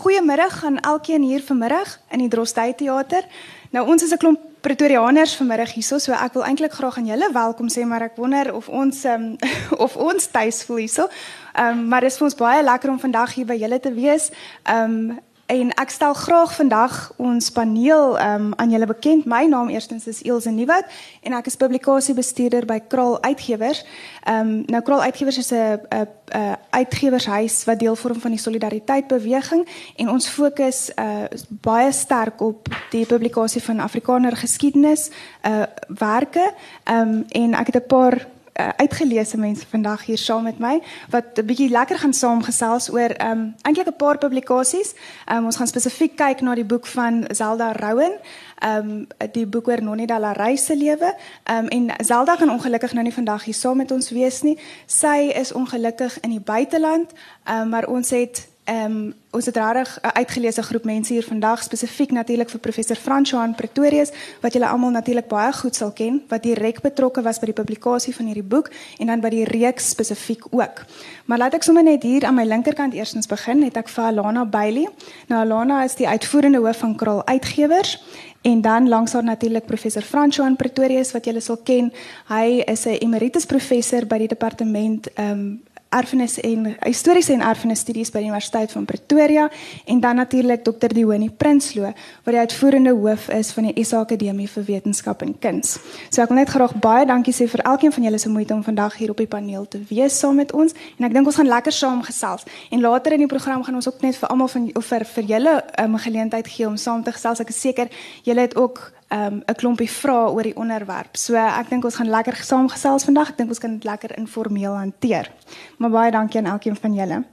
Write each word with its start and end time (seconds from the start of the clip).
Goeiemiddag 0.00 0.64
aan 0.64 0.78
elkeen 0.80 1.22
hier 1.22 1.42
vanmiddag 1.44 1.98
in 2.08 2.18
die 2.18 2.28
Drostdy 2.28 2.72
Theater. 2.72 3.26
Nou 3.70 3.86
ons 3.86 4.02
is 4.02 4.12
'n 4.12 4.16
klomp 4.16 4.40
Pretoriaaners 4.60 5.36
vanmiddag 5.36 5.72
hierso, 5.72 5.98
so 5.98 6.12
ek 6.12 6.32
wil 6.32 6.44
eintlik 6.44 6.72
graag 6.72 6.96
aan 6.96 7.06
julle 7.06 7.32
welkom 7.32 7.68
sê, 7.68 7.84
maar 7.84 8.02
ek 8.02 8.16
wonder 8.16 8.54
of 8.54 8.68
ons 8.68 9.04
um, 9.04 9.36
of 9.84 9.96
ons 9.96 10.26
tuis 10.26 10.64
voel 10.64 10.76
hierso. 10.76 11.08
Ehm 11.52 11.78
um, 11.78 11.88
maar 11.88 12.00
dit 12.00 12.10
is 12.10 12.16
vir 12.16 12.24
ons 12.24 12.34
baie 12.34 12.62
lekker 12.62 12.90
om 12.90 12.98
vandag 12.98 13.34
hier 13.34 13.46
by 13.46 13.54
julle 13.54 13.80
te 13.80 13.92
wees. 13.92 14.30
Ehm 14.64 15.10
um, 15.10 15.18
En 15.50 15.72
ek 15.74 15.90
stel 15.90 16.12
graag 16.14 16.52
vandag 16.54 17.12
ons 17.16 17.50
paneel 17.50 18.12
um, 18.22 18.52
aan 18.54 18.70
julle 18.70 18.86
bekend. 18.86 19.24
My 19.26 19.48
naam 19.50 19.68
eerstens 19.68 20.06
is 20.06 20.22
Elsje 20.22 20.50
Nieuwoud 20.54 20.86
en 21.26 21.34
ek 21.34 21.50
is 21.50 21.58
publikasiebestuurder 21.58 22.68
by 22.70 22.78
Kraal 22.86 23.18
Uitgewers. 23.26 23.82
Ehm 24.30 24.46
um, 24.46 24.62
nou 24.70 24.82
Kraal 24.86 25.02
Uitgewers 25.08 25.40
is 25.42 25.50
'n 25.50 25.80
'n 25.90 26.56
uitgewershuis 26.70 27.64
wat 27.64 27.78
deel 27.78 27.96
vorm 27.96 28.20
van 28.20 28.30
die 28.30 28.40
Solidariteit 28.40 29.06
beweging 29.06 29.66
en 29.96 30.10
ons 30.10 30.28
fokus 30.28 30.92
uh, 30.94 31.26
baie 31.48 31.92
sterk 31.92 32.40
op 32.40 32.68
die 32.90 33.06
publikasie 33.06 33.62
van 33.62 33.80
Afrikaner 33.80 34.36
geskiedenis 34.36 35.10
uh 35.42 35.62
werke. 35.88 36.52
Ehm 36.84 37.08
um, 37.08 37.24
en 37.28 37.54
ek 37.54 37.66
het 37.66 37.76
'n 37.82 37.86
paar 37.86 38.26
uh, 38.60 38.68
uitgeleese 38.76 39.38
mense 39.38 39.66
vandag 39.66 40.04
hier 40.04 40.18
saam 40.18 40.42
met 40.42 40.58
my 40.58 40.80
wat 41.10 41.24
'n 41.38 41.46
bietjie 41.46 41.70
lekker 41.70 41.98
gaan 41.98 42.12
saamgesels 42.12 42.90
oor 42.90 43.10
ehm 43.10 43.30
um, 43.30 43.54
eintlik 43.62 43.88
'n 43.88 43.96
paar 43.96 44.18
publikasies. 44.18 44.94
Um, 45.32 45.44
ons 45.44 45.56
gaan 45.56 45.66
spesifiek 45.66 46.16
kyk 46.16 46.40
na 46.40 46.54
die 46.54 46.64
boek 46.64 46.86
van 46.86 47.24
Zelda 47.28 47.72
Rouen. 47.72 48.14
Ehm 48.58 48.90
um, 48.90 49.06
die 49.32 49.46
boek 49.46 49.68
oor 49.68 49.82
Nonnie 49.82 50.06
Dalaray 50.06 50.56
se 50.56 50.76
lewe. 50.76 51.14
Ehm 51.44 51.64
um, 51.64 51.68
en 51.68 52.04
Zelda 52.04 52.36
kan 52.36 52.50
ongelukkig 52.50 52.92
nou 52.92 53.04
nie 53.04 53.14
vandag 53.14 53.44
hier 53.44 53.54
saam 53.54 53.76
met 53.76 53.90
ons 53.90 54.10
wees 54.10 54.42
nie. 54.42 54.58
Sy 54.86 55.32
is 55.40 55.52
ongelukkig 55.52 56.20
in 56.20 56.30
die 56.30 56.40
buiteland. 56.40 57.12
Ehm 57.44 57.60
um, 57.60 57.68
maar 57.68 57.86
ons 57.86 58.10
het 58.10 58.48
Ehm 58.70 58.84
um, 58.84 59.14
ons 59.30 59.46
het 59.46 59.56
regtig 59.56 59.98
'n 60.02 60.16
uitgeleese 60.18 60.62
groep 60.62 60.84
mense 60.84 61.12
hier 61.12 61.24
vandag 61.24 61.62
spesifiek 61.62 62.10
natuurlik 62.10 62.50
vir 62.50 62.60
professor 62.60 62.96
François 62.96 63.54
Pretorius 63.56 64.10
wat 64.40 64.52
julle 64.52 64.68
almal 64.68 64.90
natuurlik 64.90 65.28
baie 65.28 65.52
goed 65.52 65.74
sal 65.74 65.92
ken 65.92 66.22
wat 66.28 66.42
direk 66.42 66.80
betrokke 66.80 67.22
was 67.22 67.38
by 67.38 67.44
die 67.44 67.60
publikasie 67.62 68.14
van 68.14 68.26
hierdie 68.26 68.48
boek 68.48 68.70
en 68.98 69.06
dan 69.06 69.20
by 69.20 69.28
die 69.28 69.44
reeks 69.44 69.88
spesifiek 69.88 70.44
ook. 70.50 70.84
Maar 71.24 71.38
laat 71.38 71.54
ek 71.54 71.62
sommer 71.62 71.82
net 71.82 72.02
hier 72.02 72.24
aan 72.24 72.34
my 72.34 72.44
linkerkant 72.44 72.94
eerstens 72.94 73.26
begin 73.26 73.62
het 73.62 73.76
ek 73.76 73.88
vir 73.88 74.04
Alana 74.04 74.44
Bailey. 74.44 74.88
Nou 75.26 75.40
Alana 75.40 75.84
is 75.84 75.94
die 75.94 76.08
uitvoerende 76.08 76.58
hoof 76.58 76.76
van 76.76 76.96
Kraal 76.96 77.26
Uitgewers 77.26 78.02
en 78.42 78.60
dan 78.60 78.88
langs 78.88 79.12
haar 79.12 79.24
natuurlik 79.24 79.66
professor 79.66 80.02
François 80.02 80.56
Pretorius 80.56 81.12
wat 81.12 81.24
julle 81.24 81.40
sal 81.40 81.56
ken. 81.64 81.92
Hy 82.28 82.62
is 82.66 82.86
'n 82.86 82.98
emeritus 83.00 83.46
professor 83.46 84.06
by 84.06 84.18
die 84.18 84.28
departement 84.28 85.12
ehm 85.14 85.30
um, 85.30 85.62
erfenis 85.90 86.38
en 86.46 86.68
historiese 86.84 87.32
en 87.34 87.42
erfenis 87.42 87.82
studies 87.82 88.12
by 88.14 88.22
die 88.22 88.28
Universiteit 88.30 88.70
van 88.72 88.84
Pretoria 88.86 89.48
en 89.90 90.00
dan 90.00 90.20
natuurlik 90.20 90.62
Dr. 90.64 90.92
Dioni 90.94 91.30
Prinsloo 91.30 91.90
wat 91.90 92.30
die 92.34 92.38
uitvoerende 92.38 92.92
hoof 92.94 93.28
is 93.34 93.50
van 93.56 93.66
die 93.68 93.84
SA 93.84 94.04
Akademie 94.04 94.46
vir 94.48 94.66
Wetenskap 94.68 95.24
en 95.26 95.34
Kuns. 95.42 95.78
So 96.08 96.22
ek 96.22 96.30
wil 96.30 96.38
net 96.38 96.52
graag 96.52 96.76
baie 96.78 97.08
dankie 97.10 97.34
sê 97.34 97.48
vir 97.50 97.64
elkeen 97.66 97.94
van 97.96 98.06
julle 98.06 98.22
se 98.22 98.30
moeite 98.30 98.54
om 98.54 98.62
vandag 98.62 99.00
hier 99.00 99.10
op 99.10 99.18
die 99.18 99.28
paneel 99.30 99.66
te 99.66 99.82
wees 99.90 100.18
saam 100.18 100.38
met 100.38 100.54
ons 100.54 100.76
en 100.98 101.08
ek 101.10 101.16
dink 101.16 101.26
ons 101.26 101.40
gaan 101.40 101.50
lekker 101.50 101.74
saam 101.74 102.04
gesels. 102.06 102.46
En 102.70 102.86
later 102.86 103.18
in 103.18 103.26
die 103.26 103.30
program 103.30 103.66
gaan 103.66 103.80
ons 103.82 103.90
ook 103.90 104.00
net 104.06 104.18
vir 104.20 104.30
almal 104.30 104.52
van 104.54 104.70
of 104.78 104.86
vir 104.86 105.04
vir 105.16 105.24
julle 105.34 105.54
'n 105.58 105.84
um, 105.84 105.98
geleentheid 105.98 106.46
gee 106.46 106.66
om 106.66 106.76
saam 106.76 107.02
te 107.02 107.12
gesels. 107.12 107.40
Ek 107.40 107.48
is 107.48 107.60
seker 107.60 107.90
julle 108.22 108.40
het 108.40 108.56
ook 108.56 108.92
um, 109.12 109.42
'n 109.46 109.54
klompie 109.54 109.90
vrae 109.90 110.30
oor 110.30 110.42
die 110.42 110.56
onderwerp. 110.56 111.16
So 111.16 111.34
ek 111.34 111.68
dink 111.68 111.84
ons 111.84 111.96
gaan 111.96 112.10
lekker 112.10 112.36
saamgesels 112.36 113.04
vandag. 113.04 113.30
Ek 113.30 113.36
dink 113.36 113.48
ons 113.48 113.58
kan 113.58 113.72
dit 113.74 113.84
lekker 113.84 114.16
informeel 114.18 114.76
hanteer. 114.76 115.30
Maar 115.78 115.90
baie 115.90 116.10
dankie 116.10 116.40
aan 116.40 116.52
elkeen 116.52 116.76
van 116.76 116.94
julle. 116.94 117.24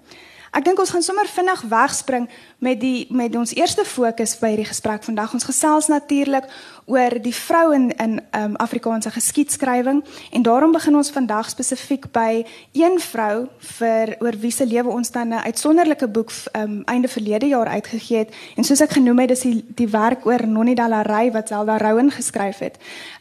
Ek 0.57 0.65
dink 0.65 0.79
ons 0.81 0.89
gaan 0.89 1.03
sommer 1.05 1.27
vinnig 1.29 1.59
wegspring 1.69 2.23
met 2.65 2.79
die 2.81 3.05
met 3.13 3.35
ons 3.37 3.53
eerste 3.53 3.83
fokus 3.85 4.33
by 4.41 4.55
hierdie 4.55 4.65
gesprek 4.65 5.03
vandag. 5.05 5.35
Ons 5.37 5.45
gesels 5.45 5.85
natuurlik 5.91 6.47
oor 6.89 7.13
die 7.21 7.35
vrou 7.35 7.75
in 7.75 7.91
in 8.01 8.15
um, 8.33 8.55
Afrikaanse 8.63 9.11
geskiedskrywing 9.13 10.01
en 10.31 10.41
daarom 10.41 10.73
begin 10.73 10.97
ons 10.97 11.11
vandag 11.13 11.51
spesifiek 11.53 12.07
by 12.15 12.41
een 12.73 12.97
vrou 13.03 13.45
vir 13.77 14.15
oor 14.23 14.37
wie 14.41 14.51
se 14.51 14.65
lewe 14.65 14.89
ons 14.89 15.11
dan 15.11 15.29
'n 15.29 15.45
uitsonderlike 15.45 16.07
boek 16.07 16.31
um, 16.55 16.81
einde 16.85 17.07
verlede 17.07 17.47
jaar 17.47 17.67
uitgegee 17.67 18.17
het 18.17 18.33
en 18.55 18.63
soos 18.63 18.81
ek 18.81 18.97
genoem 18.97 19.19
het 19.19 19.29
dis 19.29 19.41
die 19.41 19.65
die 19.75 19.89
werk 19.89 20.25
oor 20.25 20.47
Nonnie 20.47 20.75
Dalaray 20.75 21.31
wat 21.31 21.47
Zelda 21.47 21.77
Rouen 21.77 22.11
geskryf 22.11 22.59
het. 22.59 22.77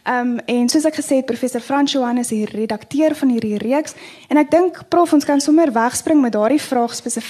Um, 0.08 0.38
en 0.38 0.68
soos 0.68 0.84
ek 0.84 0.94
gesê 0.94 1.16
het 1.16 1.26
professor 1.26 1.60
Frans 1.60 1.92
Johan 1.92 2.18
is 2.18 2.28
die 2.28 2.44
redakteur 2.44 3.14
van 3.14 3.28
hierdie 3.28 3.58
reeks 3.58 3.94
en 4.28 4.36
ek 4.36 4.50
dink 4.50 4.88
prof 4.88 5.12
ons 5.12 5.24
kan 5.24 5.40
sommer 5.40 5.72
wegspring 5.72 6.20
met 6.20 6.32
daardie 6.32 6.62
vraag 6.62 6.94
spesifiek. 6.94 7.25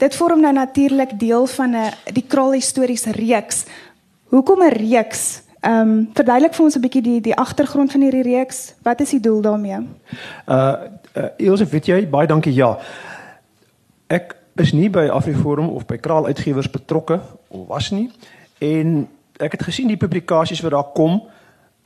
Dit 0.00 0.16
vorm 0.16 0.40
nou 0.40 0.52
natuurlik 0.52 1.18
deel 1.18 1.46
van 1.46 1.70
'n 1.76 1.92
die 2.12 2.24
kraal 2.26 2.52
historiese 2.52 3.12
reeks. 3.12 3.64
Hoekom 4.24 4.62
'n 4.62 4.72
reeks? 4.72 5.42
Ehm 5.60 5.88
um, 5.88 6.10
verduidelik 6.14 6.54
vir 6.54 6.64
ons 6.64 6.76
'n 6.76 6.80
bietjie 6.80 7.02
die 7.02 7.20
die 7.20 7.36
agtergrond 7.36 7.92
van 7.92 8.00
hierdie 8.00 8.22
reeks. 8.22 8.74
Wat 8.82 9.00
is 9.00 9.10
die 9.10 9.20
doel 9.20 9.40
daarmee? 9.40 9.78
Uh, 10.48 10.74
uh 11.14 11.24
Josef, 11.36 11.70
weet 11.70 11.86
jy, 11.86 12.08
baie 12.08 12.26
dankie. 12.26 12.54
Ja. 12.54 12.78
Ek 14.06 14.36
is 14.56 14.72
nie 14.72 14.90
by 14.90 15.08
Afriforum 15.08 15.68
of 15.68 15.86
by 15.86 15.96
Kraal 15.96 16.26
Uitgewers 16.26 16.70
betrokke 16.70 17.20
of 17.48 17.66
was 17.66 17.90
nie 17.90 18.10
en 18.58 19.08
ek 19.36 19.52
het 19.52 19.62
gesien 19.62 19.88
die 19.88 19.96
publikasies 19.96 20.60
wat 20.60 20.70
daar 20.72 20.90
kom 20.94 21.22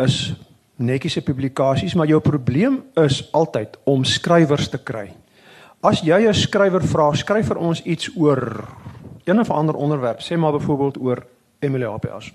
is 0.03 0.35
netjiese 0.77 1.23
publikasies, 1.23 1.95
maar 1.95 2.07
jou 2.11 2.21
probleem 2.21 2.83
is 2.95 3.23
altyd 3.33 3.79
om 3.85 4.05
skrywers 4.05 4.69
te 4.69 4.79
kry. 4.79 5.13
As 5.85 6.01
jy 6.01 6.17
'n 6.17 6.33
skrywer 6.33 6.81
vra, 6.81 7.13
skryf 7.13 7.49
vir 7.49 7.59
ons 7.61 7.83
iets 7.85 8.09
oor 8.17 8.65
een 9.25 9.41
of 9.41 9.51
ander 9.51 9.75
onderwerp, 9.75 10.21
sê 10.21 10.37
maar 10.37 10.53
byvoorbeeld 10.53 10.97
oor 10.97 11.27
Emily 11.61 11.85
Hapias. 11.85 12.33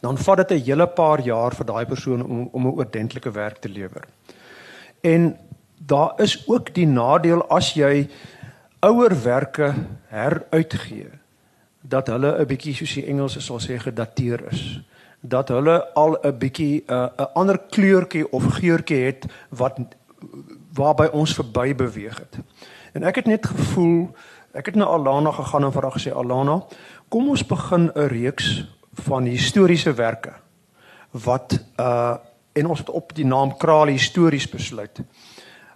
Dan 0.00 0.18
vat 0.18 0.36
dit 0.36 0.50
'n 0.50 0.64
hele 0.64 0.86
paar 0.86 1.20
jaar 1.20 1.54
vir 1.54 1.66
daai 1.66 1.86
persoon 1.86 2.24
om 2.24 2.48
om 2.52 2.66
'n 2.66 2.76
oordentlike 2.76 3.30
werk 3.30 3.56
te 3.56 3.68
lewer. 3.68 4.04
En 5.00 5.36
daar 5.78 6.12
is 6.16 6.48
ook 6.48 6.74
die 6.74 6.86
nadeel 6.86 7.48
as 7.48 7.74
jy 7.74 8.08
ouerwerke 8.80 9.74
heruitgee 10.08 11.08
dat 11.80 12.06
hulle 12.06 12.38
'n 12.38 12.46
bietjie 12.46 12.74
soos 12.74 12.94
die 12.94 13.06
Engelse 13.06 13.40
sal 13.40 13.60
sê 13.60 13.78
gedateer 13.78 14.52
is 14.52 14.80
dat 15.20 15.48
hulle 15.48 15.94
al 15.94 16.18
'n 16.22 16.38
bietjie 16.38 16.84
'n 16.86 16.92
uh, 16.92 17.08
'n 17.16 17.32
ander 17.34 17.58
kleurtjie 17.70 18.32
of 18.32 18.44
geurtjie 18.44 19.04
het 19.04 19.26
wat 19.48 19.78
waarby 20.74 21.08
ons 21.12 21.34
verby 21.34 21.74
beweeg 21.74 22.18
het. 22.18 22.38
En 22.94 23.02
ek 23.02 23.18
het 23.18 23.26
net 23.26 23.46
gevoel, 23.50 24.12
ek 24.54 24.70
het 24.70 24.76
na 24.78 24.86
Alana 24.86 25.32
gegaan 25.34 25.66
en 25.66 25.72
haar 25.74 25.90
gesê 25.96 26.12
Alana, 26.14 26.60
kom 27.10 27.28
ons 27.28 27.42
begin 27.46 27.90
'n 27.90 28.06
reeks 28.08 28.66
van 29.06 29.26
historiese 29.26 29.92
werke 29.94 30.32
wat 31.10 31.58
uh 31.78 32.16
en 32.54 32.66
ons 32.66 32.78
het 32.78 32.90
op 32.90 33.14
die 33.14 33.26
naam 33.26 33.56
Kraal 33.56 33.86
histories 33.86 34.48
besluit. 34.48 35.00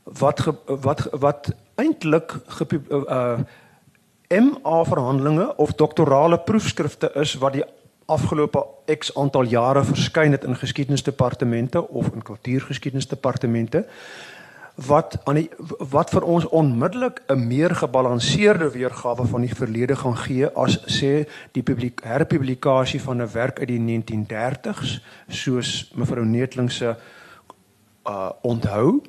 Wat 0.05 0.41
ge, 0.41 0.55
wat 0.67 1.09
wat 1.11 1.51
eintlik 1.75 2.39
uh 2.89 3.39
MA 4.29 4.85
verhandelinge 4.85 5.57
of 5.57 5.73
doktorale 5.73 6.39
proefskrifte 6.39 7.11
is 7.15 7.35
wat 7.35 7.53
die 7.53 7.65
afgelope 8.07 8.65
X 8.99 9.15
aantal 9.17 9.43
jare 9.43 9.85
verskyn 9.85 10.33
het 10.33 10.45
in 10.45 10.57
geskiedenisdepartemente 10.57 11.89
of 11.89 12.07
in 12.13 12.23
kultuurgeskiedenisdepartemente 12.23 13.87
wat 14.87 15.19
aan 15.25 15.35
die 15.35 15.49
wat 15.91 16.11
vir 16.15 16.23
ons 16.23 16.45
onmiddellik 16.55 17.23
'n 17.27 17.47
meer 17.47 17.75
gebalanseerde 17.75 18.71
weergawe 18.71 19.27
van 19.27 19.41
die 19.41 19.55
verlede 19.55 19.97
gaan 19.97 20.17
gee 20.17 20.47
as 20.47 20.79
sê 20.87 21.27
die 21.53 21.63
publiek 21.63 22.01
herpublikasie 22.05 23.03
van 23.03 23.23
'n 23.23 23.33
werk 23.33 23.59
uit 23.59 23.69
die 23.69 23.81
1930s 23.81 25.01
soos 25.29 25.91
mevrou 25.95 26.25
Neetling 26.25 26.73
se 26.73 26.97
uh 28.07 28.31
onthou 28.43 29.03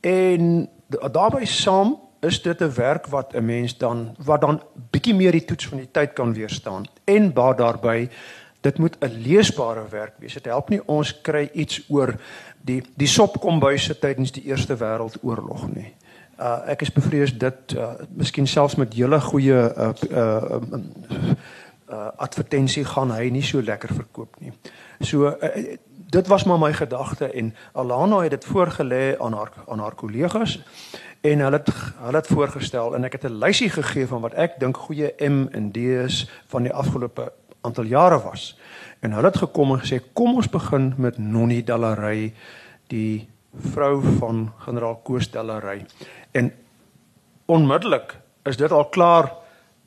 en 0.00 0.68
daarbey 0.88 1.44
saam 1.44 1.98
is 2.20 2.42
dit 2.42 2.60
'n 2.62 2.74
werk 2.74 3.06
wat 3.06 3.34
'n 3.34 3.44
mens 3.44 3.78
dan 3.78 4.16
wat 4.18 4.40
dan 4.40 4.62
bietjie 4.90 5.14
meer 5.14 5.32
die 5.32 5.44
toets 5.44 5.66
van 5.66 5.78
die 5.78 5.90
tyd 5.90 6.12
kan 6.12 6.32
weerstaan 6.32 6.84
en 7.04 7.32
baie 7.32 7.54
daarbey 7.54 8.10
dit 8.62 8.78
moet 8.78 8.96
'n 8.98 9.22
leesbare 9.22 9.88
werk 9.88 10.14
wees. 10.18 10.32
Dit 10.32 10.44
help 10.44 10.68
nie 10.68 10.86
ons 10.86 11.20
kry 11.20 11.50
iets 11.52 11.84
oor 11.88 12.14
die 12.64 12.82
die 12.96 13.08
sopkombuise 13.10 13.98
tydens 13.98 14.32
die 14.32 14.44
Eerste 14.50 14.76
Wêreldoorlog 14.78 15.66
nie. 15.74 15.92
Uh 16.38 16.58
ek 16.72 16.86
is 16.86 16.92
bevrees 16.92 17.34
dit 17.38 17.76
uh 17.76 17.94
miskien 18.14 18.46
selfs 18.46 18.78
met 18.80 18.94
julle 18.96 19.20
goeie 19.20 19.58
uh 19.58 19.92
uh, 20.10 20.18
uh 20.18 20.80
uh 21.92 22.08
advertensie 22.16 22.84
gaan 22.84 23.12
hy 23.12 23.28
nie 23.30 23.44
so 23.44 23.62
lekker 23.62 23.94
verkoop 23.94 24.40
nie. 24.40 24.52
So 25.00 25.28
uh, 25.28 25.76
dit 26.12 26.26
was 26.26 26.44
maar 26.44 26.58
my 26.58 26.72
gedagte 26.72 27.30
en 27.30 27.54
Alana 27.72 28.22
het 28.22 28.30
dit 28.30 28.44
voorgelê 28.44 29.18
aan 29.18 29.32
haar 29.32 29.52
aan 29.66 29.78
haar 29.78 29.94
kollegas 29.94 30.60
en 31.20 31.38
hulle 31.38 31.56
het 31.56 31.70
hulle 31.98 32.16
het 32.16 32.26
voorgestel 32.26 32.94
en 32.96 33.04
ek 33.04 33.12
het 33.12 33.24
'n 33.30 33.38
lysie 33.44 33.70
gegee 33.70 34.06
van 34.06 34.20
wat 34.20 34.34
ek 34.34 34.58
dink 34.60 34.76
goeie 34.76 35.14
M 35.18 35.46
en 35.52 35.72
D's 35.72 36.28
van 36.46 36.62
die 36.62 36.72
afgelope 36.72 37.32
aantal 37.60 37.84
jare 37.84 38.22
was. 38.22 38.58
En 39.02 39.12
hulle 39.12 39.30
het 39.32 39.42
gekom 39.42 39.74
en 39.74 39.82
gesê 39.82 39.98
kom 40.14 40.36
ons 40.38 40.48
begin 40.50 40.92
met 40.96 41.18
Nonnie 41.18 41.62
Dallary, 41.66 42.32
die 42.86 43.28
vrou 43.74 44.00
van 44.18 44.52
generaal 44.62 45.00
Koos 45.04 45.30
Dallary. 45.30 45.82
En 46.32 46.52
onmiddellik 47.50 48.14
is 48.46 48.56
dit 48.56 48.70
al 48.70 48.88
klaar 48.94 49.32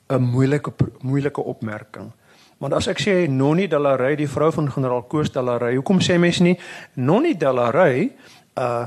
'n 0.08 0.22
moeilike 0.22 0.72
moeilike 1.00 1.42
opmerking. 1.42 2.12
Want 2.58 2.72
as 2.72 2.86
ek 2.86 3.00
sê 3.00 3.28
Nonnie 3.28 3.68
Delarey, 3.68 4.16
die 4.16 4.30
vrou 4.30 4.52
van 4.52 4.70
generaal 4.72 5.02
Koos 5.02 5.32
Delarey, 5.32 5.74
hoekom 5.76 6.00
sê 6.00 6.16
mense 6.18 6.42
nie 6.42 6.58
Nonnie 6.94 7.36
Delarey 7.36 8.12
uh 8.58 8.86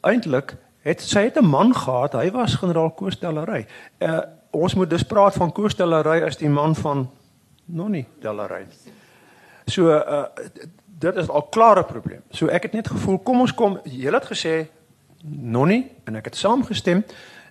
eintlik 0.00 0.54
het 0.82 1.00
sy 1.00 1.26
het 1.28 1.36
'n 1.36 1.44
man 1.44 1.74
gehad, 1.74 2.12
hy 2.12 2.30
was 2.30 2.54
generaal 2.54 2.90
Koos 2.90 3.18
Delarey. 3.18 3.66
Uh 4.00 4.20
ons 4.50 4.74
moet 4.74 4.90
dus 4.90 5.02
praat 5.02 5.34
van 5.34 5.52
Koos 5.52 5.74
Delarey 5.74 6.24
as 6.24 6.36
die 6.36 6.48
man 6.48 6.74
van 6.74 7.10
Nonnie 7.64 8.06
Delarey. 8.20 8.66
So 9.70 9.88
uh 9.88 10.24
dit 11.00 11.16
is 11.16 11.28
al 11.28 11.42
klare 11.42 11.84
probleem. 11.84 12.20
So 12.30 12.46
ek 12.52 12.66
het 12.68 12.72
net 12.76 12.88
gevoel 12.92 13.18
kom 13.24 13.40
ons 13.40 13.54
kom, 13.56 13.78
jy 13.88 14.10
het 14.12 14.26
gesê 14.28 14.66
Nonnie 15.24 15.86
en 16.04 16.18
ek 16.20 16.28
het 16.28 16.36
saamgestem 16.36 17.00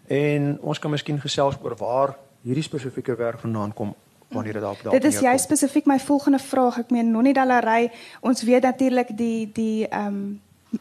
en 0.06 0.52
ons 0.62 0.80
kan 0.80 0.92
miskien 0.94 1.18
gesels 1.22 1.58
oor 1.64 1.74
waar 1.80 2.14
hierdie 2.46 2.64
spesifieke 2.64 3.16
werk 3.18 3.42
vandaan 3.42 3.74
kom 3.74 3.96
wanneer 4.30 4.54
dit 4.54 4.62
daarop 4.62 4.84
daar. 4.84 4.94
Dit 5.00 5.10
is 5.10 5.20
jy 5.20 5.34
spesifiek 5.38 5.90
my 5.90 5.98
volgende 6.00 6.40
vraag. 6.40 6.78
Ek 6.84 6.94
meen 6.94 7.12
Nonnie 7.12 7.34
Dallery, 7.34 7.90
ons 8.22 8.46
weet 8.46 8.68
natuurlik 8.70 9.16
die 9.18 9.50
die 9.54 9.88
ehm 9.88 10.22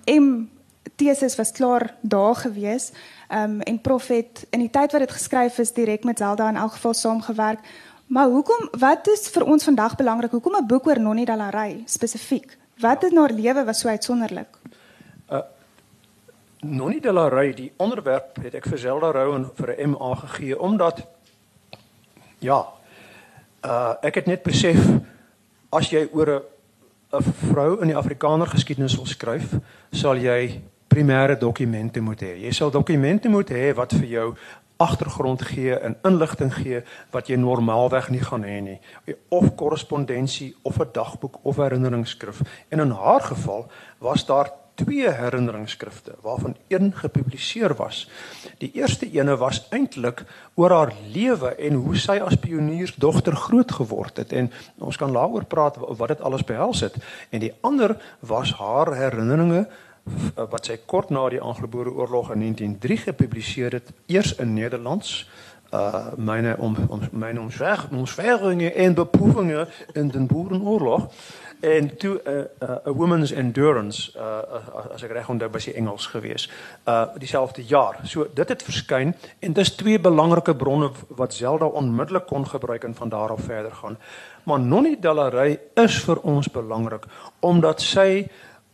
um, 0.07 0.21
M 0.21 0.49
teses 0.99 1.37
was 1.37 1.53
klaar 1.53 1.95
daar 2.01 2.35
gewees. 2.35 2.93
Ehm 3.29 3.43
um, 3.43 3.61
en 3.61 3.81
Prof 3.81 4.09
het 4.09 4.47
in 4.51 4.61
die 4.61 4.71
tyd 4.71 4.93
wat 4.93 5.01
dit 5.01 5.13
geskryf 5.13 5.59
is 5.59 5.73
direk 5.73 6.05
met 6.05 6.19
Zelda 6.19 6.49
in 6.49 6.57
elk 6.57 6.73
geval 6.73 6.95
saamgewerk. 6.95 7.61
Maar 8.09 8.27
hoekom 8.27 8.69
wat 8.79 9.07
is 9.13 9.29
vir 9.29 9.45
ons 9.45 9.65
vandag 9.65 9.97
belangrik? 9.97 10.31
Hoekom 10.31 10.57
'n 10.57 10.67
boek 10.67 10.87
oor 10.87 11.01
Nonnie 11.01 11.27
Dallery 11.27 11.83
spesifiek? 11.85 12.57
Wat 12.81 13.05
in 13.05 13.17
haar 13.17 13.31
lewe 13.31 13.65
was 13.65 13.81
so 13.81 13.89
uitsonderlik? 13.89 14.49
Uh 15.31 15.41
Nonnie 16.61 17.01
Dallery, 17.01 17.55
die 17.55 17.73
onderwerp 17.77 18.37
het 18.43 18.55
ek 18.55 18.67
vir 18.67 18.79
Zelda 18.79 19.11
Rowan 19.11 19.51
vir 19.55 19.75
'n 19.77 19.91
MA 19.91 20.15
gegee 20.15 20.59
omdat 20.59 21.07
ja, 22.39 22.67
uh 23.65 23.95
ek 24.03 24.15
het 24.15 24.27
net 24.27 24.43
besef 24.43 24.79
as 25.71 25.91
jy 25.91 26.09
oor 26.13 26.43
'n 27.13 27.23
vrou 27.23 27.81
in 27.81 27.87
die 27.87 27.97
Afrikaner 27.97 28.47
geskiedenis 28.47 28.97
wil 28.97 29.07
skryf, 29.07 29.55
sal 29.93 30.17
jy 30.17 30.63
primêre 30.89 31.39
dokumente 31.39 32.01
moet 32.01 32.21
hê. 32.21 32.37
Jy 32.37 32.53
sal 32.53 32.71
dokumente 32.71 33.29
moet 33.29 33.51
hê 33.51 33.75
wat 33.75 33.93
vir 33.93 34.07
jou 34.07 34.35
agtergrond 34.79 35.43
gee 35.43 35.75
en 35.75 35.97
inligting 36.03 36.55
gee 36.55 36.83
wat 37.11 37.27
jy 37.29 37.37
normaalweg 37.37 38.11
nie 38.15 38.23
gaan 38.23 38.47
hê 38.47 38.61
nie. 38.63 38.79
Of 39.29 39.55
korrespondensie 39.59 40.55
of 40.63 40.79
'n 40.79 40.89
dagboek 40.93 41.39
of 41.43 41.57
herinneringsskrif. 41.57 42.41
En 42.69 42.81
in 42.81 42.91
haar 42.91 43.21
geval 43.21 43.67
was 43.99 44.27
daar 44.27 44.51
twee 44.79 45.11
herinneringsskrifte 45.11 46.15
waarvan 46.21 46.57
een 46.69 46.93
gepubliseer 46.95 47.75
was. 47.75 48.11
Die 48.59 48.71
eerste 48.73 49.11
ene 49.11 49.37
was 49.37 49.67
eintlik 49.71 50.23
oor 50.55 50.71
haar 50.71 50.93
lewe 51.13 51.55
en 51.55 51.73
hoe 51.73 51.97
sy 51.97 52.19
as 52.23 52.39
pioniersdogter 52.39 53.37
groot 53.37 53.73
geword 53.73 54.17
het 54.17 54.33
en 54.33 54.53
ons 54.79 54.97
kan 54.97 55.13
daaroor 55.13 55.45
praat 55.45 55.77
wat 55.77 56.09
dit 56.09 56.21
alles 56.21 56.45
behels 56.45 56.81
het. 56.81 56.95
En 57.31 57.43
die 57.43 57.55
ander 57.61 57.97
was 58.21 58.55
haar 58.55 58.95
herinneringe 58.95 59.67
wat 60.35 60.71
sy 60.71 60.79
kort 60.87 61.11
na 61.11 61.29
die 61.29 61.41
Anglo-Boere 61.41 61.91
oorlog 61.91 62.33
in 62.33 62.41
1903 62.41 62.97
gepubliseer 62.97 63.73
het, 63.73 63.93
eers 64.07 64.35
in 64.37 64.55
Nederlands 64.55 65.29
uh 65.73 66.15
myne 66.17 66.57
om, 66.59 66.77
om 66.89 67.01
myne 67.13 67.41
omswervinge 67.91 68.73
en 68.73 68.95
beproevinge 68.95 69.67
in 69.93 70.09
den 70.09 70.27
Boerenoorlog 70.27 71.11
en 71.61 71.97
toe 71.97 72.21
uh, 72.25 72.39
uh, 72.69 72.77
a 72.87 72.93
woman's 72.93 73.33
endurance 73.33 74.13
uh, 74.17 74.95
as 74.95 75.03
ek 75.03 75.13
reg 75.13 75.29
onthou 75.29 75.51
was 75.53 75.67
hy 75.67 75.75
Engels 75.77 76.07
gewees 76.13 76.47
uh 76.87 77.11
dieselfde 77.19 77.65
jaar. 77.67 77.99
So 78.05 78.29
dit 78.35 78.49
het 78.49 78.63
verskyn 78.63 79.15
en 79.45 79.53
dis 79.53 79.75
twee 79.77 79.99
belangrike 80.01 80.55
bronne 80.57 80.91
wat 81.19 81.35
Zelda 81.35 81.67
onmiddellik 81.67 82.27
kon 82.31 82.47
gebruik 82.47 82.85
en 82.85 82.95
van 82.95 83.09
daar 83.09 83.35
af 83.35 83.45
verder 83.45 83.73
gaan. 83.73 83.99
Maar 84.45 84.61
Nonnie 84.61 84.97
Dallery 85.01 85.59
is 85.75 85.99
vir 86.05 86.23
ons 86.23 86.49
belangrik 86.51 87.05
omdat 87.41 87.83
sy 87.83 88.29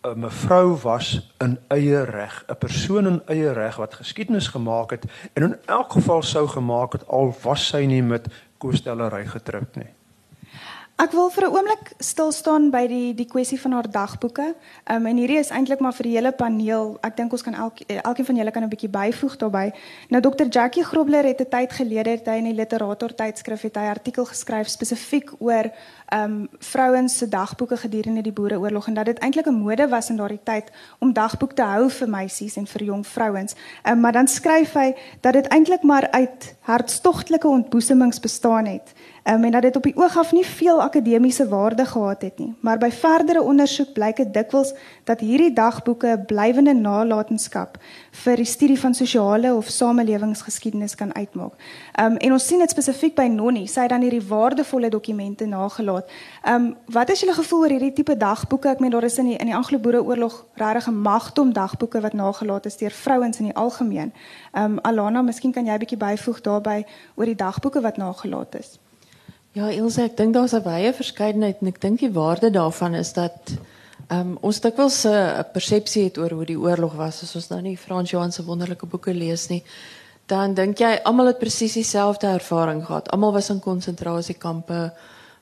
'n 0.04 0.20
mevrou 0.20 0.76
was 0.82 1.32
in 1.38 1.58
eie 1.68 2.04
reg, 2.04 2.44
'n 2.48 2.58
persoon 2.58 3.06
in 3.06 3.22
eie 3.26 3.52
reg 3.52 3.76
wat 3.76 3.94
geskiedenis 3.94 4.48
gemaak 4.48 4.90
het 4.90 5.04
en 5.32 5.42
in 5.42 5.56
elk 5.66 5.92
geval 5.92 6.22
sou 6.22 6.46
gemaak 6.48 6.92
het 6.92 7.08
al 7.08 7.34
was 7.42 7.66
sy 7.66 7.84
nie 7.84 8.02
met 8.02 8.28
Kostellery 8.58 9.26
getroud 9.26 9.76
nie. 9.76 9.92
Ek 10.94 11.10
wil 11.10 11.26
vir 11.26 11.44
'n 11.48 11.54
oomblik 11.56 11.92
stil 11.98 12.30
staan 12.32 12.70
by 12.70 12.86
die 12.86 13.14
die 13.14 13.26
kwessie 13.26 13.58
van 13.60 13.72
haar 13.72 13.90
dagboeke. 13.90 14.54
Ehm 14.84 14.96
um, 14.96 15.06
en 15.06 15.16
hierdie 15.16 15.38
is 15.38 15.50
eintlik 15.50 15.80
maar 15.80 15.92
vir 15.92 16.06
die 16.06 16.14
hele 16.14 16.32
paneel. 16.32 16.98
Ek 17.02 17.16
dink 17.16 17.32
ons 17.32 17.42
kan 17.42 17.54
elk 17.54 17.80
elkeen 17.80 18.24
van 18.24 18.36
julle 18.36 18.50
kan 18.50 18.62
'n 18.62 18.68
bietjie 18.68 18.88
byvoeg 18.88 19.36
daarbey. 19.36 19.72
Nou 20.08 20.20
Dr. 20.22 20.46
Jackie 20.50 20.84
Grobler 20.84 21.24
het 21.24 21.40
'n 21.40 21.50
tyd 21.50 21.72
gelede 21.72 22.10
het 22.10 22.26
hy 22.26 22.36
in 22.36 22.44
die 22.44 22.54
Literator 22.54 23.14
tydskrif 23.14 23.62
het 23.62 23.76
hy 23.76 23.88
artikel 23.90 24.24
geskryf 24.24 24.68
spesifiek 24.68 25.32
oor 25.40 25.72
ehm 26.08 26.30
um, 26.30 26.48
vrouens 26.60 27.18
se 27.18 27.28
dagboeke 27.28 27.76
gedurende 27.76 28.22
die 28.22 28.32
Boereoorlog 28.32 28.86
en 28.86 28.94
dat 28.94 29.06
dit 29.06 29.18
eintlik 29.18 29.46
'n 29.46 29.54
mode 29.54 29.88
was 29.88 30.10
in 30.10 30.16
daardie 30.16 30.44
tyd 30.44 30.70
om 31.00 31.12
dagboek 31.12 31.52
te 31.52 31.62
hou 31.62 31.90
vir 31.90 32.08
meisies 32.08 32.56
en 32.56 32.66
vir 32.66 32.82
jong 32.82 33.06
vrouens. 33.06 33.54
Ehm 33.82 33.92
um, 33.92 34.00
maar 34.00 34.12
dan 34.12 34.28
skryf 34.28 34.72
hy 34.72 34.94
dat 35.20 35.32
dit 35.32 35.46
eintlik 35.48 35.82
maar 35.82 36.10
uit 36.10 36.54
hartstogtelike 36.60 37.48
ontboesemings 37.48 38.20
bestaan 38.20 38.66
het. 38.66 38.94
Um, 39.26 39.44
en 39.44 39.50
dat 39.50 39.62
dit 39.62 39.76
op 39.76 39.82
die 39.82 39.96
oog 39.96 40.18
af 40.18 40.32
nie 40.32 40.46
veel 40.46 40.82
akademiese 40.82 41.48
waarde 41.48 41.84
gehad 41.84 42.22
het 42.22 42.38
nie, 42.38 42.54
maar 42.60 42.78
by 42.78 42.90
verdere 42.90 43.42
ondersoek 43.42 43.92
blyk 43.92 44.16
dit 44.16 44.34
dikwels 44.34 44.74
dat 45.08 45.20
hierdie 45.20 45.52
dagboeke 45.52 46.06
'n 46.06 46.24
blywende 46.24 46.74
nalatenskap 46.74 47.78
vir 48.10 48.36
die 48.36 48.44
studie 48.44 48.80
van 48.80 48.94
sosiale 48.94 49.54
of 49.54 49.68
samelewingsgeskiedenis 49.68 50.94
kan 50.94 51.14
uitmaak. 51.14 51.52
Um 52.00 52.16
en 52.16 52.32
ons 52.32 52.46
sien 52.46 52.58
dit 52.58 52.70
spesifiek 52.70 53.14
by 53.14 53.26
Nonnie, 53.26 53.66
sy 53.66 53.80
het 53.80 53.90
dan 53.90 54.00
hierdie 54.00 54.28
waardevolle 54.28 54.88
dokumente 54.88 55.46
nagelaat. 55.46 56.10
Um 56.48 56.76
wat 56.86 57.10
is 57.10 57.20
julle 57.20 57.34
gevoel 57.34 57.60
oor 57.60 57.70
hierdie 57.70 57.92
tipe 57.92 58.16
dagboeke? 58.16 58.68
Ek 58.68 58.80
meen 58.80 58.90
daar 58.90 59.04
is 59.04 59.18
in 59.18 59.26
die 59.26 59.38
die 59.38 59.54
Anglo-Boereoorlog 59.54 60.44
regtig 60.54 60.88
'n 60.88 61.00
magdom 61.00 61.52
dagboeke 61.52 62.00
wat 62.00 62.12
nagelaat 62.12 62.66
is 62.66 62.76
deur 62.76 62.90
vrouens 62.90 63.38
in 63.38 63.44
die 63.44 63.56
algemeen. 63.56 64.12
Um 64.52 64.78
Alana, 64.82 65.22
miskien 65.22 65.52
kan 65.52 65.64
jy 65.64 65.72
'n 65.72 65.78
bietjie 65.78 65.98
byvoeg 65.98 66.40
daarbey 66.40 66.86
oor 67.14 67.24
die 67.24 67.34
dagboeke 67.34 67.80
wat 67.80 67.96
nagelaat 67.96 68.54
is. 68.54 68.78
Ja, 69.54 69.68
Ilse, 69.70 70.02
ek 70.08 70.16
dink 70.18 70.32
daar's 70.34 70.52
'n 70.52 70.64
wye 70.66 70.90
verskeidenheid 70.92 71.60
en 71.62 71.68
ek 71.68 71.80
dink 71.80 72.00
die 72.00 72.10
waarde 72.10 72.50
daarvan 72.50 72.94
is 72.94 73.12
dat 73.12 73.52
um, 74.10 74.36
ons 74.42 74.58
dikwels 74.60 75.04
'n 75.06 75.44
persepsie 75.52 76.04
het 76.04 76.18
oor 76.18 76.30
hoe 76.30 76.44
die 76.44 76.58
oorlog 76.58 76.94
was 76.94 77.22
as 77.22 77.36
ons 77.36 77.48
nou 77.50 77.60
nie 77.60 77.76
Frans 77.76 78.10
Johan 78.10 78.32
se 78.32 78.42
wonderlike 78.42 78.86
boeke 78.86 79.14
lees 79.14 79.48
nie. 79.48 79.62
Dan 80.26 80.54
dink 80.54 80.78
jy 80.78 80.98
almal 81.04 81.26
het 81.26 81.38
presies 81.38 81.72
dieselfde 81.72 82.26
ervaring 82.26 82.84
gehad. 82.84 83.08
Almal 83.10 83.32
was 83.32 83.50
in 83.50 83.60
konsentrasiekampe. 83.60 84.92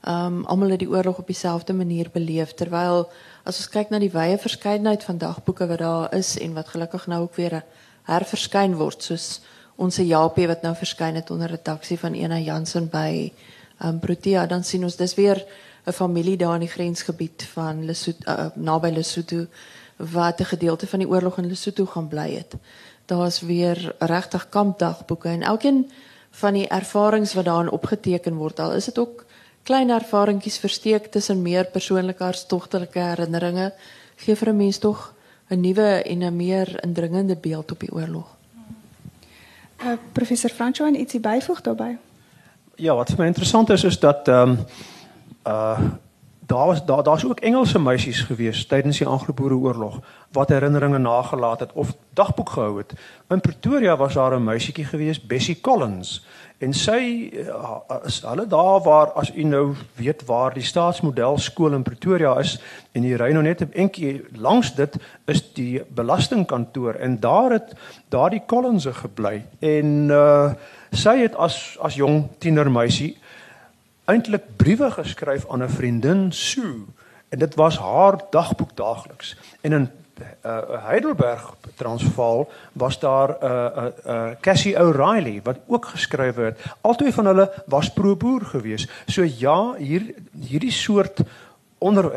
Ehm 0.04 0.26
um, 0.26 0.44
almal 0.44 0.70
het 0.70 0.80
die 0.80 0.90
oorlog 0.90 1.18
op 1.18 1.26
dieselfde 1.26 1.72
manier 1.72 2.10
beleef 2.12 2.54
terwyl 2.54 3.08
as 3.44 3.56
ons 3.56 3.68
kyk 3.68 3.90
na 3.90 3.98
die 3.98 4.12
wye 4.12 4.36
verskeidenheid 4.38 5.04
van 5.04 5.18
dagboeke 5.18 5.66
wat 5.66 5.78
daar 5.78 6.14
is 6.14 6.38
en 6.38 6.54
wat 6.54 6.68
gelukkig 6.68 7.06
nou 7.06 7.22
ook 7.22 7.34
weer 7.34 7.62
herverskyn 8.02 8.76
word 8.76 9.02
soos 9.02 9.40
ons 9.76 9.96
Japie 9.96 10.46
wat 10.46 10.62
nou 10.62 10.74
verskyn 10.74 11.14
het 11.14 11.30
onder 11.30 11.48
redaksie 11.48 11.98
van 11.98 12.14
Ena 12.14 12.38
Jansen 12.38 12.90
by 12.90 13.32
um, 13.84 13.98
Protea 13.98 14.46
dan 14.46 14.64
sien 14.64 14.82
ons 14.84 14.96
dis 14.96 15.14
weer 15.14 15.44
'n 15.86 15.92
familie 15.92 16.36
daar 16.36 16.54
in 16.54 16.60
die 16.60 16.68
grensgebied 16.68 17.42
van 17.52 17.84
Lesotho 17.84 18.30
uh, 18.30 18.46
naby 18.54 18.90
Lesotho 18.90 19.46
wat 19.96 20.40
'n 20.40 20.44
gedeelte 20.44 20.86
van 20.86 20.98
die 20.98 21.08
oorlog 21.08 21.38
in 21.38 21.46
Lesotho 21.46 21.86
gaan 21.86 22.08
bly 22.08 22.34
het. 22.34 22.54
Daar's 23.06 23.40
weer 23.40 23.94
regtig 23.98 24.48
kampdagboeke 24.48 25.28
en 25.28 25.42
elkeen 25.42 25.90
van 26.30 26.52
die 26.52 26.68
ervarings 26.68 27.34
wat 27.34 27.44
daarin 27.44 27.70
opgeteken 27.70 28.34
word 28.34 28.60
al 28.60 28.72
is 28.72 28.84
dit 28.84 28.98
ook 28.98 29.24
klein 29.62 29.90
ervaringkies 29.90 30.58
versteek 30.58 31.06
tussen 31.06 31.42
meer 31.42 31.64
persoonlike 31.64 32.22
hartstogtelike 32.22 32.98
herinneringe 32.98 33.72
gee 34.16 34.36
vir 34.36 34.48
'n 34.48 34.56
mens 34.56 34.78
tog 34.78 35.14
'n 35.48 35.60
nuwe 35.60 36.02
en 36.02 36.22
'n 36.22 36.36
meer 36.36 36.84
indringende 36.84 37.36
beeld 37.36 37.72
op 37.72 37.80
die 37.80 37.92
oorlog. 37.92 38.36
Uh, 39.84 39.92
professor 40.12 40.50
Franco 40.50 40.86
en 40.86 41.00
ietsie 41.00 41.20
byvoeg 41.20 41.60
daarbey 41.60 41.98
ja, 42.76 42.94
wat 42.94 43.10
vir 43.10 43.18
my 43.18 43.26
interessant 43.26 43.70
is 43.70 43.84
is 43.84 43.98
dat 44.00 44.28
ehm 44.28 44.50
um, 44.50 44.58
uh 45.46 45.78
daar 46.46 46.66
was 46.66 46.84
daar 46.84 47.02
daar's 47.02 47.24
ook 47.24 47.40
Engelse 47.40 47.78
meisies 47.78 48.20
gewees 48.20 48.66
tydens 48.66 48.98
die 48.98 49.06
Anglo-Boereoorlog 49.06 50.00
wat 50.32 50.48
herinneringe 50.48 50.98
nagelaat 50.98 51.60
het 51.60 51.72
of 51.72 51.94
dagboek 52.12 52.50
gehou 52.50 52.78
het. 52.78 52.92
In 53.28 53.40
Pretoria 53.40 53.96
was 53.96 54.14
daar 54.14 54.36
'n 54.36 54.44
meisietjie 54.44 54.84
gewees, 54.84 55.26
Bessie 55.26 55.60
Collins, 55.60 56.26
en 56.62 56.72
sy 56.72 57.30
uh, 57.42 57.78
is 58.06 58.20
hulle 58.22 58.46
daar 58.46 58.82
waar 58.84 59.12
as 59.18 59.32
u 59.34 59.44
nou 59.44 59.74
weet 59.98 60.22
waar 60.26 60.54
die 60.54 60.66
staatsmodel 60.66 61.38
skool 61.38 61.74
in 61.74 61.82
Pretoria 61.82 62.36
is 62.38 62.54
en 62.94 63.06
jy 63.06 63.16
ry 63.18 63.32
nou 63.34 63.42
net 63.42 63.62
'n 63.62 63.72
entjie 63.74 64.22
langs 64.36 64.74
dit 64.74 64.96
is 65.26 65.42
die 65.54 65.82
belastingkantoor 65.88 66.94
en 66.94 67.18
daar 67.20 67.50
het 67.58 67.74
daardie 68.08 68.42
Collins 68.46 68.86
gebly 68.86 69.42
en 69.60 70.08
uh 70.10 70.52
sy 70.92 71.16
het 71.24 71.34
as 71.36 71.76
as 71.80 71.96
jong 71.96 72.28
tienermeisie 72.38 73.16
eintlik 74.04 74.44
briewe 74.56 74.90
geskryf 74.90 75.48
aan 75.48 75.62
'n 75.62 75.68
vriendin 75.68 76.32
Sue 76.32 76.86
en 77.28 77.38
dit 77.38 77.54
was 77.54 77.78
haar 77.78 78.20
dagboek 78.30 78.76
daagliks 78.76 79.36
en 79.60 79.72
in 79.72 79.90
uh, 80.46 80.58
Heidelberg 80.86 81.54
Transvaal 81.74 82.48
was 82.72 82.98
daar 82.98 83.28
'n 83.28 83.44
uh, 83.44 83.50
'n 83.50 83.92
uh, 84.06 84.14
uh, 84.14 84.30
Cassie 84.40 84.78
O'Reilly 84.78 85.40
wat 85.42 85.58
ook 85.66 85.86
geskryf 85.86 86.36
het. 86.36 86.60
Albei 86.80 87.12
van 87.12 87.26
hulle 87.26 87.52
was 87.66 87.92
pro-boer 87.92 88.44
geweest. 88.44 88.90
So 89.06 89.22
ja, 89.22 89.74
hier 89.74 90.14
hierdie 90.40 90.70
soort 90.70 91.20
onder 91.78 92.16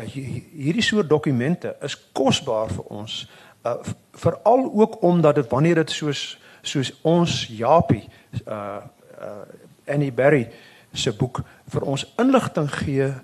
hierdie 0.52 0.82
soort 0.82 1.08
dokumente 1.08 1.76
is 1.80 2.12
kosbaar 2.12 2.68
vir 2.68 2.84
ons. 2.84 3.28
Uh, 3.62 3.72
Veral 4.12 4.70
ook 4.74 5.02
omdat 5.02 5.34
dit 5.34 5.48
wanneer 5.48 5.74
dit 5.74 5.90
soos 5.90 6.38
soos 6.62 6.92
ons 7.02 7.46
Japie 7.46 8.08
uh 8.46 8.80
uh 9.20 9.44
Annie 9.86 10.12
Berry 10.12 10.48
se 10.92 11.12
boek 11.12 11.42
vir 11.72 11.82
ons 11.82 12.06
inligting 12.18 12.70
gee 12.70 13.14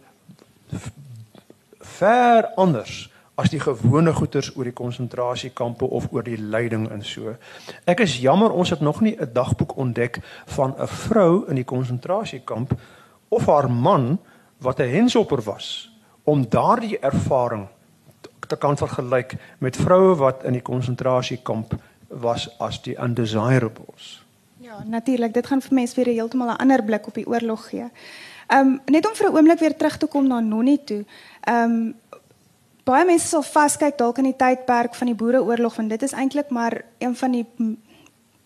ver 1.99 2.49
anders 2.57 3.11
as 3.35 3.51
die 3.51 3.61
gewone 3.61 4.13
goeters 4.13 4.51
oor 4.57 4.69
die 4.69 4.77
konsentrasiekampe 4.77 5.85
of 5.85 6.11
oor 6.13 6.25
die 6.25 6.37
lyding 6.37 6.89
en 6.93 7.03
so. 7.05 7.35
Ek 7.89 8.05
is 8.05 8.19
jammer 8.21 8.53
ons 8.53 8.71
het 8.71 8.81
nog 8.81 9.01
nie 9.01 9.17
'n 9.19 9.33
dagboek 9.33 9.77
ontdek 9.77 10.21
van 10.47 10.75
'n 10.79 10.87
vrou 10.87 11.49
in 11.49 11.57
die 11.57 11.65
konsentrasiekamp 11.65 12.75
of 13.29 13.47
haar 13.47 13.71
man 13.71 14.19
wat 14.59 14.81
'n 14.81 14.89
henshopper 14.89 15.43
was 15.43 15.91
om 16.25 16.49
daardie 16.49 16.99
ervaring 16.99 17.69
te 18.49 18.57
kan 18.57 18.77
vergelyk 18.77 19.35
met 19.59 19.77
vroue 19.77 20.15
wat 20.15 20.45
in 20.45 20.53
die 20.53 20.63
konsentrasiekamp 20.63 21.75
was 22.09 22.59
as 22.59 22.83
die 22.83 22.97
undesirables. 22.97 24.22
Ja, 24.73 24.85
natuurlik, 24.85 25.35
dit 25.35 25.47
gaan 25.47 25.61
vir 25.61 25.75
mense 25.75 25.95
weer 25.95 26.15
heeltemal 26.15 26.49
'n 26.49 26.57
ander 26.65 26.85
blik 26.85 27.07
op 27.07 27.15
die 27.15 27.27
oorlog 27.27 27.69
gee. 27.69 27.91
Ehm 28.47 28.67
um, 28.67 28.81
net 28.85 29.07
om 29.07 29.15
vir 29.15 29.29
'n 29.29 29.37
oomblik 29.37 29.59
weer 29.59 29.77
terug 29.77 29.97
te 29.97 30.07
kom 30.07 30.27
na 30.27 30.41
Nonnie 30.41 30.85
toe. 30.85 31.05
Ehm 31.41 31.71
um, 31.71 31.95
baie 32.85 33.05
mense 33.05 33.27
sal 33.27 33.43
vaskyk 33.43 33.99
dalk 33.99 34.19
in 34.19 34.25
die 34.25 34.37
tydperk 34.37 34.95
van 34.95 35.07
die 35.07 35.15
Boereoorlog 35.15 35.77
want 35.77 35.89
dit 35.89 36.03
is 36.03 36.13
eintlik 36.13 36.49
maar 36.49 36.85
een 36.99 37.17
van 37.17 37.31
die 37.31 37.47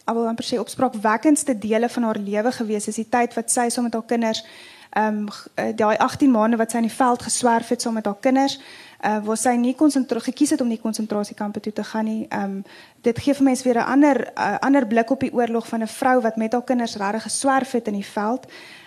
alhoewel 0.04 0.30
amper 0.30 0.44
sê 0.44 0.58
opspraakwekkendste 0.58 1.58
dele 1.58 1.88
van 1.88 2.02
haar 2.02 2.18
lewe 2.18 2.52
gewees 2.52 2.88
is 2.88 2.94
die 2.94 3.08
tyd 3.08 3.34
wat 3.34 3.50
sy 3.50 3.68
saam 3.68 3.84
met 3.84 3.94
haar 3.94 4.06
kinders 4.06 4.44
ehm 4.90 5.06
um, 5.06 5.28
daai 5.76 5.96
18 5.96 6.30
maande 6.30 6.56
wat 6.56 6.70
sy 6.70 6.76
in 6.76 6.88
die 6.88 6.96
veld 6.96 7.22
geswerf 7.22 7.68
het 7.68 7.82
saam 7.82 7.94
met 7.94 8.04
haar 8.04 8.20
kinders 8.20 8.58
uh 9.04 9.24
waar 9.24 9.36
sy 9.36 9.56
nie 9.56 9.74
konsentreer 9.74 10.20
gekies 10.20 10.50
het 10.50 10.60
om 10.60 10.68
nie 10.68 10.80
konsentrasiekampe 10.80 11.60
toe 11.60 11.72
te 11.72 11.84
gaan 11.84 12.04
nie. 12.04 12.26
Ehm 12.28 12.42
um, 12.42 12.64
dit 13.02 13.18
gee 13.18 13.34
vir 13.34 13.44
mense 13.44 13.64
weer 13.64 13.78
'n 13.78 13.90
ander 13.92 14.32
uh, 14.38 14.58
ander 14.58 14.86
blik 14.86 15.10
op 15.10 15.20
die 15.20 15.32
oorlog 15.32 15.68
van 15.68 15.82
'n 15.82 15.86
vrou 15.86 16.20
wat 16.20 16.36
met 16.36 16.52
haar 16.52 16.64
kinders 16.64 16.96
regtig 16.96 17.22
geswerf 17.22 17.72
het 17.72 17.86
in 17.86 17.94
die 17.94 18.06
veld. 18.06 18.46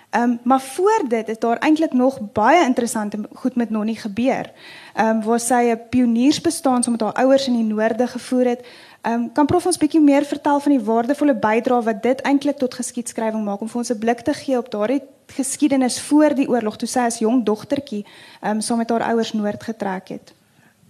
Ehm 0.10 0.24
um, 0.24 0.40
maar 0.44 0.62
voor 0.62 1.04
dit 1.08 1.28
is 1.28 1.40
daar 1.40 1.58
eintlik 1.58 1.94
nog 1.94 2.32
baie 2.34 2.66
interessante 2.66 3.20
goed 3.34 3.56
met 3.56 3.70
Nonnie 3.70 3.98
gebeur. 3.98 4.52
Ehm 4.94 5.08
um, 5.08 5.24
waar 5.24 5.40
sy 5.40 5.72
'n 5.72 5.82
pioniersbestaan 5.90 6.84
saam 6.84 6.92
met 6.92 7.02
haar 7.02 7.14
ouers 7.14 7.48
in 7.48 7.54
die 7.54 7.64
noorde 7.64 8.08
gevoer 8.08 8.46
het. 8.46 8.68
Um, 9.08 9.30
kan 9.32 9.48
prof 9.48 9.66
ons 9.66 9.78
bietjie 9.80 10.02
meer 10.04 10.26
vertel 10.28 10.60
van 10.60 10.74
die 10.76 10.84
waardevolle 10.84 11.36
bydrae 11.40 11.84
wat 11.84 12.02
dit 12.04 12.22
eintlik 12.28 12.58
tot 12.60 12.76
geskiedskrywing 12.76 13.46
maak 13.46 13.62
om 13.62 13.70
vir 13.72 13.80
ons 13.80 13.92
'n 13.92 14.00
blik 14.00 14.22
te 14.28 14.34
gee 14.34 14.58
op 14.58 14.72
daardie 14.72 15.02
geskiedenis 15.28 16.02
voor 16.02 16.36
die 16.36 16.50
oorlog 16.50 16.76
toe 16.76 16.88
sy 16.88 17.00
as 17.00 17.20
jong 17.20 17.46
dogtertjie 17.46 18.06
um, 18.44 18.62
saam 18.62 18.78
met 18.78 18.90
haar 18.90 19.08
ouers 19.14 19.34
noord 19.34 19.64
getrek 19.64 20.10
het. 20.10 20.34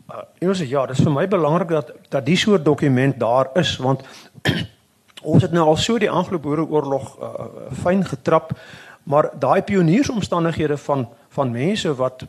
Uh, 0.10 0.48
ons 0.50 0.60
ja, 0.60 0.86
dit 0.86 0.98
is 0.98 1.04
vir 1.04 1.14
my 1.14 1.28
belangrik 1.28 1.70
dat 1.70 1.92
dat 2.10 2.26
die 2.26 2.38
soort 2.38 2.66
dokument 2.66 3.20
daar 3.20 3.50
is 3.54 3.78
want 3.78 4.02
ons 5.32 5.42
het 5.42 5.52
nou 5.52 5.66
al 5.66 5.78
so 5.78 5.98
die 5.98 6.10
Anglo-Boereoorlog 6.10 7.18
uh, 7.20 7.46
fyn 7.84 8.06
getrap 8.06 8.54
Maar 9.10 9.30
daai 9.40 9.62
pioniersomstandighede 9.62 10.78
van 10.78 11.10
van 11.30 11.52
mense 11.52 11.96
wat 11.96 12.26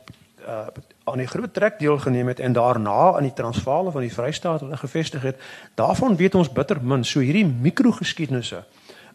uh 0.46 0.66
aan 1.04 1.18
die 1.18 1.26
groot 1.26 1.52
trek 1.54 1.78
deelgeneem 1.78 2.28
het 2.28 2.40
en 2.40 2.52
daarna 2.52 3.16
in 3.18 3.28
die 3.28 3.36
Transvaal 3.36 3.90
van 3.90 4.04
die 4.04 4.12
Vrystaat 4.12 4.60
hulle 4.60 4.76
gevestig 4.76 5.22
het, 5.22 5.40
daarvan 5.74 6.16
weet 6.16 6.34
ons 6.34 6.52
bitter 6.52 6.78
min. 6.82 7.04
So 7.04 7.20
hierdie 7.24 7.46
mikrogeskiedenisse 7.46 8.64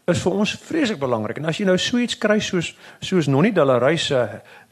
is 0.05 0.21
vir 0.21 0.35
ons 0.37 0.51
vreeslik 0.67 0.99
belangrik. 1.01 1.39
En 1.41 1.49
as 1.49 1.57
jy 1.57 1.65
nou 1.65 1.77
so 1.81 1.97
iets 2.01 2.17
kry 2.21 2.37
soos 2.43 2.73
soos 3.01 3.29
Nonnie 3.31 3.53
Dalaray 3.53 3.97
se 3.97 4.19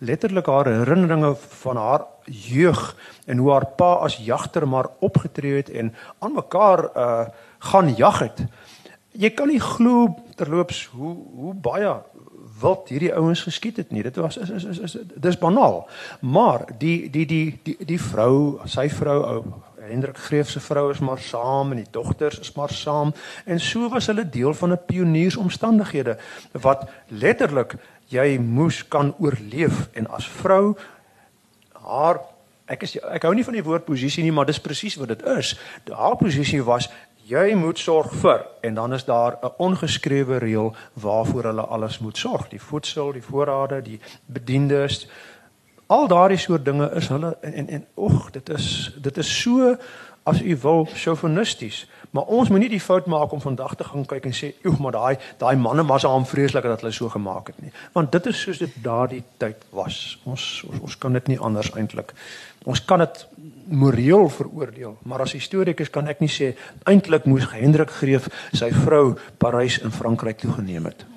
letterlik 0.05 0.49
haar 0.51 0.69
herinneringe 0.69 1.33
van 1.63 1.79
haar 1.81 2.05
jeug 2.25 2.83
en 3.25 3.41
hoe 3.41 3.51
haar 3.51 3.65
pa 3.77 3.93
as 4.05 4.19
jagter 4.21 4.67
maar 4.69 4.91
opgetree 5.01 5.57
het 5.57 5.71
en 5.73 5.93
aan 6.19 6.37
mekaar 6.37 6.89
uh 6.93 7.25
gaan 7.63 7.93
jag 7.95 8.19
het. 8.19 8.41
Jy 9.13 9.29
kan 9.37 9.47
nie 9.47 9.61
glo 9.61 10.15
terloops 10.35 10.85
hoe 10.93 11.15
hoe 11.35 11.53
baie 11.53 11.93
wild 12.63 12.89
hierdie 12.89 13.13
ouens 13.13 13.43
geskiet 13.45 13.77
het 13.77 13.91
nie. 13.91 14.03
Dit 14.03 14.15
was 14.21 14.37
is 14.37 14.49
is 14.49 14.63
is, 14.63 14.79
is 14.79 14.97
dis 15.15 15.37
banaal. 15.37 15.83
Maar 16.19 16.65
die 16.77 17.09
die 17.09 17.25
die 17.25 17.59
die 17.63 17.77
die 17.85 18.01
vrou, 18.01 18.59
sy 18.65 18.89
vrou 18.89 19.19
ou 19.21 19.37
Hendrik 19.83 20.17
Greef 20.17 20.49
se 20.49 20.59
vrou 20.63 20.91
is 20.91 20.99
maar 20.99 21.19
saam 21.19 21.71
en 21.71 21.81
die 21.81 21.91
dogters 21.91 22.39
is 22.39 22.53
maar 22.55 22.71
saam 22.71 23.11
en 23.45 23.59
so 23.59 23.89
was 23.91 24.07
hulle 24.07 24.29
deel 24.29 24.53
van 24.53 24.71
'n 24.71 24.85
pioniersomstandighede 24.85 26.17
wat 26.51 26.89
letterlik 27.07 27.75
jy 28.07 28.37
moes 28.39 28.87
kan 28.87 29.13
oorleef 29.19 29.89
en 29.93 30.07
as 30.07 30.27
vrou 30.27 30.75
haar 31.71 32.21
ek 32.65 32.83
is 32.83 32.95
ek 32.95 33.23
hou 33.23 33.33
nie 33.35 33.43
van 33.43 33.53
die 33.53 33.63
woord 33.63 33.85
posisie 33.85 34.23
nie 34.23 34.31
maar 34.31 34.45
dis 34.45 34.61
presies 34.61 34.95
wat 34.95 35.07
dit 35.07 35.23
is. 35.37 35.59
Haar 35.91 36.15
posisie 36.15 36.63
was 36.63 36.89
jy 37.23 37.53
moet 37.55 37.79
sorg 37.79 38.11
vir 38.21 38.45
en 38.61 38.73
dan 38.73 38.93
is 38.93 39.05
daar 39.05 39.37
'n 39.41 39.51
ongeskrewe 39.57 40.37
reël 40.37 40.75
waarvoor 40.93 41.43
hulle 41.43 41.61
alles 41.61 41.99
moet 41.99 42.17
sorg. 42.17 42.49
Die 42.49 42.61
voedsel 42.61 43.11
die 43.11 43.23
voorrade 43.23 43.81
die 43.81 43.99
bediendes 44.25 45.07
al 45.85 46.07
daardie 46.07 46.37
soort 46.37 46.65
dinge 46.65 46.91
is 46.95 47.07
hulle 47.07 47.37
en 47.41 47.67
en 47.67 47.85
oeg 47.95 48.31
dit 48.31 48.49
is 48.49 48.95
dit 49.01 49.17
is 49.17 49.41
so 49.41 49.75
as 50.23 50.41
u 50.41 50.57
wil 50.57 50.87
chauvinisties 50.93 51.87
maar 52.13 52.29
ons 52.29 52.49
moenie 52.53 52.69
die 52.69 52.81
fout 52.81 53.07
maak 53.09 53.31
om 53.33 53.41
vandag 53.41 53.73
te 53.75 53.85
gaan 53.87 54.05
kyk 54.05 54.27
en 54.29 54.35
sê 54.37 54.51
oeg 54.69 54.77
maar 54.85 54.93
daai 54.93 55.15
daai 55.41 55.55
manne 55.57 55.85
was 55.89 56.05
aan 56.05 56.27
vreeslik 56.29 56.67
dat 56.69 56.83
hulle 56.85 56.93
so 56.93 57.09
gemaak 57.09 57.49
het 57.49 57.61
nie. 57.61 57.71
Want 57.95 58.11
dit 58.13 58.29
is 58.29 58.41
soos 58.41 58.59
dit 58.61 58.75
daardie 58.85 59.23
tyd 59.41 59.65
was. 59.73 59.97
Ons 60.29 60.43
ons, 60.69 60.83
ons 60.85 60.97
kan 60.97 61.17
dit 61.17 61.31
nie 61.33 61.39
anders 61.39 61.71
eintlik 61.73 62.13
ons 62.63 62.85
kan 62.85 62.99
dit 63.03 63.25
moreel 63.67 64.29
veroordeel, 64.29 64.97
maar 65.07 65.23
as 65.25 65.35
historikus 65.37 65.89
kan 65.89 66.07
ek 66.11 66.19
nie 66.23 66.31
sê 66.31 66.53
eintlik 66.89 67.25
moes 67.29 67.47
Hendrik 67.51 67.91
Greef 67.99 68.27
sy 68.53 68.71
vrou 68.83 69.15
Parys 69.41 69.79
in 69.83 69.91
Frankryk 69.91 70.43
toegeneem 70.43 70.91
het. 70.91 71.05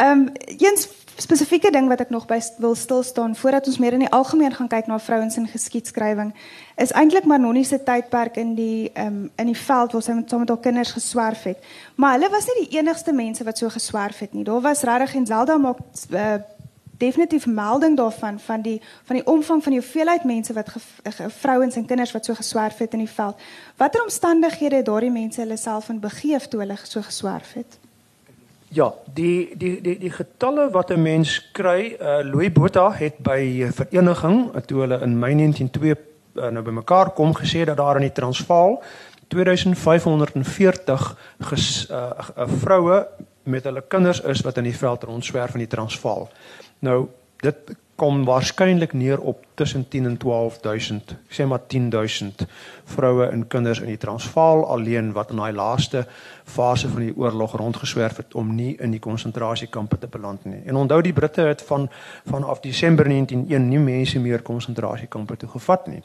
Ehm 0.00 0.20
um, 0.20 0.32
een 0.46 0.76
spesifieke 1.20 1.70
ding 1.70 1.88
wat 1.88 2.00
ek 2.00 2.10
nog 2.10 2.24
by 2.28 2.38
wil 2.62 2.74
stil 2.74 3.02
staan 3.04 3.34
voordat 3.36 3.66
ons 3.68 3.78
meer 3.78 3.92
in 3.92 4.04
die 4.06 4.12
algemeen 4.16 4.54
gaan 4.56 4.70
kyk 4.72 4.86
na 4.88 4.96
vrouens 4.98 5.36
in 5.36 5.48
geskiedskrywing 5.50 6.30
is 6.80 6.94
eintlik 6.96 7.26
Marnonie 7.28 7.64
se 7.68 7.76
tydperk 7.84 8.38
in 8.40 8.54
die 8.56 8.90
ehm 8.94 9.06
um, 9.06 9.18
in 9.36 9.50
die 9.52 9.58
veld 9.58 9.92
waar 9.92 10.06
sy 10.06 10.16
met 10.16 10.30
saam 10.30 10.40
met 10.46 10.48
haar 10.48 10.64
kinders 10.64 10.94
geswerf 10.96 11.42
het. 11.42 11.58
Maar 11.94 12.16
hulle 12.16 12.30
was 12.32 12.48
nie 12.48 12.64
die 12.64 12.78
enigste 12.78 13.12
mense 13.12 13.44
wat 13.44 13.58
so 13.58 13.68
geswerf 13.68 14.18
het 14.24 14.32
nie. 14.32 14.44
Daar 14.44 14.60
was 14.60 14.82
regtig 14.82 15.14
en 15.14 15.26
Zelda 15.26 15.58
maak 15.58 15.78
uh, 16.10 16.34
definitief 17.00 17.46
melding 17.46 17.96
daarvan 17.96 18.38
van 18.40 18.62
die 18.62 18.78
van 19.08 19.16
die 19.16 19.26
omvang 19.26 19.62
van 19.62 19.72
die 19.72 19.80
hoeveelheid 19.80 20.24
mense 20.24 20.52
wat 20.52 20.72
vrouens 21.40 21.76
en 21.76 21.86
kinders 21.86 22.12
wat 22.12 22.24
so 22.24 22.34
geswerf 22.34 22.78
het 22.78 22.92
in 22.92 23.04
die 23.04 23.14
veld. 23.18 23.36
Watter 23.76 24.02
omstandighede 24.02 24.76
het 24.76 24.86
daardie 24.86 25.12
mense 25.12 25.40
hulle 25.40 25.56
self 25.56 25.88
in 25.88 26.00
begeef 26.00 26.48
toe 26.48 26.60
hulle 26.60 26.76
so 26.82 27.02
geswerf 27.02 27.54
het? 27.58 27.78
Ja, 28.68 28.92
die 29.14 29.50
die 29.58 29.80
die 29.82 29.96
die 29.98 30.12
getalle 30.14 30.68
wat 30.70 30.90
'n 30.90 31.02
mens 31.02 31.50
kry, 31.52 31.96
uh, 32.00 32.20
Louis 32.22 32.52
Botha 32.52 32.92
het 32.92 33.18
by 33.18 33.70
vereniging 33.74 34.52
toe 34.66 34.80
hulle 34.80 35.00
in 35.02 35.18
Mei 35.18 35.34
1902 35.34 35.96
uh, 36.34 36.48
nou 36.48 36.62
bymekaar 36.62 37.10
kom 37.10 37.34
gesê 37.34 37.64
dat 37.64 37.76
daar 37.76 37.96
in 37.96 38.06
die 38.06 38.12
Transvaal 38.12 38.82
2540 39.30 41.16
ges, 41.38 41.86
uh, 41.90 42.10
uh, 42.38 42.46
vroue 42.46 43.06
met 43.42 43.64
hulle 43.64 43.82
kinders 43.88 44.20
is 44.20 44.40
wat 44.46 44.56
in 44.56 44.68
die 44.68 44.76
veld 44.76 45.02
rondswerf 45.02 45.54
in 45.54 45.64
die 45.64 45.70
Transvaal. 45.70 46.28
Nou 46.78 47.08
dit 47.40 47.76
kom 48.00 48.22
waarskynlik 48.24 48.92
neer 48.92 49.20
op 49.20 49.44
tussen 49.54 49.88
10 49.88 50.06
en 50.08 50.16
12000, 50.16 51.16
sê 51.28 51.44
maar 51.44 51.60
10000 51.66 52.46
vroue 52.94 53.26
en 53.26 53.46
kinders 53.46 53.82
in 53.84 53.90
die 53.92 54.00
Transvaal 54.00 54.64
alleen 54.72 55.12
wat 55.12 55.34
in 55.34 55.42
daai 55.42 55.52
laaste 55.52 56.06
fase 56.44 56.88
van 56.88 57.04
die 57.04 57.16
oorlog 57.16 57.56
rondgeswerf 57.60 58.16
het 58.22 58.34
om 58.34 58.54
nie 58.56 58.72
in 58.80 58.96
die 58.96 59.02
konsentrasiekampe 59.04 59.98
te 59.98 60.08
beland 60.08 60.44
nie. 60.48 60.62
En 60.64 60.80
onthou 60.80 61.02
die 61.04 61.12
Britte 61.12 61.44
het 61.50 61.62
van 61.68 61.90
vanaf 62.30 62.64
Desember 62.64 63.08
1901 63.08 63.68
nie 63.68 63.84
mense 63.84 64.20
meer 64.20 64.42
konsentrasiekampe 64.42 65.36
toe 65.36 65.48
gevat 65.48 65.86
nie. 65.86 66.02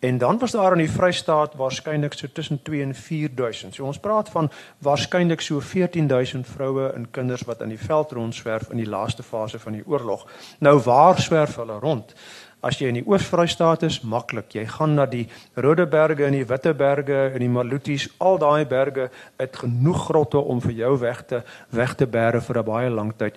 En 0.00 0.18
dan 0.18 0.38
was 0.38 0.50
daar 0.50 0.72
in 0.72 0.78
die 0.78 0.90
Vrystaat 0.90 1.54
waarskynlik 1.54 2.12
so 2.12 2.26
tussen 2.32 2.62
2 2.62 2.82
en 2.82 2.94
4000. 2.94 3.74
So 3.74 3.84
ons 3.84 3.98
praat 4.00 4.28
van 4.28 4.50
waarskynlik 4.78 5.40
so 5.40 5.60
14000 5.60 6.46
vroue 6.46 6.92
en 6.92 7.10
kinders 7.10 7.42
wat 7.44 7.60
in 7.60 7.68
die 7.68 7.78
veld 7.78 8.12
rondswerf 8.12 8.70
in 8.70 8.80
die 8.80 8.88
laaste 8.88 9.22
fase 9.22 9.58
van 9.58 9.76
die 9.76 9.86
oorlog. 9.86 10.26
Nou 10.58 10.78
waar 10.80 11.20
swerf 11.20 11.56
hulle 11.56 11.78
rond? 11.78 12.14
As 12.60 12.76
jy 12.76 12.90
in 12.92 12.98
die 12.98 13.06
Oos-Vrystaat 13.08 13.86
is, 13.88 14.02
maklik. 14.04 14.52
Jy 14.52 14.66
gaan 14.68 14.94
na 14.96 15.06
die 15.08 15.26
Rode 15.56 15.86
Berge 15.88 16.26
en 16.26 16.34
die 16.36 16.44
Witte 16.44 16.74
Berge 16.76 17.30
en 17.30 17.40
die 17.40 17.48
Maluties, 17.48 18.08
al 18.20 18.36
daai 18.40 18.66
berge 18.68 19.08
het 19.40 19.56
genoeg 19.56 20.04
grotte 20.10 20.40
om 20.40 20.60
vir 20.60 20.76
jou 20.82 20.98
weg 21.00 21.22
te 21.28 21.40
weg 21.76 21.94
te 21.96 22.06
bære 22.06 22.40
vir 22.40 22.58
'n 22.58 22.64
baie 22.64 22.90
lang 22.90 23.12
tyd. 23.16 23.36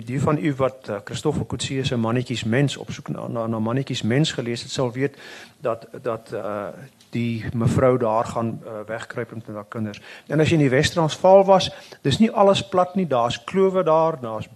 Die 0.00 0.20
van 0.20 0.38
u 0.38 0.54
wat 0.56 0.88
uh, 0.88 0.96
Christoffel 1.04 1.46
Coetzee 1.46 1.84
se 1.84 1.96
mannetjies 1.96 2.44
mens 2.44 2.76
opsoek 2.76 3.08
na 3.08 3.26
na, 3.28 3.46
na 3.46 3.58
mannetjies 3.58 4.02
mens 4.02 4.32
gelees 4.32 4.62
het 4.62 4.70
sal 4.70 4.92
weet 4.92 5.18
dat 5.60 5.86
dat 6.02 6.32
uh, 6.32 6.68
die 7.12 7.44
mevrou 7.52 7.98
daar 7.98 8.24
gaan 8.24 8.60
uh, 8.64 8.80
wegkruip 8.86 9.34
met 9.34 9.46
haar 9.54 9.68
kinders. 9.68 10.00
En 10.26 10.40
as 10.40 10.48
jy 10.48 10.56
in 10.56 10.64
die 10.64 10.72
Wes-Transvaal 10.72 11.44
was, 11.44 11.68
dis 12.02 12.18
nie 12.18 12.30
alles 12.30 12.62
plat 12.68 12.94
nie, 12.96 13.06
daar's 13.06 13.44
klowe 13.44 13.82
daar, 13.84 14.20
daar's 14.20 14.48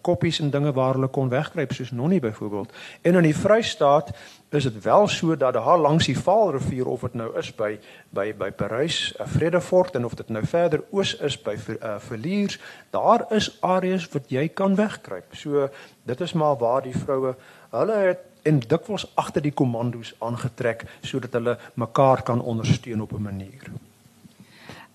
koppies 0.00 0.40
en 0.40 0.50
dinge 0.50 0.72
waar 0.72 0.94
hulle 0.94 1.08
kon 1.08 1.28
wegkruip 1.28 1.72
soos 1.72 1.90
Nonnie 1.90 2.20
byvoorbeeld. 2.20 2.72
En 3.02 3.14
in 3.14 3.22
die 3.22 3.36
Vrystaat 3.36 4.10
is 4.50 4.62
dit 4.62 4.82
wel 4.82 5.08
so 5.08 5.36
dat 5.36 5.52
daar 5.52 5.78
langs 5.78 6.06
die 6.06 6.18
Vaalrivier 6.18 6.86
of 6.86 7.00
dit 7.00 7.14
nou 7.14 7.38
is 7.38 7.54
by 7.54 7.78
by 8.10 8.34
by 8.34 8.50
Parys, 8.50 9.14
Vredefort 9.18 9.94
en 9.94 10.04
of 10.04 10.14
dit 10.14 10.28
nou 10.28 10.44
verder 10.46 10.82
oos 10.90 11.14
is 11.16 11.42
by 11.42 11.54
uh, 11.56 11.98
Verliers, 11.98 12.58
daar 12.90 13.24
is 13.32 13.58
areas 13.60 14.08
wat 14.08 14.30
jy 14.30 14.48
kan 14.48 14.74
wegkruip. 14.74 15.34
So 15.34 15.68
dit 16.02 16.20
is 16.20 16.32
maar 16.32 16.56
waar 16.56 16.82
die 16.82 16.96
vroue 16.96 17.36
hulle 17.70 18.00
het 18.06 18.26
en 18.42 18.60
dikwels 18.60 19.06
agter 19.14 19.42
die 19.42 19.54
kommandos 19.54 20.14
aangetrek 20.18 20.86
sodat 21.00 21.36
hulle 21.38 21.58
mekaar 21.74 22.22
kan 22.22 22.42
ondersteun 22.42 23.00
op 23.00 23.12
'n 23.12 23.22
manier. 23.22 23.70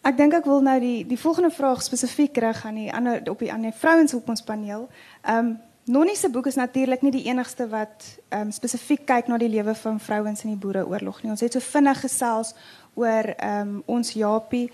Ek 0.06 0.18
dink 0.20 0.36
ek 0.38 0.46
wil 0.46 0.62
nou 0.62 0.76
die 0.80 1.06
die 1.10 1.18
volgende 1.18 1.50
vraag 1.50 1.82
spesifiek 1.82 2.38
rig 2.38 2.60
aan 2.66 2.76
die 2.78 2.92
ander 2.94 3.24
op 3.32 3.40
die 3.42 3.54
ander 3.54 3.74
vrouens 3.74 4.14
op 4.14 4.30
ons 4.30 4.44
paneel. 4.46 4.90
Ehm 5.24 5.38
um, 5.38 5.56
Nonnie 5.86 6.16
se 6.18 6.30
boek 6.34 6.48
is 6.50 6.56
natuurlik 6.58 7.04
nie 7.06 7.12
die 7.14 7.28
enigste 7.30 7.68
wat 7.70 8.06
ehm 8.30 8.48
um, 8.48 8.52
spesifiek 8.52 9.06
kyk 9.06 9.28
na 9.30 9.38
die 9.38 9.50
lewe 9.50 9.76
van 9.76 10.00
vrouens 10.00 10.44
in 10.44 10.50
die 10.54 10.62
Boereoorlog 10.62 11.22
nie. 11.22 11.30
Ons 11.30 11.44
het 11.46 11.54
so 11.54 11.62
vinnig 11.62 12.00
gesels 12.02 12.54
oor 12.94 13.32
ehm 13.34 13.62
um, 13.62 13.82
ons 13.86 14.14
Japie 14.14 14.70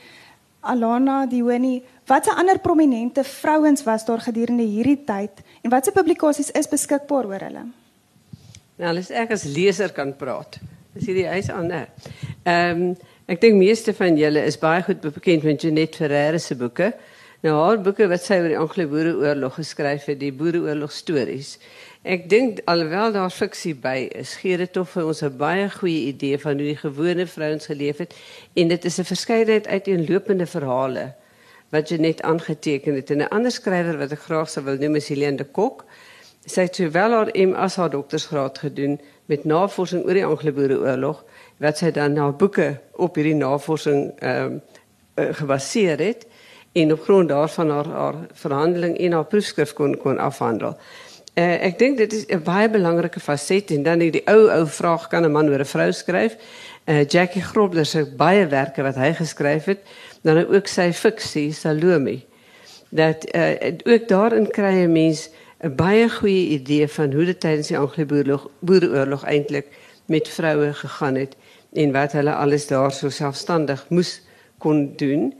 Alana 0.61 1.25
Dioni. 1.25 1.81
Watse 2.07 2.35
ander 2.35 2.59
prominente 2.59 3.23
vrouens 3.23 3.83
was 3.83 4.05
daar 4.05 4.21
gedurende 4.21 4.63
hierdie 4.63 5.03
tyd 5.03 5.43
en 5.61 5.71
watse 5.71 5.91
publikasies 5.91 6.51
is 6.51 6.67
beskikbaar 6.67 7.27
oor 7.27 7.47
hulle? 7.47 7.63
Nou, 8.77 8.97
as 8.97 9.11
ek 9.11 9.31
as 9.31 9.43
leser 9.43 9.91
kan 9.95 10.15
praat. 10.17 10.59
Dis 10.93 11.07
hierdie 11.07 11.27
huis 11.27 11.49
aan? 11.49 11.71
Ehm 11.71 12.83
um, 12.83 12.95
ek 13.31 13.39
dink 13.39 13.55
meeste 13.55 13.93
van 13.95 14.17
julle 14.19 14.41
is 14.43 14.57
baie 14.59 14.81
goed 14.83 14.99
bekend 15.05 15.45
met 15.47 15.61
Jeanette 15.63 16.01
Ferreira 16.01 16.39
se 16.39 16.55
boeke. 16.59 16.89
Nou 17.45 17.53
haar 17.55 17.77
boeke 17.79 18.09
wat 18.11 18.25
sy 18.25 18.41
oor 18.41 18.51
die 18.51 18.57
Anglo-Boereoorlog 18.59 19.55
geskryf 19.55 20.09
het, 20.11 20.19
die 20.19 20.33
Boereoorlog 20.35 20.91
stories. 20.91 21.53
Ek 22.03 22.27
dink 22.29 22.59
alhoewel 22.69 23.15
daar 23.15 23.31
fiksie 23.31 23.71
by 23.79 24.09
is, 24.19 24.33
gee 24.41 24.57
dit 24.59 24.73
tog 24.75 24.89
vir 24.91 25.07
ons 25.07 25.23
'n 25.23 25.37
baie 25.37 25.69
goeie 25.69 26.11
idee 26.11 26.37
van 26.43 26.59
hoe 26.59 26.67
die 26.73 26.81
gewone 26.83 27.25
vrouens 27.25 27.65
geleef 27.71 28.03
het 28.03 28.13
en 28.55 28.67
dit 28.67 28.85
is 28.85 28.99
'n 28.99 29.07
verskeidenheid 29.13 29.67
uiteenlopende 29.67 30.45
verhale 30.45 31.13
wat 31.71 31.89
Jeanette 31.89 32.23
aangeteken 32.23 32.95
het. 32.95 33.11
En 33.11 33.21
'n 33.21 33.31
ander 33.31 33.51
skrywer 33.51 33.97
wat 33.97 34.11
ek 34.11 34.27
graag 34.27 34.49
sou 34.49 34.65
wil 34.65 34.75
noem 34.75 34.95
is 34.95 35.07
Helene 35.07 35.37
de 35.37 35.45
Kok. 35.45 35.85
Sy 36.45 36.61
het 36.61 36.75
sowel 36.75 37.11
haar 37.11 37.29
MS 37.33 37.75
haar 37.75 37.89
doktorsgraad 37.89 38.57
gedoen 38.57 38.99
met 39.25 39.45
navorsing 39.45 40.03
oor 40.05 40.13
die 40.13 40.25
Anglo-Boereoorlog 40.25 41.23
wat 41.61 41.77
sy 41.77 41.91
dan 41.93 42.13
na 42.17 42.31
boeke 42.33 42.79
op 42.97 43.15
hierdie 43.15 43.37
navorsing 43.37 44.11
ehm 44.19 44.59
uh, 45.19 45.29
gebaseer 45.37 45.99
het 45.99 46.25
en 46.73 46.93
op 46.93 47.01
grond 47.03 47.29
daarvan 47.29 47.69
haar 47.69 47.87
haar 47.87 48.15
verhandeling 48.33 48.97
en 48.97 49.11
haar 49.11 49.25
proefskrif 49.25 49.73
kon 49.73 49.97
kon 49.97 50.17
afhandel. 50.17 50.77
Uh, 51.35 51.63
ek 51.67 51.77
dink 51.79 51.97
dit 51.97 52.13
is 52.13 52.25
'n 52.27 52.43
baie 52.43 52.69
belangrike 52.69 53.19
faset 53.19 53.71
en 53.71 53.83
dan 53.83 53.99
die 53.99 54.23
ou 54.25 54.49
ou 54.49 54.67
vraag 54.67 55.07
kan 55.07 55.23
'n 55.25 55.31
man 55.31 55.49
oor 55.49 55.59
'n 55.59 55.65
vrou 55.65 55.91
skryf. 55.91 56.35
Uh, 56.85 57.05
Jackie 57.05 57.41
Grobler 57.41 57.85
se 57.85 58.05
baie 58.05 58.47
werke 58.47 58.81
wat 58.81 58.95
hy 58.95 59.13
geskryf 59.13 59.65
het, 59.65 59.79
dan 60.21 60.47
ook 60.47 60.67
sy 60.67 60.91
fiksie 60.91 61.53
Salome. 61.53 62.21
Dat 62.89 63.35
uh, 63.35 63.49
ook 63.83 64.07
daarin 64.07 64.49
kry 64.49 64.83
'n 64.83 64.91
mens 64.91 65.29
'n 65.63 65.75
baie 65.75 66.09
goeie 66.09 66.47
idee 66.47 66.87
van 66.87 67.13
hoe 67.13 67.25
dit 67.25 67.39
tydens 67.39 67.67
die 67.67 67.77
Anglo-Boereoorlog 67.77 69.23
eintlik 69.23 69.67
met 70.05 70.27
vroue 70.27 70.73
gegaan 70.73 71.15
het 71.15 71.35
en 71.73 71.91
wat 71.91 72.11
hulle 72.11 72.33
alles 72.35 72.67
daar 72.67 72.91
so 72.91 73.09
selfstandig 73.09 73.85
moes 73.89 74.21
kon 74.57 74.93
doen. 74.95 75.33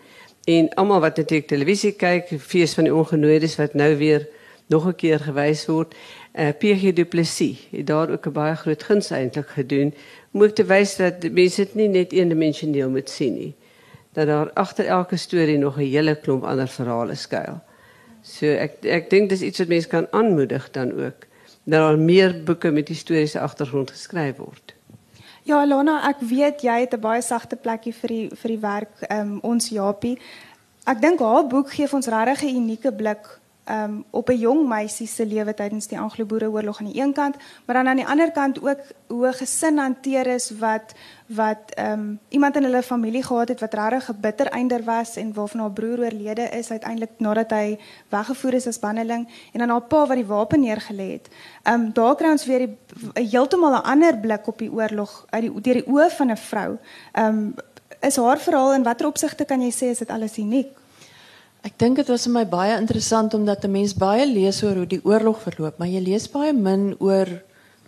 En 0.44 0.70
almal 0.74 1.00
wat 1.00 1.18
natuurlik 1.18 1.48
televisie 1.48 1.92
kyk, 1.92 2.32
fees 2.40 2.74
van 2.74 2.84
die 2.84 2.96
ongenooides 2.96 3.56
wat 3.56 3.74
nou 3.74 3.96
weer 3.98 4.28
nog 4.68 4.88
'n 4.88 4.96
keer 4.96 5.20
gewys 5.20 5.66
word, 5.66 5.96
eh 6.32 6.48
uh, 6.48 6.54
PG 6.58 6.94
Du 6.94 7.06
Plessis 7.06 7.68
het 7.72 7.88
daar 7.88 8.10
ook 8.10 8.26
'n 8.26 8.32
baie 8.32 8.56
groot 8.56 8.84
guns 8.84 9.10
eintlik 9.10 9.48
gedoen 9.48 9.94
om 10.32 10.44
ook 10.44 10.56
te 10.56 10.64
wys 10.64 10.96
dat 10.96 11.32
mense 11.32 11.62
dit 11.62 11.76
nie 11.76 11.88
net 11.88 12.12
eendimensioneel 12.12 12.90
moet 12.90 13.10
sien 13.10 13.34
nie. 13.34 13.56
Dat 14.14 14.28
daar 14.28 14.54
agter 14.54 14.86
elke 14.86 15.18
storie 15.18 15.58
nog 15.58 15.78
'n 15.78 15.92
hele 15.92 16.16
klomp 16.16 16.44
ander 16.44 16.68
verhale 16.68 17.16
skuil. 17.16 17.60
So 18.22 18.46
ek 18.46 18.72
ek 18.82 19.10
dink 19.10 19.30
dis 19.30 19.42
iets 19.42 19.60
wat 19.60 19.68
mense 19.68 19.88
kan 19.88 20.08
aanmoedig 20.12 20.72
dan 20.72 20.92
ook 20.92 21.28
dat 21.64 21.80
daar 21.80 22.00
meer 22.00 22.44
boeke 22.44 22.72
met 22.72 22.88
historiese 22.88 23.40
agtergrond 23.40 23.92
geskryf 23.92 24.36
word. 24.36 24.71
Ja, 25.44 25.66
Lana, 25.66 25.98
ek 26.06 26.20
weet 26.22 26.62
jy 26.62 26.80
het 26.84 26.94
'n 26.94 27.02
baie 27.02 27.22
sagte 27.22 27.56
plekkie 27.56 27.94
vir 27.94 28.08
die 28.08 28.30
vir 28.30 28.50
die 28.50 28.62
werk 28.62 28.96
um, 29.10 29.40
ons 29.42 29.70
Japie. 29.70 30.20
Ek 30.86 31.02
dink 31.02 31.20
haar 31.20 31.48
boek 31.48 31.70
gee 31.70 31.88
ons 31.92 32.08
regtig 32.08 32.44
'n 32.44 32.56
unieke 32.58 32.92
blik 32.94 33.41
um, 33.70 34.04
op 34.10 34.30
'n 34.30 34.38
jong 34.38 34.68
meisie 34.68 35.08
se 35.08 35.26
lewe 35.26 35.54
tydens 35.54 35.88
die 35.88 36.00
Anglo-Boereoorlog 36.00 36.80
aan 36.80 36.92
die 36.92 37.02
een 37.02 37.14
kant, 37.14 37.36
maar 37.66 37.76
dan 37.76 37.88
aan 37.88 37.96
die 37.96 38.08
ander 38.08 38.32
kant 38.32 38.62
ook 38.62 38.80
hoe 39.08 39.34
gesin 39.34 39.78
hanteer 39.78 40.28
is 40.28 40.52
wat 40.60 40.94
wat 41.26 41.80
um, 41.80 42.20
iemand 42.30 42.56
in 42.56 42.64
hulle 42.64 42.84
familie 42.84 43.24
gehad 43.24 43.48
het 43.48 43.60
wat 43.60 43.74
regtig 43.74 44.10
'n 44.10 44.20
bitter 44.20 44.48
einder 44.48 44.84
was 44.84 45.16
en 45.16 45.34
waarvan 45.34 45.60
haar 45.60 45.72
broer 45.72 46.00
oorlede 46.00 46.42
is 46.42 46.72
uiteindelik 46.72 47.12
nadat 47.18 47.52
hy 47.52 47.80
weggevoer 48.10 48.54
is 48.54 48.68
as 48.68 48.80
banneling 48.80 49.28
en 49.54 49.60
dan 49.60 49.70
haar 49.70 49.82
pa 49.82 50.06
wat 50.08 50.16
die 50.16 50.26
wapen 50.26 50.60
neergelê 50.60 51.12
het. 51.12 51.30
Ehm 51.64 51.82
um, 51.82 51.94
daar 51.94 52.16
kry 52.16 52.30
ons 52.30 52.46
weer 52.46 52.68
'n 52.68 52.78
heeltemal 53.14 53.72
'n 53.72 53.84
ander 53.84 54.18
blik 54.18 54.48
op 54.48 54.58
die 54.58 54.72
oorlog 54.72 55.26
uit 55.30 55.42
die 55.42 55.62
deur 55.62 55.74
die 55.74 55.88
oë 55.88 56.10
van 56.10 56.32
'n 56.32 56.38
vrou. 56.38 56.78
Um, 57.14 57.54
is 58.00 58.16
haar 58.16 58.40
verhaal 58.40 58.74
in 58.74 58.84
watter 58.84 59.08
opsigte 59.08 59.46
kan 59.46 59.62
jy 59.62 59.72
sê 59.72 59.92
is 59.92 59.98
dit 59.98 60.10
alles 60.10 60.38
uniek? 60.38 60.81
Ek 61.62 61.76
dink 61.78 62.00
dit 62.00 62.08
was 62.10 62.24
vir 62.26 62.34
my 62.34 62.44
baie 62.50 62.74
interessant 62.74 63.36
omdat 63.38 63.66
'n 63.66 63.72
mens 63.72 63.94
baie 63.94 64.26
lees 64.26 64.64
oor 64.64 64.76
hoe 64.82 64.88
die 64.88 65.06
oorlog 65.06 65.42
verloop, 65.42 65.78
maar 65.78 65.88
jy 65.88 66.02
lees 66.02 66.28
baie 66.28 66.54
min 66.54 66.96
oor 67.00 67.28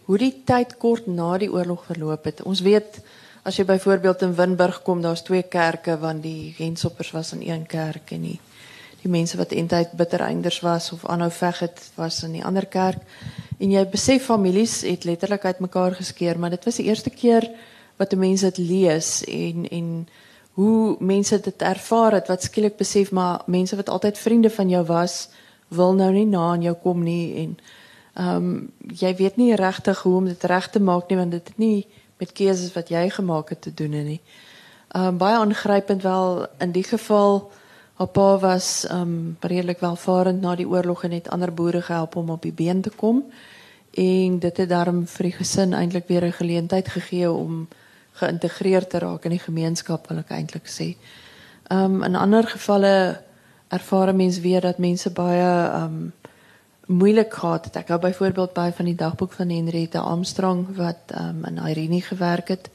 hoe 0.05 0.17
die 0.17 0.43
tyd 0.45 0.77
kort 0.77 1.07
na 1.07 1.37
die 1.37 1.49
oorlog 1.49 1.83
verloop 1.85 2.25
het. 2.25 2.43
Ons 2.45 2.61
weet 2.61 3.01
as 3.43 3.57
jy 3.57 3.65
byvoorbeeld 3.65 4.21
in 4.21 4.35
Winburg 4.35 4.83
kom, 4.83 5.01
daar's 5.01 5.23
twee 5.23 5.43
kerke 5.43 5.97
want 5.97 6.23
die 6.23 6.53
Gensoppers 6.57 7.11
was 7.11 7.33
in 7.33 7.41
een 7.41 7.65
kerk 7.65 8.11
en 8.11 8.21
die 8.21 8.39
die 9.03 9.11
mense 9.11 9.37
wat 9.37 9.51
eintlik 9.51 9.91
bitter 9.99 10.21
einders 10.21 10.61
was 10.63 10.91
of 10.93 11.05
aanhou 11.05 11.31
veg 11.31 11.59
het 11.59 11.91
was 11.95 12.23
in 12.23 12.31
die 12.31 12.45
ander 12.45 12.65
kerk. 12.65 13.01
En 13.59 13.71
jy 13.71 13.85
besef 13.91 14.23
families 14.25 14.81
het 14.81 15.03
letterlik 15.03 15.45
uitmekaar 15.45 15.95
geskeur, 15.95 16.39
maar 16.39 16.49
dit 16.49 16.65
was 16.65 16.75
die 16.75 16.85
eerste 16.85 17.09
keer 17.09 17.49
wat 17.97 18.13
'n 18.13 18.19
mens 18.19 18.41
dit 18.41 18.57
lees 18.57 19.23
en 19.23 19.67
en 19.69 20.07
hoe 20.53 20.95
mense 20.99 21.39
dit 21.39 21.61
ervaar 21.61 22.11
het 22.11 22.27
wat 22.27 22.43
skielik 22.43 22.77
besef 22.77 23.11
maar 23.11 23.41
mense 23.45 23.75
wat 23.75 23.89
altyd 23.89 24.17
vriende 24.17 24.49
van 24.49 24.69
jou 24.69 24.85
was 24.85 25.29
wil 25.67 25.93
nou 25.93 26.11
nie 26.11 26.25
na 26.25 26.51
aan 26.51 26.61
jou 26.61 26.75
kom 26.75 27.03
nie 27.03 27.35
en 27.45 27.57
ehm 28.13 28.35
um, 28.35 28.71
jy 28.93 29.15
weet 29.15 29.35
nie 29.41 29.55
regtig 29.55 30.01
hoe 30.01 30.15
om 30.15 30.25
dit 30.25 30.43
reg 30.43 30.69
te 30.69 30.79
maak 30.79 31.09
nie 31.09 31.17
want 31.17 31.31
dit 31.31 31.47
het 31.47 31.57
nie 31.57 31.87
met 32.21 32.31
keuses 32.31 32.73
wat 32.73 32.89
jy 32.89 33.09
gemaak 33.09 33.49
het 33.49 33.61
te 33.61 33.73
doen 33.73 33.91
nie. 33.91 34.21
Ehm 34.93 35.07
um, 35.07 35.17
baie 35.17 35.37
aangrypend 35.37 36.01
wel 36.01 36.45
in 36.59 36.71
die 36.71 36.83
geval 36.83 37.51
haar 37.93 38.07
pa 38.07 38.37
was 38.37 38.85
ehm 38.85 39.01
um, 39.01 39.37
redelik 39.41 39.79
welvarend 39.79 40.41
na 40.41 40.55
die 40.55 40.67
oorlog 40.67 41.03
en 41.03 41.11
het 41.11 41.29
ander 41.29 41.53
boere 41.53 41.81
gehelp 41.81 42.15
om 42.15 42.29
op 42.29 42.41
die 42.41 42.53
been 42.53 42.81
te 42.81 42.89
kom 42.89 43.23
en 43.93 44.39
dit 44.39 44.57
het 44.57 44.69
daarom 44.69 45.07
vir 45.07 45.23
die 45.23 45.37
gesin 45.37 45.73
eintlik 45.73 46.07
weer 46.07 46.25
'n 46.25 46.31
geleentheid 46.31 46.87
gegee 46.87 47.31
om 47.31 47.67
geïntegreer 48.13 48.87
te 48.87 48.99
raak 48.99 49.25
in 49.25 49.35
die 49.35 49.43
gemeenskap 49.43 50.07
wil 50.09 50.21
ek 50.23 50.33
eintlik 50.35 50.67
sê. 50.69 50.93
Ehm 51.69 51.99
um, 51.99 52.03
in 52.03 52.15
ander 52.15 52.47
gevalle 52.47 53.21
ervaar 53.73 54.15
mense 54.15 54.41
weer 54.41 54.61
dat 54.61 54.77
mense 54.77 55.09
baie 55.09 55.51
ehm 55.69 55.83
um, 55.83 56.13
moeilik 56.85 57.33
gehad 57.33 57.65
het. 57.65 57.75
Ek 57.75 57.87
hou 57.87 57.99
byvoorbeeld 57.99 58.53
by 58.53 58.71
van 58.75 58.85
die 58.85 58.95
dagboek 58.95 59.31
van 59.31 59.49
Henriette 59.49 59.99
Armstrong 59.99 60.65
wat 60.75 61.13
ehm 61.15 61.43
um, 61.43 61.45
in 61.45 61.61
Irene 61.69 62.01
gewerk 62.01 62.47
het 62.47 62.69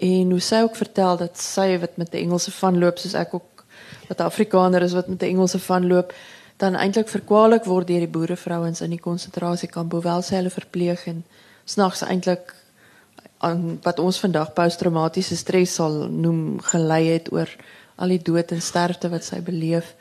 en 0.00 0.30
hoe 0.30 0.40
sy 0.40 0.62
ook 0.64 0.76
vertel 0.76 1.16
dat 1.16 1.38
sy 1.38 1.78
wat 1.78 1.96
met 1.96 2.14
'n 2.14 2.16
Engelse 2.16 2.52
van 2.52 2.78
loop 2.78 2.98
soos 2.98 3.14
ek 3.14 3.34
ook 3.34 3.64
wat 4.08 4.20
Afrikaner 4.20 4.82
is 4.82 4.92
wat 4.92 5.08
met 5.08 5.22
'n 5.22 5.32
Engelse 5.34 5.58
van 5.58 5.86
loop 5.86 6.14
dan 6.56 6.74
eintlik 6.74 7.08
verkwalik 7.08 7.64
word 7.64 7.86
deur 7.86 7.98
die 7.98 8.08
boerevrouens 8.08 8.80
in 8.80 8.90
die 8.90 9.00
konsentrasiekamp 9.00 9.92
hoewel 9.92 10.22
sy 10.22 10.34
hulle 10.34 10.50
verpleeg 10.50 11.06
en 11.06 11.24
snags 11.64 12.02
eintlik 12.02 12.54
aan 13.40 13.78
wat 13.82 13.98
ons 13.98 14.20
vandag 14.20 14.52
posttraumatiese 14.52 15.36
stres 15.36 15.74
sal 15.74 16.08
noem 16.08 16.60
gelei 16.72 17.06
het 17.08 17.30
oor 17.32 17.48
al 17.96 18.12
die 18.12 18.22
dood 18.22 18.52
en 18.52 18.60
sterfte 18.64 19.08
wat 19.12 19.24
sy 19.24 19.40
beleef. 19.44 19.94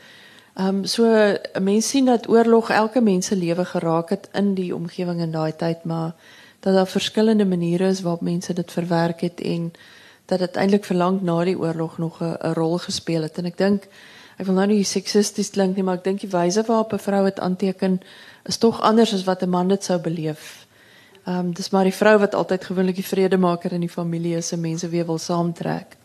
Ehm 0.60 0.82
um, 0.82 0.86
so 0.86 1.06
'n 1.06 1.64
mens 1.64 1.90
sien 1.90 2.06
dat 2.06 2.30
oorlog 2.30 2.70
elke 2.70 3.02
mens 3.02 3.26
se 3.26 3.36
lewe 3.36 3.66
geraak 3.66 4.10
het 4.10 4.30
in 4.34 4.54
die 4.54 4.76
omgewing 4.76 5.22
in 5.22 5.32
daai 5.32 5.56
tyd, 5.56 5.84
maar 5.84 6.12
dat 6.60 6.74
daar 6.74 6.88
verskillende 6.88 7.46
maniere 7.46 7.88
is 7.88 8.02
waarop 8.02 8.22
mense 8.22 8.54
dit 8.54 8.72
verwerk 8.72 9.22
het 9.22 9.42
en 9.42 9.72
dat 10.26 10.40
dit 10.40 10.56
eintlik 10.56 10.86
verlang 10.86 11.22
na 11.22 11.44
die 11.44 11.60
oorlog 11.60 11.98
nog 11.98 12.22
'n 12.22 12.54
rol 12.54 12.78
gespeel 12.78 13.22
het 13.22 13.38
en 13.38 13.46
ek 13.46 13.58
dink 13.58 13.88
ek 14.38 14.46
wil 14.46 14.56
nou 14.56 14.68
nie 14.68 14.84
seksisties 14.84 15.50
klink 15.50 15.76
nie, 15.76 15.84
maar 15.84 15.96
ek 15.96 16.04
dink 16.04 16.20
die 16.20 16.32
wyse 16.32 16.64
waarop 16.64 16.94
'n 16.94 17.00
vrou 17.00 17.24
dit 17.24 17.40
aanteken 17.40 18.02
is 18.46 18.58
tog 18.58 18.82
anders 18.82 19.14
as 19.14 19.24
wat 19.24 19.44
'n 19.44 19.50
man 19.50 19.68
dit 19.68 19.84
sou 19.84 20.00
beleef. 20.00 20.59
Ehm 21.30 21.38
um, 21.38 21.54
dis 21.54 21.70
maar 21.70 21.84
die 21.84 21.94
vrou 21.94 22.18
wat 22.20 22.36
altyd 22.36 22.64
gewoonlik 22.66 22.96
die 22.96 23.06
vredemaker 23.06 23.72
in 23.72 23.84
die 23.86 23.90
familie 23.90 24.36
is 24.36 24.52
en 24.52 24.60
mense 24.60 24.90
weer 24.90 25.06
wil 25.06 25.18
saamtrek. 25.18 25.98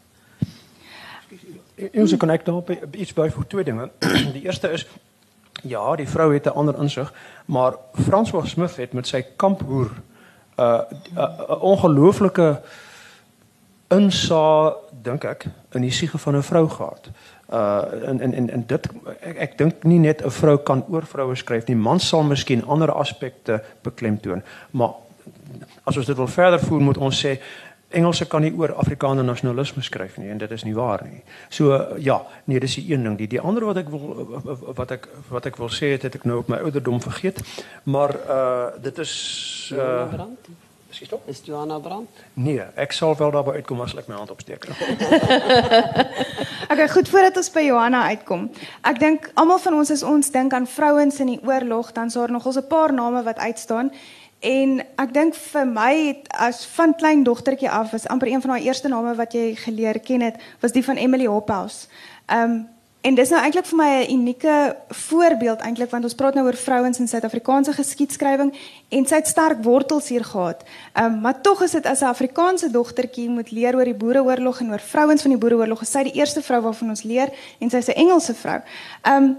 Ons 1.93 2.17
kan 2.17 2.31
ek 2.31 2.45
daarop 2.45 2.71
iets 2.93 3.13
byvoeg 3.13 3.47
twee 3.49 3.65
dinge. 3.65 3.89
Die 4.37 4.43
eerste 4.45 4.69
is 4.69 4.85
ja, 5.63 5.97
die 5.97 6.09
vrou 6.09 6.33
het 6.33 6.45
'n 6.45 6.57
ander 6.61 6.77
insig, 6.79 7.13
maar 7.45 7.77
François 7.93 8.49
Smith 8.51 8.77
het 8.77 8.93
met 8.93 9.07
sy 9.07 9.25
kamphoer 9.37 9.91
'n 9.91 10.63
uh, 10.63 10.81
uh, 11.17 11.23
uh, 11.23 11.63
ongelooflike 11.63 12.61
insa 13.89 14.75
dink 15.03 15.25
ek 15.25 15.47
in 15.73 15.81
die 15.81 15.91
siege 15.91 16.19
van 16.19 16.37
'n 16.37 16.43
vrou 16.43 16.69
gehad. 16.69 17.09
Uh 17.53 18.09
en 18.09 18.21
en 18.21 18.33
en, 18.33 18.51
en 18.51 18.65
dit 18.67 18.89
ek, 19.21 19.37
ek 19.37 19.59
dink 19.59 19.83
nie 19.85 19.99
net 19.99 20.25
'n 20.25 20.31
vrou 20.31 20.57
kan 20.57 20.85
oor 20.89 21.07
vroue 21.07 21.35
skryf 21.35 21.67
nie. 21.67 21.77
Man 21.77 22.01
sal 22.01 22.23
miskien 22.23 22.65
ander 22.65 22.93
aspekte 22.93 23.63
beklemtoon, 23.83 24.43
maar 24.71 24.91
as 25.85 25.97
ons 25.97 26.07
dit 26.07 26.16
wil 26.16 26.31
verder 26.31 26.61
voer 26.61 26.81
moet 26.81 26.99
ons 26.99 27.20
sê 27.27 27.38
Engelse 27.94 28.27
kan 28.27 28.42
nie 28.42 28.51
oor 28.59 28.73
Afrikaner 28.75 29.25
nasionalisme 29.25 29.83
skryf 29.87 30.16
nie 30.18 30.31
en 30.33 30.38
dit 30.40 30.51
is 30.51 30.64
nie 30.66 30.75
waar 30.75 31.05
nie. 31.07 31.20
So 31.49 31.77
ja, 32.03 32.16
nee, 32.51 32.59
dis 32.61 32.75
die 32.81 32.88
een 32.90 33.05
ding. 33.07 33.14
Die 33.20 33.29
die 33.37 33.40
ander 33.40 33.68
wat 33.68 33.79
ek 33.85 33.92
wil 33.92 34.25
wat 34.75 34.97
ek 34.97 35.07
wat 35.31 35.47
ek 35.47 35.61
wil 35.62 35.70
sê 35.70 35.92
het, 35.94 36.09
het 36.09 36.18
ek 36.18 36.27
nou 36.27 36.40
op 36.42 36.51
my 36.51 36.59
ouderdom 36.66 36.99
vergeet. 37.05 37.38
Maar 37.85 38.16
uh 38.25 38.83
dit 38.83 38.99
is 39.05 39.14
uh 39.77 40.27
Is 40.94 41.09
dit? 41.09 41.20
Is 41.27 41.40
Johanna 41.42 41.79
Brand? 41.79 42.09
Nee, 42.38 42.62
ek 42.79 42.92
sal 42.94 43.16
wel 43.18 43.33
daarby 43.35 43.57
uitkom 43.59 43.81
as 43.83 43.97
ek 43.99 44.07
my 44.07 44.14
hand 44.14 44.31
opsteek. 44.31 44.68
okay, 46.70 46.87
goed 46.92 47.11
voordat 47.11 47.40
ons 47.40 47.51
by 47.51 47.64
Johanna 47.66 48.05
uitkom. 48.14 48.44
Ek 48.87 49.01
dink 49.03 49.27
almal 49.35 49.59
van 49.59 49.75
ons 49.81 49.90
as 49.90 50.05
ons 50.07 50.31
dink 50.31 50.55
aan 50.55 50.68
vrouens 50.70 51.18
in 51.25 51.33
die 51.33 51.40
oorlog, 51.42 51.90
dan 51.97 52.12
is 52.12 52.18
daar 52.18 52.31
nog 52.31 52.47
ons 52.47 52.61
'n 52.62 52.68
paar 52.70 52.94
name 52.94 53.25
wat 53.27 53.42
uitstaan. 53.42 53.90
En 54.45 54.81
ek 55.01 55.13
dink 55.17 55.37
vir 55.41 55.65
my 55.65 55.93
het 55.95 56.27
as 56.37 56.67
van 56.75 56.93
klein 57.01 57.23
dogtertjie 57.25 57.71
af 57.71 57.95
was 57.97 58.05
amper 58.13 58.29
een 58.29 58.43
van 58.45 58.51
haar 58.53 58.67
eerste 58.67 58.91
name 58.93 59.15
wat 59.17 59.33
jy 59.33 59.55
geleer 59.57 59.97
ken 60.05 60.21
het, 60.21 60.37
was 60.61 60.75
die 60.77 60.85
van 60.85 61.01
Emily 61.01 61.27
Hophouse. 61.27 61.89
Ehm 62.27 62.51
um, 62.51 62.63
en 63.05 63.13
dis 63.13 63.29
nou 63.29 63.37
eintlik 63.37 63.67
vir 63.69 63.77
my 63.77 63.89
'n 63.89 64.13
unieke 64.13 64.77
voorbeeld 64.89 65.61
eintlik 65.61 65.91
want 65.91 66.05
ons 66.05 66.15
praat 66.15 66.35
nou 66.35 66.47
oor 66.47 66.57
vrouens 66.57 66.99
in 66.99 67.09
Suid-Afrikaanse 67.09 67.73
geskiedskrywing 67.73 68.55
en 68.89 69.07
sy 69.07 69.15
het 69.15 69.27
sterk 69.29 69.65
wortels 69.65 70.09
hier 70.09 70.25
gehad. 70.25 70.65
Ehm 70.93 71.13
um, 71.13 71.21
maar 71.21 71.41
tog 71.41 71.63
is 71.63 71.71
dit 71.71 71.87
as 71.87 72.01
'n 72.01 72.05
Afrikaanse 72.05 72.71
dogtertjie 72.71 73.29
moet 73.29 73.51
leer 73.51 73.77
oor 73.77 73.85
die 73.85 73.95
Boereoorlog 73.95 74.61
en 74.61 74.71
oor 74.71 74.81
vrouens 74.81 75.23
van 75.23 75.31
die 75.31 75.41
Boereoorlog. 75.41 75.87
Sy 75.87 75.99
is 75.99 76.13
die 76.13 76.21
eerste 76.21 76.43
vrou 76.43 76.61
waarvan 76.61 76.89
ons 76.89 77.03
leer 77.03 77.29
en 77.59 77.71
sy's 77.71 77.89
'n 77.89 77.93
Engelse 77.93 78.35
vrou. 78.35 78.61
Ehm 79.03 79.23
um, 79.23 79.37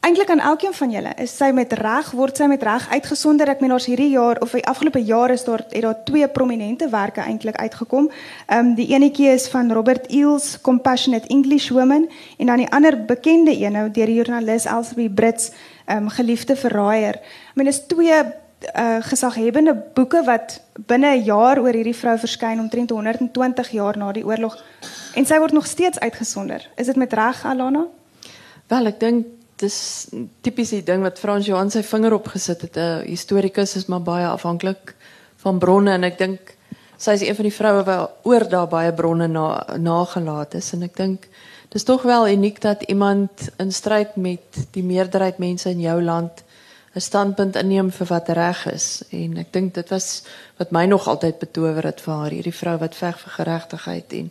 Eintlik 0.00 0.30
aan 0.30 0.40
elkeen 0.40 0.72
van 0.72 0.90
julle 0.90 1.10
is 1.20 1.32
sy 1.36 1.50
met 1.52 1.72
reg 1.76 2.06
word 2.16 2.38
sy 2.40 2.46
met 2.48 2.62
reg 2.64 2.86
uitgesonder. 2.88 3.50
Ek 3.52 3.60
meen 3.60 3.74
ons 3.76 3.84
hierdie 3.84 4.08
jaar 4.14 4.38
of 4.40 4.54
die 4.56 4.62
afgelope 4.64 5.02
jaar 5.04 5.28
is 5.34 5.42
daar 5.44 5.60
het 5.60 5.82
daar 5.84 5.98
twee 6.08 6.28
prominente 6.28 6.86
werke 6.88 7.20
eintlik 7.20 7.58
uitgekom. 7.60 8.06
Ehm 8.46 8.70
um, 8.70 8.74
die 8.78 8.86
enetjie 8.94 9.28
is 9.28 9.48
van 9.52 9.68
Robert 9.72 10.06
Eels 10.08 10.54
Compassionate 10.64 11.28
English 11.28 11.68
Women 11.68 12.08
en 12.38 12.46
dan 12.46 12.62
die 12.62 12.70
ander 12.72 12.96
bekende 13.04 13.52
een 13.52 13.76
nou 13.76 13.90
deur 13.90 14.08
die 14.08 14.14
joernalis 14.14 14.64
Elsie 14.64 15.10
Brits 15.10 15.50
ehm 15.84 15.96
um, 15.96 16.08
Geliefde 16.08 16.56
verraaier. 16.56 17.20
Ek 17.50 17.60
meen 17.60 17.68
is 17.68 17.82
twee 17.86 18.22
uh 18.76 19.00
gesaghebende 19.00 19.74
boeke 19.94 20.22
wat 20.24 20.62
binne 20.86 21.10
'n 21.16 21.24
jaar 21.24 21.60
oor 21.60 21.72
hierdie 21.76 21.96
vrou 21.96 22.16
verskyn 22.18 22.60
omtrent 22.60 22.90
120 22.90 23.68
jaar 23.70 23.96
na 23.98 24.12
die 24.12 24.24
oorlog 24.24 24.56
en 25.14 25.26
sy 25.26 25.38
word 25.38 25.52
nog 25.52 25.66
steeds 25.66 26.00
uitgesonder. 26.00 26.68
Is 26.76 26.86
dit 26.86 26.96
met 26.96 27.12
reg 27.12 27.44
Alana? 27.44 27.84
Wel, 28.68 28.86
ek 28.86 29.00
dink 29.00 29.26
dis 29.60 30.08
tipies 30.44 30.70
die 30.70 30.82
ding 30.82 31.02
wat 31.02 31.18
Frans 31.18 31.46
Johan 31.46 31.70
sy 31.70 31.82
vinger 31.82 32.16
op 32.16 32.28
gesit 32.32 32.62
het. 32.62 32.76
'n 32.76 33.04
Historikus 33.06 33.76
is 33.76 33.86
maar 33.86 34.02
baie 34.02 34.26
afhanklik 34.26 34.94
van 35.42 35.58
bronne 35.58 35.92
en 35.92 36.04
ek 36.04 36.18
dink 36.18 36.56
sy 37.00 37.14
is 37.16 37.22
een 37.24 37.36
van 37.36 37.48
die 37.48 37.56
vroue 37.56 37.84
wat 37.84 38.26
oor 38.28 38.48
daar 38.48 38.68
baie 38.68 38.92
bronne 38.92 39.28
na 39.28 39.64
nagelaat 39.78 40.54
is 40.54 40.72
en 40.76 40.82
ek 40.82 40.96
dink 40.96 41.28
dis 41.72 41.84
tog 41.84 42.02
wel 42.02 42.28
uniek 42.28 42.60
dat 42.60 42.82
iemand 42.82 43.48
in 43.56 43.72
stryd 43.72 44.16
met 44.16 44.66
die 44.76 44.84
meerderheid 44.84 45.38
mense 45.38 45.70
in 45.70 45.80
jou 45.80 46.02
land 46.02 46.44
'n 46.94 47.00
standpunt 47.00 47.56
inneem 47.56 47.90
vir 47.90 48.06
wat 48.06 48.28
reg 48.28 48.66
is 48.66 49.02
en 49.10 49.36
ek 49.38 49.52
dink 49.52 49.74
dit 49.74 49.88
was 49.90 50.22
wat 50.58 50.70
my 50.70 50.86
nog 50.86 51.08
altyd 51.08 51.38
betower 51.38 51.84
het 51.84 52.00
vir 52.00 52.14
haar 52.14 52.30
hierdie 52.30 52.58
vrou 52.62 52.76
wat 52.78 52.94
veg 52.94 53.18
vir 53.18 53.32
geregtigheid 53.32 54.12
en 54.12 54.30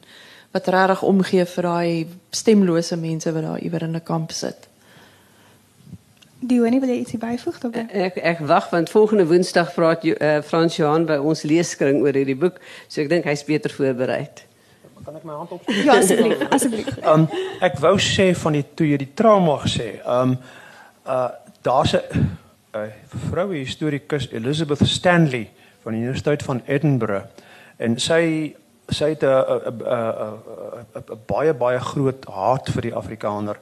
wat 0.51 0.67
regtig 0.67 1.01
omgee 1.03 1.45
vir 1.45 1.63
daai 1.63 2.07
stemlose 2.29 2.95
mense 2.97 3.31
wat 3.31 3.43
daar 3.43 3.59
iewers 3.59 3.83
in 3.83 3.95
'n 3.95 4.03
kamp 4.03 4.31
sit. 4.31 4.68
Dionie, 6.39 6.79
wil 6.79 6.89
jy 6.93 7.01
ietsie 7.01 7.19
byvoeg 7.19 7.57
daarbey? 7.59 7.85
Ek 8.07 8.17
ek 8.23 8.39
wag 8.47 8.69
want 8.71 8.89
volgende 8.93 9.25
Woensdag 9.27 9.73
praat 9.75 10.05
uh, 10.07 10.37
Frans 10.47 10.77
Johan 10.79 11.03
by 11.09 11.17
ons 11.19 11.43
leeskring 11.43 11.99
oor 11.99 12.15
hierdie 12.15 12.37
boek, 12.39 12.61
so 12.87 13.01
ek 13.03 13.09
dink 13.11 13.27
hy's 13.27 13.43
beter 13.43 13.73
voorberei. 13.75 14.21
Kan 15.03 15.17
ek 15.19 15.25
my 15.27 15.35
hand 15.35 15.51
op? 15.51 15.67
Ja, 15.83 15.97
asseblief, 15.97 16.45
asseblief. 16.47 16.87
Um, 17.03 17.27
ek 17.65 17.75
wou 17.83 17.97
sê 17.99 18.29
van 18.39 18.55
die 18.55 18.63
toe 18.71 18.87
jy 18.87 19.01
die 19.03 19.11
trauma 19.19 19.57
gesê. 19.65 19.97
Ehm 19.99 20.35
um, 20.35 20.39
uh 21.09 21.29
daar's 21.65 21.91
'n 21.91 21.99
uh, 22.75 22.87
vroue 23.27 23.59
historikus 23.59 24.29
Elizabeth 24.31 24.87
Stanley 24.87 25.49
van 25.83 25.93
die 25.93 26.01
Universiteit 26.01 26.43
van 26.43 26.61
Edinburgh 26.65 27.25
en 27.77 27.99
sy 27.99 28.55
sy 28.87 29.09
het 29.09 29.23
'n 29.23 29.33
baie 31.27 31.53
baie 31.53 31.79
groot 31.79 32.25
haat 32.25 32.69
vir 32.69 32.81
die 32.81 32.95
Afrikaner 32.95 33.57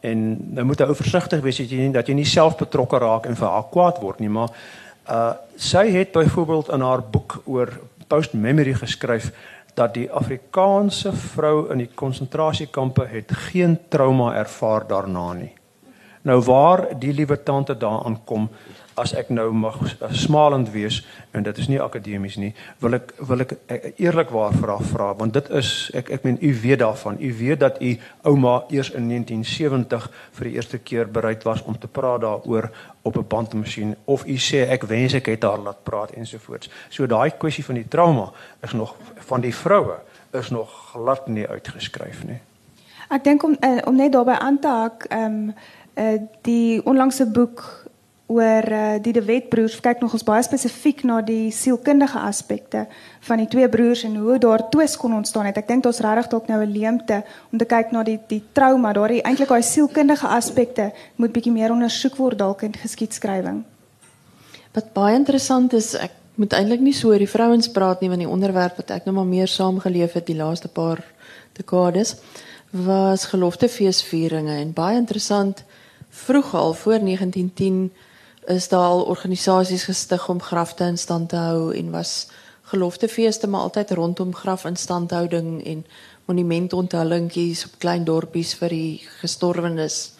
en 0.00 0.26
nou 0.54 0.64
moet 0.64 0.80
jy 0.80 0.94
versigtig 0.94 1.42
wees 1.44 1.60
dat 1.60 1.70
jy 1.70 1.78
nie 1.84 1.92
dat 1.92 2.08
jy 2.08 2.14
nie 2.14 2.28
self 2.28 2.56
betrokke 2.56 2.98
raak 2.98 3.26
en 3.26 3.36
vir 3.36 3.48
haar 3.48 3.68
kwaad 3.72 4.00
word 4.02 4.20
nie 4.20 4.32
maar 4.32 4.52
uh 5.10 5.32
sy 5.60 5.90
het 5.92 6.12
byvoorbeeld 6.12 6.70
in 6.72 6.80
haar 6.80 7.02
boek 7.04 7.42
oor 7.44 7.68
post 8.08 8.32
memory 8.32 8.72
geskryf 8.74 9.30
dat 9.74 9.94
die 9.94 10.08
Afrikaanse 10.10 11.12
vrou 11.12 11.70
in 11.72 11.82
die 11.84 11.90
konsentrasiekampe 11.94 13.06
het 13.10 13.32
geen 13.50 13.78
trauma 13.88 14.32
ervaar 14.38 14.86
daarna 14.88 15.32
nie. 15.38 15.52
Nou 16.22 16.40
waar 16.44 16.86
die 17.00 17.12
liewe 17.16 17.38
tante 17.42 17.76
daaraan 17.76 18.18
kom 18.24 18.48
as 19.00 19.14
ek 19.16 19.30
nou 19.32 19.48
mag 19.56 19.78
smalend 20.12 20.70
wees 20.74 21.00
en 21.32 21.44
dit 21.46 21.58
is 21.58 21.68
nie 21.68 21.80
akademies 21.80 22.36
nie, 22.36 22.52
wil 22.82 22.98
ek 22.98 23.14
wil 23.28 23.44
ek 23.44 23.54
eerlikwaar 23.96 24.54
vra 24.60 24.76
vra 24.92 25.10
want 25.18 25.34
dit 25.34 25.50
is 25.60 25.70
ek 25.96 26.10
ek 26.16 26.26
meen 26.26 26.38
u 26.40 26.52
weet 26.62 26.82
daarvan. 26.84 27.16
U 27.20 27.30
weet 27.38 27.60
dat 27.60 27.80
u 27.82 27.94
ouma 28.28 28.54
eers 28.68 28.90
in 28.90 29.08
1970 29.08 30.10
vir 30.38 30.50
die 30.50 30.54
eerste 30.58 30.78
keer 30.78 31.08
bereid 31.08 31.44
was 31.48 31.62
om 31.62 31.78
te 31.78 31.88
praat 31.88 32.20
daaroor 32.26 32.70
op 33.02 33.16
'n 33.16 33.26
bandmasjien 33.28 33.96
of 34.04 34.26
u 34.26 34.36
sê 34.36 34.68
ek 34.68 34.82
wens 34.82 35.14
ek 35.14 35.26
het 35.26 35.42
haar 35.42 35.58
laat 35.58 35.82
praat 35.82 36.10
ensovoorts. 36.10 36.70
So 36.88 37.06
daai 37.06 37.30
kwessie 37.30 37.64
van 37.64 37.74
die 37.74 37.88
trauma 37.88 38.32
is 38.62 38.72
nog 38.72 38.96
van 39.16 39.40
die 39.40 39.54
vroue 39.54 39.98
is 40.32 40.50
nog 40.50 40.70
glad 40.92 41.26
nie 41.26 41.48
uitgeskryf 41.48 42.24
nie. 42.24 42.40
Ek 43.08 43.24
dink 43.24 43.42
om 43.42 43.56
uh, 43.60 43.78
om 43.84 43.96
net 43.96 44.12
daarbey 44.12 44.38
aan 44.38 44.58
te 44.58 44.68
haak, 44.68 45.04
ehm 45.04 45.24
um, 45.24 45.54
uh, 45.94 46.20
die 46.42 46.84
onlangse 46.84 47.26
boek 47.26 47.79
oor 48.30 48.66
uh, 48.70 48.80
die 49.02 49.12
De 49.12 49.22
Wet 49.26 49.48
broers 49.50 49.80
kyk 49.82 50.00
nog 50.00 50.12
ons 50.14 50.24
baie 50.26 50.42
spesifiek 50.46 51.02
na 51.08 51.18
die 51.26 51.50
sielkundige 51.50 52.20
aspekte 52.22 52.84
van 53.26 53.42
die 53.42 53.48
twee 53.50 53.68
broers 53.68 54.04
en 54.06 54.14
hoe 54.22 54.38
daar 54.38 54.68
twis 54.70 54.94
kon 54.96 55.16
ontstaan 55.16 55.48
het. 55.50 55.58
Ek 55.58 55.66
dink 55.68 55.82
daar's 55.82 56.02
regtig 56.04 56.30
dalk 56.30 56.46
nou 56.46 56.60
'n 56.62 56.70
leemte 56.70 57.22
om 57.52 57.58
te 57.58 57.66
kyk 57.66 57.90
na 57.92 58.04
die 58.06 58.18
die 58.28 58.42
trauma, 58.52 58.92
daardie 58.92 59.22
eintlik 59.22 59.48
daai 59.48 59.62
sielkundige 59.62 60.26
aspekte 60.26 60.92
moet 61.16 61.32
bietjie 61.32 61.52
meer 61.52 61.72
ondersoek 61.72 62.16
word 62.16 62.38
dalk 62.38 62.62
in 62.62 62.72
geskiedskrywing. 62.72 63.64
Wat 64.72 64.92
baie 64.92 65.16
interessant 65.16 65.72
is, 65.72 65.94
ek 65.94 66.12
moet 66.34 66.52
eintlik 66.52 66.80
nie 66.80 66.94
so 66.94 67.08
oor 67.08 67.18
die 67.18 67.28
vrouens 67.28 67.68
praat 67.68 68.00
nie 68.00 68.08
want 68.08 68.22
die 68.22 68.30
onderwerp 68.30 68.76
wat 68.76 68.90
ek 68.90 69.04
nou 69.04 69.14
maar 69.14 69.26
meer 69.26 69.48
saamgeleef 69.48 70.12
het 70.12 70.26
die 70.26 70.38
laaste 70.38 70.68
paar 70.68 71.02
dekades 71.58 72.14
was 72.70 73.26
geloftefeesvieringe 73.32 74.54
en 74.60 74.72
baie 74.72 74.96
interessant 74.96 75.64
vroeg 76.08 76.54
al 76.54 76.72
voor 76.72 77.02
1910 77.02 77.90
is 78.46 78.68
daar 78.68 78.86
al 78.86 79.02
organisasies 79.02 79.84
gestig 79.84 80.28
om 80.28 80.42
grafte 80.42 80.84
in 80.84 80.98
stand 80.98 81.28
te 81.28 81.36
hou 81.36 81.74
en 81.76 81.90
was 81.90 82.28
geloftefeeste 82.62 83.46
maar 83.46 83.60
altyd 83.60 83.90
rondom 83.90 84.34
grafinstandhouding 84.34 85.64
en 85.64 85.86
monumentonthullingies 86.24 87.64
op 87.64 87.78
klein 87.78 88.04
dorpies 88.04 88.54
vir 88.54 88.68
die 88.68 89.00
gestorwenes 89.20 90.12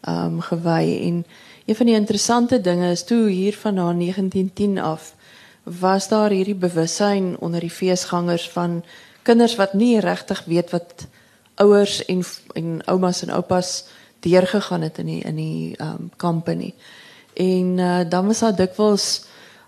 ehm 0.00 0.38
um, 0.38 0.40
gewy 0.40 0.84
en 1.02 1.24
een 1.66 1.76
van 1.76 1.86
die 1.86 1.94
interessante 1.94 2.60
dinge 2.60 2.90
is 2.90 3.04
toe 3.04 3.28
hier 3.28 3.56
van 3.56 3.74
na 3.74 3.92
1910 3.92 4.78
af 4.78 5.14
was 5.62 6.08
daar 6.08 6.30
hierdie 6.30 6.54
bewussyn 6.54 7.36
onder 7.38 7.60
die 7.60 7.70
feesgangers 7.70 8.50
van 8.50 8.84
kinders 9.22 9.56
wat 9.56 9.74
nie 9.74 10.00
regtig 10.00 10.44
weet 10.44 10.70
wat 10.70 11.06
ouers 11.54 12.04
en 12.04 12.22
en 12.54 12.84
oumas 12.84 13.22
en 13.22 13.30
oupas 13.30 13.84
deurgegaan 14.20 14.82
het 14.82 14.98
in 14.98 15.06
die 15.06 15.22
in 15.22 15.36
die 15.36 15.76
ehm 15.76 15.88
um, 15.88 16.10
kampe 16.16 16.54
nie. 16.54 16.74
En 17.36 17.78
uh, 17.78 18.00
dan 18.08 18.26
was 18.26 18.40
daar 18.44 18.56
dikwels 18.56 19.24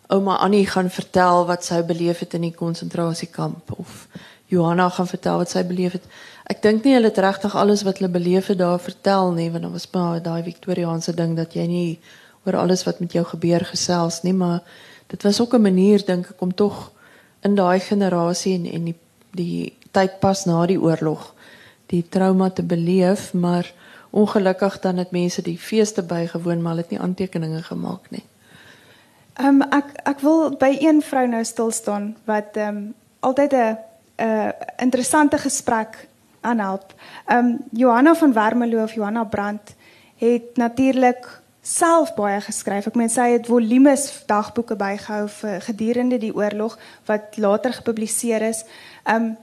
ouma 0.08 0.38
Annie 0.40 0.66
gaan 0.66 0.88
vertel 0.90 1.46
wat 1.46 1.64
sy 1.64 1.82
beleef 1.84 2.22
het 2.24 2.34
in 2.34 2.46
die 2.48 2.54
konsentrasiekamp 2.54 3.72
of 3.76 4.06
Johanna 4.48 4.88
gaan 4.88 5.06
vertel 5.06 5.42
wat 5.42 5.52
sy 5.52 5.62
beleef 5.68 5.98
het. 5.98 6.06
Ek 6.48 6.62
dink 6.64 6.84
nie 6.84 6.94
hulle 6.96 7.10
het 7.10 7.20
regtig 7.20 7.52
alles 7.52 7.82
wat 7.84 8.00
hulle 8.00 8.08
beleef 8.12 8.48
het 8.48 8.58
daar 8.62 8.80
vertel 8.80 9.34
nie, 9.36 9.50
want 9.52 9.66
dan 9.66 9.74
was 9.74 9.88
maar 9.92 10.22
daai 10.24 10.42
Victoriaanse 10.46 11.12
ding 11.16 11.36
dat 11.36 11.52
jy 11.52 11.66
nie 11.68 11.98
oor 12.46 12.56
alles 12.56 12.86
wat 12.88 13.02
met 13.04 13.12
jou 13.12 13.24
gebeur 13.28 13.66
gesels 13.68 14.22
nie, 14.24 14.32
maar 14.32 14.62
dit 15.12 15.22
was 15.22 15.40
ook 15.40 15.54
'n 15.54 15.62
manier 15.62 16.04
dink 16.06 16.30
ek 16.30 16.40
om 16.40 16.54
tog 16.54 16.92
in 17.44 17.54
daai 17.54 17.80
generasie 17.80 18.54
en 18.54 18.64
en 18.66 18.84
die 18.84 18.96
die 19.32 19.76
tyd 19.92 20.20
pas 20.20 20.44
na 20.46 20.66
die 20.66 20.80
oorlog 20.80 21.34
die 21.86 22.04
trauma 22.08 22.50
te 22.50 22.62
beleef, 22.62 23.32
maar 23.34 23.72
ongelukkig 24.10 24.80
dan 24.80 24.96
het 24.96 25.10
mense 25.10 25.42
die 25.42 25.58
feeste 25.58 26.02
bygewoon 26.02 26.62
maar 26.62 26.76
het 26.76 26.90
nie 26.90 27.00
aantekeninge 27.00 27.62
gemaak 27.62 28.10
nie. 28.10 28.24
Ehm 29.38 29.62
um, 29.62 29.62
ek 29.70 29.92
ek 30.02 30.20
wil 30.20 30.56
by 30.58 30.76
een 30.80 31.02
vrou 31.02 31.26
nou 31.26 31.44
stil 31.44 31.70
staan 31.70 32.16
wat 32.24 32.56
ehm 32.56 32.76
um, 32.76 32.94
altyd 33.20 33.52
'n 33.52 33.76
'n 34.18 34.52
interessante 34.76 35.38
gesprek 35.38 36.08
aanhelp. 36.40 36.94
Ehm 37.26 37.44
um, 37.44 37.58
Johanna 37.70 38.14
van 38.14 38.32
Wermelo 38.32 38.82
of 38.82 38.92
Johanna 38.92 39.24
Brandt 39.24 39.74
het 40.16 40.56
natuurlik 40.56 41.40
self 41.62 42.14
baie 42.14 42.40
geskryf. 42.40 42.86
Ek 42.86 42.94
meen 42.94 43.10
sy 43.10 43.30
het 43.30 43.46
volumes 43.46 44.22
dagboeke 44.26 44.76
bygehou 44.76 45.28
vir 45.28 45.60
gedurende 45.60 46.18
die 46.18 46.34
oorlog 46.34 46.78
wat 47.06 47.36
later 47.36 47.72
gepubliseer 47.72 48.42
is. 48.42 48.64
Ehm 49.04 49.22
um, 49.22 49.36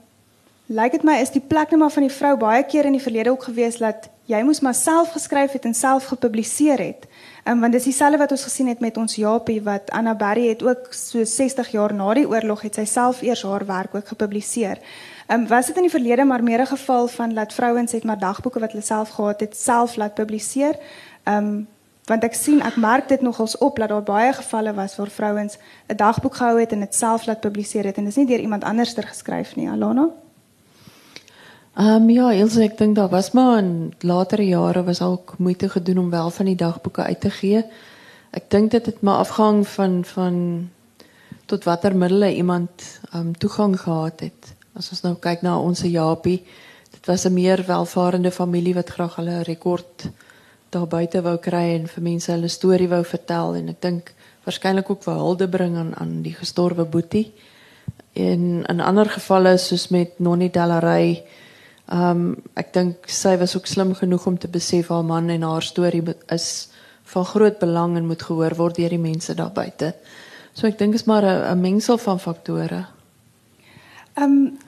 lyk 0.66 0.92
dit 0.92 1.02
my 1.06 1.20
is 1.22 1.30
die 1.30 1.40
plek 1.40 1.70
net 1.70 1.78
maar 1.80 1.94
van 1.94 2.02
die 2.02 2.12
vrou 2.12 2.36
baie 2.36 2.64
keer 2.66 2.84
in 2.84 2.96
die 2.96 3.02
verlede 3.02 3.30
ook 3.30 3.42
gewees 3.42 3.78
dat 3.78 4.08
jy 4.26 4.40
moes 4.42 4.60
maar 4.60 4.74
self 4.74 5.12
geskryf 5.14 5.52
het 5.54 5.64
en 5.64 5.74
self 5.74 6.08
gepubliseer 6.10 6.80
het. 6.82 7.06
Um, 7.46 7.60
want 7.62 7.72
dis 7.72 7.86
dieselfde 7.86 8.18
wat 8.18 8.32
ons 8.34 8.42
gesien 8.42 8.66
het 8.66 8.80
met 8.82 8.96
ons 8.98 9.14
Japie 9.14 9.60
wat 9.62 9.90
Anna 9.94 10.16
Berry 10.18 10.48
het 10.48 10.64
ook 10.66 10.90
so 10.90 11.22
60 11.24 11.70
jaar 11.70 11.94
na 11.94 12.14
die 12.18 12.26
oorlog 12.26 12.64
het 12.66 12.74
sy 12.74 12.84
self 12.90 13.22
eers 13.22 13.44
haar 13.46 13.66
werk 13.66 13.94
ook 13.94 14.08
gepubliseer. 14.08 14.82
Um, 15.30 15.46
was 15.46 15.70
dit 15.70 15.78
in 15.78 15.86
die 15.86 15.94
verlede 15.94 16.24
maar 16.24 16.42
meer 16.42 16.60
'n 16.60 16.74
geval 16.74 17.08
van 17.08 17.34
dat 17.34 17.54
vrouens 17.54 17.92
het 17.92 18.04
maar 18.04 18.18
dagboeke 18.18 18.60
wat 18.60 18.72
hulle 18.72 18.84
self 18.84 19.08
gehad 19.08 19.40
het 19.40 19.56
self 19.56 19.96
laat 19.96 20.14
publiseer. 20.14 20.74
Um, 21.24 21.68
want 22.06 22.24
ek 22.24 22.34
sien 22.34 22.62
ek 22.62 22.76
merk 22.76 23.08
dit 23.08 23.20
nogals 23.20 23.58
op 23.58 23.76
dat 23.76 23.88
daar 23.88 24.02
baie 24.02 24.32
gevalle 24.32 24.74
was 24.74 24.96
waar 24.96 25.10
vrouens 25.10 25.58
'n 25.86 25.96
dagboek 25.96 26.34
gehou 26.34 26.60
het 26.60 26.72
en 26.72 26.80
dit 26.80 26.94
self 26.94 27.26
laat 27.26 27.40
publiseer 27.40 27.84
het 27.84 27.96
en 27.96 28.04
dit 28.04 28.12
is 28.12 28.18
nie 28.18 28.26
deur 28.26 28.40
iemand 28.40 28.64
anders 28.64 28.94
ter 28.94 29.06
geskryf 29.06 29.56
nie. 29.56 29.68
Alana? 29.68 30.25
Um, 31.78 32.08
ja, 32.08 32.30
Ilse, 32.32 32.62
ek 32.64 32.78
dink 32.78 32.94
daar 32.96 33.10
was 33.12 33.34
maar 33.36 33.58
in 33.60 33.90
latere 34.00 34.46
jare 34.48 34.80
was 34.84 35.02
ook 35.04 35.34
moeite 35.38 35.68
gedoen 35.68 35.98
om 35.98 36.10
wel 36.10 36.30
van 36.30 36.48
die 36.48 36.56
dagboeke 36.56 37.02
uit 37.02 37.20
te 37.20 37.30
gee. 37.30 37.60
Ek 38.32 38.48
dink 38.48 38.70
dit 38.70 38.86
het 38.86 39.02
maar 39.04 39.20
afhang 39.20 39.60
van 39.68 39.98
van 40.04 40.38
tot 41.44 41.68
watter 41.68 41.96
middele 41.96 42.32
iemand 42.34 42.86
ehm 43.10 43.26
um, 43.26 43.36
toegang 43.36 43.76
gehad 43.80 44.20
het. 44.20 44.54
As 44.72 44.88
ons 44.90 45.04
nou 45.04 45.14
kyk 45.20 45.44
na 45.44 45.58
ons 45.60 45.84
Japie, 45.90 46.46
dit 46.96 47.06
was 47.06 47.26
'n 47.28 47.34
meer 47.34 47.64
welvarende 47.66 48.30
familie 48.30 48.74
wat 48.74 48.90
graag 48.96 49.16
hulle 49.20 49.42
rekord 49.42 50.08
daar 50.70 50.88
buite 50.88 51.22
wou 51.22 51.36
kry 51.36 51.76
en 51.76 51.86
vir 51.86 52.02
mense 52.02 52.32
hulle 52.32 52.48
storie 52.48 52.88
wou 52.88 53.04
vertel 53.04 53.54
en 53.54 53.68
ek 53.68 53.82
dink 53.82 54.14
waarskynlik 54.44 54.90
ook 54.90 55.04
wou 55.04 55.16
hulde 55.16 55.48
bring 55.48 55.76
aan 55.94 56.22
die 56.22 56.34
gestorwe 56.34 56.84
boetie. 56.84 57.32
In 58.12 58.64
ander 58.80 59.08
gevalle 59.08 59.58
soos 59.58 59.88
met 59.88 60.18
Nonnie 60.18 60.50
Ehm 60.50 61.22
um, 61.92 62.36
ek 62.54 62.72
dink 62.74 63.08
sy 63.10 63.36
was 63.38 63.56
ook 63.56 63.66
slim 63.66 63.94
genoeg 63.94 64.26
om 64.26 64.38
te 64.38 64.48
besef 64.48 64.88
haar 64.88 65.04
man 65.04 65.30
en 65.30 65.42
haar 65.42 65.62
storie 65.62 66.02
is 66.34 66.68
van 67.06 67.24
groot 67.24 67.58
belang 67.58 67.96
en 67.96 68.06
moet 68.06 68.22
gehoor 68.22 68.54
word 68.58 68.76
deur 68.76 68.90
die 68.90 68.98
mense 69.02 69.34
daar 69.34 69.52
buite. 69.54 69.94
So 70.52 70.66
ek 70.66 70.78
dink 70.78 70.94
is 70.94 71.04
maar 71.04 71.24
'n 71.24 71.60
mengsel 71.60 71.98
van 71.98 72.20
faktore. 72.20 72.86
Ehm 74.14 74.24
um, 74.24 74.58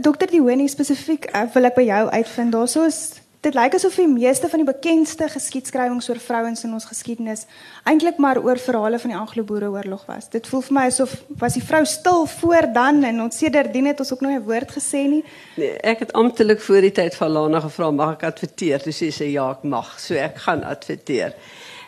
dokter 0.00 0.26
Dionie 0.26 0.68
spesifiek 0.68 1.28
uh, 1.34 1.44
wil 1.54 1.64
ek 1.64 1.74
by 1.74 1.82
jou 1.82 2.08
uitvind. 2.10 2.52
Daarso 2.52 2.84
is 2.84 3.20
dit 3.40 3.54
lyk 3.54 3.74
asof 3.74 3.94
die 4.00 4.08
meeste 4.08 4.48
van 4.48 4.62
die 4.62 4.68
bekendste 4.68 5.28
geskiedskrywings 5.30 6.08
oor 6.10 6.20
vrouens 6.22 6.64
in 6.64 6.72
ons 6.72 6.88
geskiedenis 6.88 7.44
eintlik 7.84 8.18
maar 8.22 8.40
oor 8.42 8.58
verhale 8.58 8.98
van 8.98 9.12
die 9.12 9.18
Anglo-Boereoorlog 9.18 10.06
was. 10.08 10.30
Dit 10.32 10.48
voel 10.50 10.64
vir 10.66 10.76
my 10.78 10.86
asof 10.90 11.14
was 11.40 11.58
die 11.58 11.64
vrou 11.64 11.84
stil 11.86 12.26
voor 12.38 12.70
dan 12.74 13.04
en 13.04 13.20
ons 13.26 13.38
sedertdien 13.38 13.86
het 13.86 14.00
ons 14.00 14.12
ook 14.12 14.24
nog 14.26 14.32
'n 14.38 14.46
woord 14.48 14.72
gesê 14.78 15.04
nie. 15.08 15.24
Nee, 15.56 15.78
ek 15.82 15.98
het 15.98 16.12
amptelik 16.12 16.60
voor 16.60 16.80
die 16.80 16.92
tyd 16.92 17.14
van 17.14 17.30
Lana 17.30 17.60
gevra 17.60 17.90
mag 17.90 18.12
ek 18.12 18.22
adverteer. 18.22 18.82
Dis 18.84 19.02
sê 19.02 19.10
sy 19.12 19.30
ja, 19.30 19.50
ek 19.50 19.62
mag. 19.62 20.00
So 20.00 20.14
ek 20.14 20.36
gaan 20.38 20.64
adverteer. 20.64 21.34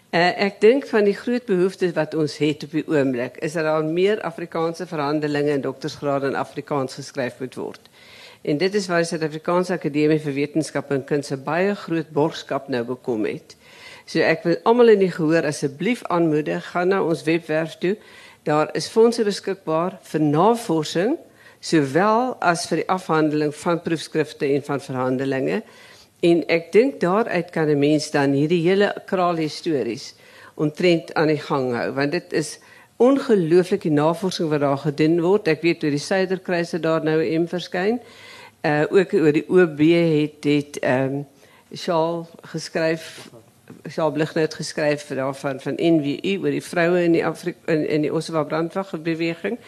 Uh, 0.08 0.32
ek 0.40 0.60
dink 0.60 0.86
van 0.88 1.04
die 1.04 1.12
groot 1.12 1.44
behoeftes 1.44 1.92
wat 1.92 2.14
ons 2.14 2.38
het 2.40 2.62
op 2.64 2.70
die 2.72 2.84
oomblik 2.88 3.36
is 3.44 3.52
dat 3.52 3.64
daar 3.64 3.84
meer 3.84 4.22
Afrikaanse 4.24 4.86
verhandelinge 4.86 5.50
en 5.50 5.60
doktorsgrade 5.60 6.26
in 6.26 6.34
Afrikaans 6.34 6.94
geskryf 6.94 7.34
moet 7.40 7.54
word. 7.54 7.87
En 8.42 8.58
dit 8.58 8.74
is 8.74 8.86
waar 8.86 9.02
die 9.02 9.08
Suid-Afrikaanse 9.08 9.72
Akademie 9.72 10.20
vir 10.22 10.34
Wetenskap 10.36 10.92
en 10.94 11.04
Kuns 11.04 11.32
'n 11.32 11.42
baie 11.42 11.74
groot 11.74 12.10
borgskap 12.10 12.68
nou 12.68 12.84
bekom 12.84 13.24
het. 13.24 13.56
So 14.06 14.20
ek 14.20 14.42
wil 14.42 14.56
almal 14.64 14.88
in 14.88 14.98
die 14.98 15.10
gehoor 15.10 15.44
asseblief 15.44 16.04
aanmoedig, 16.04 16.70
gaan 16.70 16.88
na 16.88 17.02
ons 17.02 17.22
webwerf 17.22 17.78
toe. 17.78 17.96
Daar 18.42 18.70
is 18.72 18.88
fondse 18.88 19.24
beskikbaar 19.24 19.98
vir 20.02 20.20
navorsing 20.20 21.16
sowel 21.60 22.36
as 22.40 22.66
vir 22.66 22.76
die 22.76 22.88
afhandeling 22.88 23.54
van 23.54 23.82
proefskrifte 23.82 24.46
en 24.46 24.62
van 24.62 24.80
verhandelinge. 24.80 25.62
En 26.20 26.46
ek 26.46 26.72
dink 26.72 27.00
daaruit 27.00 27.50
kan 27.50 27.68
'n 27.68 27.78
mens 27.78 28.10
dan 28.10 28.32
hierdie 28.32 28.62
hele 28.62 28.94
kraal 29.06 29.36
histories 29.36 30.14
ontrent 30.54 31.14
aan 31.14 31.26
die 31.26 31.40
gang 31.40 31.74
hou 31.74 31.92
want 31.92 32.12
dit 32.12 32.32
is 32.32 32.58
ongelooflike 32.98 33.90
navorsing 33.90 34.50
wat 34.50 34.60
daar 34.60 34.78
gedoen 34.78 35.20
word. 35.22 35.48
Ek 35.48 35.62
weet 35.62 35.84
oor 35.86 35.94
die 35.94 36.02
suiderkruise 36.02 36.80
daar 36.82 37.04
nou 37.06 37.18
in 37.22 37.48
verskyn 37.48 38.00
uh 38.66 38.84
ook 38.90 39.12
oor 39.14 39.32
die 39.32 39.46
OB 39.46 39.80
het 39.80 40.44
het 40.44 40.78
ehm 40.82 41.14
um, 41.14 41.26
Shaal 41.76 42.26
geskryf 42.50 43.28
Shaal 43.90 44.10
Blighnout 44.10 44.54
geskryf 44.54 45.06
daarvan 45.14 45.60
van 45.60 45.78
NWU 45.78 46.38
oor 46.42 46.50
die 46.50 46.64
vroue 46.64 47.04
in 47.04 47.12
die 47.12 47.26
Afrika 47.26 47.72
in, 47.72 47.86
in 47.88 48.02
die 48.02 48.12
Ossewa 48.12 48.42
brandwag 48.42 48.90
beweging 49.02 49.58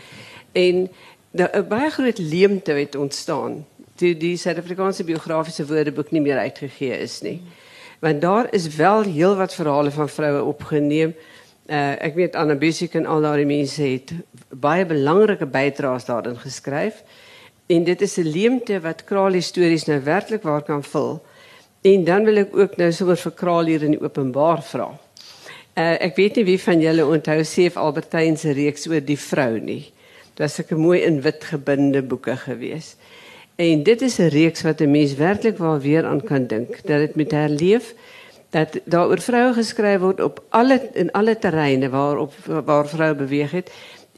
en 0.53 0.89
daar 1.31 1.51
'n 1.55 1.69
baie 1.69 1.91
groot 1.91 2.19
leemte 2.19 2.73
het 2.73 2.97
ontstaan 2.97 3.65
toe 4.01 4.17
die 4.17 4.37
Suid-Afrikaanse 4.41 5.05
biografiese 5.05 5.67
woordeboek 5.67 6.11
nie 6.11 6.23
meer 6.25 6.39
uitgegee 6.39 6.99
is 7.05 7.21
nie. 7.21 7.41
Want 8.01 8.21
daar 8.21 8.47
is 8.57 8.69
wel 8.77 9.03
heelwat 9.03 9.55
verhale 9.55 9.91
van 9.91 10.09
vroue 10.09 10.45
opgeneem. 10.45 11.15
Uh 11.71 11.95
ek 12.03 12.17
weet 12.19 12.35
Anna 12.35 12.57
Bisiek 12.59 12.97
en 12.99 13.07
al 13.07 13.23
daardie 13.23 13.47
mense 13.47 13.83
het 13.83 14.11
baie 14.51 14.83
belangrike 14.87 15.47
bydraes 15.47 16.09
daarin 16.09 16.39
geskryf. 16.39 17.05
En 17.71 17.85
dit 17.85 18.01
is 18.03 18.17
'n 18.19 18.27
leemte 18.27 18.81
wat 18.81 19.05
kraal 19.05 19.41
stories 19.41 19.87
nou 19.87 20.01
werklik 20.03 20.43
waar 20.43 20.63
kan 20.63 20.83
vul. 20.83 21.23
En 21.81 22.05
dan 22.05 22.25
wil 22.25 22.37
ek 22.37 22.57
ook 22.57 22.77
nou 22.77 22.93
sommer 22.93 23.17
vir 23.17 23.33
kraal 23.33 23.67
in 23.67 23.91
die 23.91 24.03
openbaar 24.03 24.63
vra. 24.63 24.99
Uh, 25.79 25.97
ek 26.03 26.17
weet 26.17 26.37
nie 26.37 26.45
wie 26.45 26.61
van 26.61 26.81
julle 26.81 27.07
onthou 27.07 27.45
Seef 27.45 27.77
Albertyn 27.77 28.37
se 28.37 28.53
reeks 28.53 28.89
oor 28.89 29.01
die 29.01 29.19
vrou 29.19 29.61
nie. 29.61 29.93
Dit 30.35 30.39
was 30.39 30.59
'n 30.59 30.75
mooi 30.75 31.01
in 31.01 31.21
wit 31.23 31.45
gebinde 31.45 32.03
boeke 32.03 32.37
gewees. 32.37 32.97
En 33.57 33.83
dit 33.83 34.03
is 34.03 34.19
'n 34.19 34.29
reeks 34.29 34.63
wat 34.63 34.81
'n 34.81 34.91
mens 34.91 35.15
werklik 35.15 35.59
wel 35.59 35.79
weer 35.79 36.05
aan 36.05 36.23
kan 36.23 36.47
dink 36.47 36.87
dat 36.87 36.99
dit 36.99 37.15
met 37.15 37.31
herleef 37.31 37.95
dat 38.51 38.81
daar 38.85 39.09
oor 39.09 39.21
vroue 39.21 39.53
geskryf 39.53 40.01
word 40.01 40.21
op 40.21 40.45
alle 40.49 40.91
in 40.93 41.11
alle 41.13 41.39
terreine 41.39 41.89
waarop 41.89 42.35
waar 42.65 42.89
vroue 42.89 43.15
beweeg 43.15 43.51
het 43.51 43.71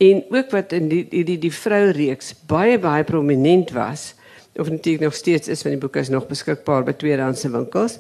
En 0.02 0.24
ook 0.30 0.50
wat 0.50 0.72
in 0.72 0.88
die 0.88 1.04
die 1.08 1.24
die, 1.24 1.38
die 1.38 1.52
vrou 1.52 1.90
reeks 1.94 2.32
baie 2.50 2.78
baie 2.78 3.04
prominent 3.04 3.70
was 3.70 4.14
of 4.58 4.70
natuurlik 4.70 5.00
nog 5.00 5.14
steeds 5.14 5.48
is 5.48 5.62
van 5.62 5.70
die 5.70 5.80
boeke 5.80 5.98
is 5.98 6.08
nog 6.08 6.26
beskikbaar 6.26 6.84
by 6.84 6.92
tweedehandse 6.92 7.50
winkels. 7.50 7.98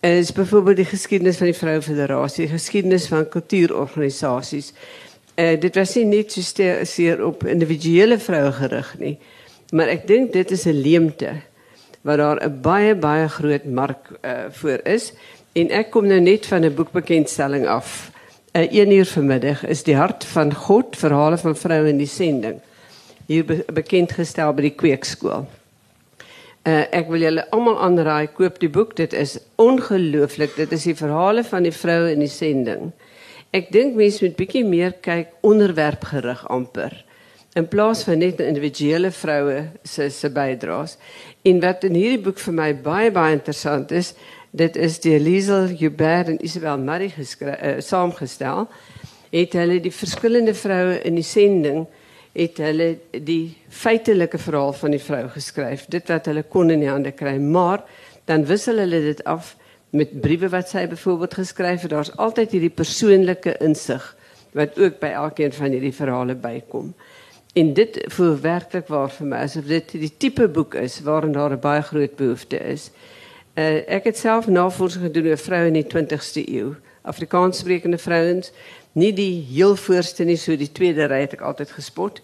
Is 0.00 0.32
byvoorbeeld 0.32 0.76
die 0.76 0.88
geskiedenis 0.90 1.38
van 1.40 1.48
die 1.48 1.56
Vroue 1.56 1.82
Federasie, 1.82 2.44
die 2.44 2.52
geskiedenis 2.52 3.06
van 3.08 3.28
kultuurorganisasies. 3.28 4.72
Eh 5.34 5.52
uh, 5.52 5.60
dit 5.60 5.74
was 5.74 5.94
nie 5.94 6.04
net 6.04 6.32
so 6.32 6.84
seer 6.84 7.24
op 7.24 7.46
individuele 7.46 8.18
vroue 8.18 8.52
gerig 8.52 8.94
nie, 8.98 9.18
maar 9.70 9.88
ek 9.92 10.06
dink 10.06 10.32
dit 10.32 10.50
is 10.50 10.66
'n 10.66 10.80
leemte 10.80 11.32
waar 12.02 12.16
daar 12.16 12.42
'n 12.42 12.60
baie 12.60 12.94
baie 12.94 13.28
groot 13.28 13.64
mark 13.64 14.10
uh, 14.22 14.50
voor 14.50 14.80
is 14.84 15.12
en 15.56 15.72
ek 15.72 15.90
kom 15.94 16.06
nou 16.08 16.20
net 16.20 16.46
van 16.46 16.64
'n 16.64 16.74
boekbekendstelling 16.74 17.66
af 17.66 18.10
uh, 18.52 18.62
eh, 18.62 18.72
1 18.72 18.92
uur 18.92 19.06
vanmiddag 19.06 19.66
is 19.66 19.82
die 19.82 19.96
hart 19.96 20.24
van 20.24 20.54
God 20.54 20.96
verhale 20.96 21.38
van 21.38 21.56
vroue 21.56 21.88
in 21.88 21.98
die 21.98 22.12
sending 22.12 22.60
hier 23.26 23.44
be 23.44 23.64
bekend 23.72 24.12
gestel 24.12 24.52
by 24.54 24.68
die 24.68 24.76
kweekskool. 24.78 25.46
Uh, 26.66 26.84
ek 26.94 27.08
wil 27.10 27.22
julle 27.22 27.44
almal 27.54 27.78
aanraai 27.82 28.28
koop 28.34 28.60
die 28.62 28.70
boek 28.70 28.96
dit 28.98 29.12
is 29.12 29.38
ongelooflik 29.56 30.56
dit 30.56 30.72
is 30.72 30.86
die 30.88 30.94
verhale 30.98 31.44
van 31.44 31.62
die 31.62 31.74
vroue 31.74 32.12
in 32.12 32.22
die 32.22 32.30
sending. 32.30 32.92
Ek 33.54 33.70
dink 33.72 33.94
mense 33.94 34.24
moet 34.24 34.36
bietjie 34.36 34.64
meer 34.66 34.92
kyk 35.02 35.34
onderwerpgerig 35.46 36.46
amper 36.50 37.04
in 37.56 37.68
plaas 37.72 38.02
van 38.04 38.18
net 38.20 38.40
individuele 38.40 39.10
se 39.82 40.10
se 40.10 40.28
bydraes. 40.30 40.98
En 41.42 41.60
wat 41.60 41.84
in 41.84 41.94
hierdie 41.94 42.20
boek 42.20 42.38
my 42.52 42.74
baie 42.74 43.10
baie 43.10 43.32
interessant 43.32 43.90
is, 43.90 44.14
dit 44.56 44.76
is 44.76 45.00
die 45.04 45.18
Liesel 45.20 45.68
Hubert 45.76 46.30
en 46.32 46.44
Isabel 46.44 46.78
Murray 46.78 47.10
geskryf 47.12 47.60
uh, 47.60 47.76
saamgestel 47.84 48.66
het 49.30 49.52
hulle 49.58 49.80
die 49.84 49.92
verskillende 49.92 50.54
vroue 50.56 51.00
in 51.04 51.18
die 51.18 51.26
sending 51.26 51.84
het 52.36 52.60
hulle 52.60 52.88
die 53.24 53.56
feitelike 53.72 54.38
verhaal 54.40 54.74
van 54.76 54.92
die 54.92 55.00
vrou 55.00 55.22
geskryf, 55.32 55.86
dit 55.92 56.10
wat 56.12 56.28
hulle 56.28 56.44
kon 56.52 56.72
in 56.72 56.82
die 56.84 56.90
hande 56.90 57.12
kry, 57.16 57.36
maar 57.40 57.84
dan 58.28 58.44
wissel 58.48 58.80
hulle 58.82 59.00
dit 59.06 59.22
af 59.24 59.54
met 59.96 60.12
briewe 60.20 60.50
wat 60.52 60.68
sy 60.68 60.84
byvoorbeeld 60.90 61.38
geskryf 61.38 61.86
het. 61.86 61.92
Daar's 61.94 62.12
altyd 62.20 62.56
hierdie 62.56 62.72
persoonlike 62.74 63.56
insig 63.64 64.04
wat 64.56 64.76
ook 64.80 64.98
by 65.00 65.12
elkeen 65.16 65.52
van 65.56 65.72
hierdie 65.72 65.94
verhale 65.96 66.36
bykom. 66.36 66.92
En 67.56 67.72
dit 67.76 67.96
voel 68.12 68.36
werklik 68.44 68.88
waar 68.92 69.12
vir 69.12 69.30
my 69.30 69.40
asof 69.46 69.68
dit 69.68 69.96
die 69.96 70.12
tipe 70.12 70.48
boek 70.52 70.76
is 70.80 71.00
waarin 71.04 71.32
daar 71.32 71.56
'n 71.56 71.60
baie 71.60 71.82
groot 71.82 72.16
behoefte 72.16 72.60
is. 72.60 72.90
Uh, 73.56 73.80
ek 73.88 74.10
het 74.10 74.18
self 74.20 74.50
navorsing 74.52 75.06
gedoen 75.06 75.30
oor 75.30 75.40
vroue 75.40 75.70
in 75.70 75.78
die 75.78 75.86
20ste 75.88 76.42
eeu. 76.44 76.74
Afrikaanssprekende 77.08 77.96
vrouens, 77.96 78.50
nie 78.92 79.12
die 79.16 79.46
heel 79.48 79.76
voorste 79.80 80.26
nie, 80.28 80.36
so 80.36 80.56
die 80.60 80.68
tweede 80.72 81.06
ry 81.08 81.22
het 81.22 81.38
ek 81.38 81.44
altyd 81.46 81.72
gespot. 81.72 82.20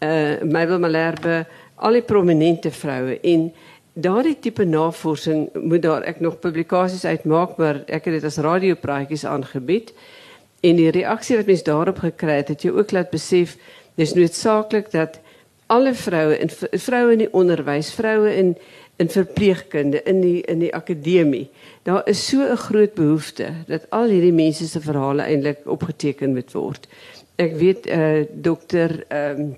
Uh 0.00 0.40
Mabel 0.40 0.80
Malherbe, 0.80 1.42
al 1.76 1.98
die 1.98 2.04
prominente 2.04 2.72
vroue 2.72 3.18
en 3.20 3.50
daardie 3.92 4.38
tipe 4.40 4.64
navorsing 4.64 5.50
moet 5.60 5.84
daar 5.84 6.06
ek 6.08 6.24
nog 6.24 6.40
publikasies 6.40 7.04
uitmaak, 7.04 7.58
maar 7.60 7.82
ek 7.84 8.08
het 8.08 8.16
dit 8.16 8.24
as 8.24 8.40
radiopraatjies 8.40 9.26
aangebied. 9.28 9.92
En 10.64 10.80
die 10.80 10.88
reaksie 10.96 11.36
wat 11.36 11.48
mense 11.48 11.68
daarop 11.68 12.00
gekry 12.04 12.40
het, 12.40 12.54
het 12.54 12.64
jou 12.64 12.78
ook 12.78 12.96
laat 12.96 13.12
besef 13.12 13.58
dis 14.00 14.16
noodsaaklik 14.16 14.88
dat 14.96 15.20
alle 15.70 15.92
vroue 15.94 16.36
en 16.40 16.50
vroue 16.72 17.12
in 17.12 17.26
die 17.26 17.32
onderwys, 17.36 17.92
vroue 17.94 18.32
in 18.32 18.54
in 19.00 19.08
verpleegkunde, 19.08 20.02
in 20.02 20.20
die 20.20 20.40
in 20.44 20.60
die 20.60 20.74
akademie, 20.76 21.48
daar 21.88 22.02
is 22.08 22.26
so 22.26 22.44
'n 22.44 22.56
groot 22.56 22.94
behoefte 22.94 23.48
dat 23.66 23.86
al 23.90 24.12
hierdie 24.12 24.32
mense 24.32 24.66
se 24.68 24.80
verhale 24.80 25.22
eintlik 25.22 25.64
opgeteken 25.64 26.34
moet 26.34 26.52
word. 26.52 26.88
Ek 27.36 27.56
weet 27.56 27.86
eh 27.86 27.98
uh, 27.98 28.26
dokter 28.32 29.04
ehm 29.08 29.40
um, 29.40 29.56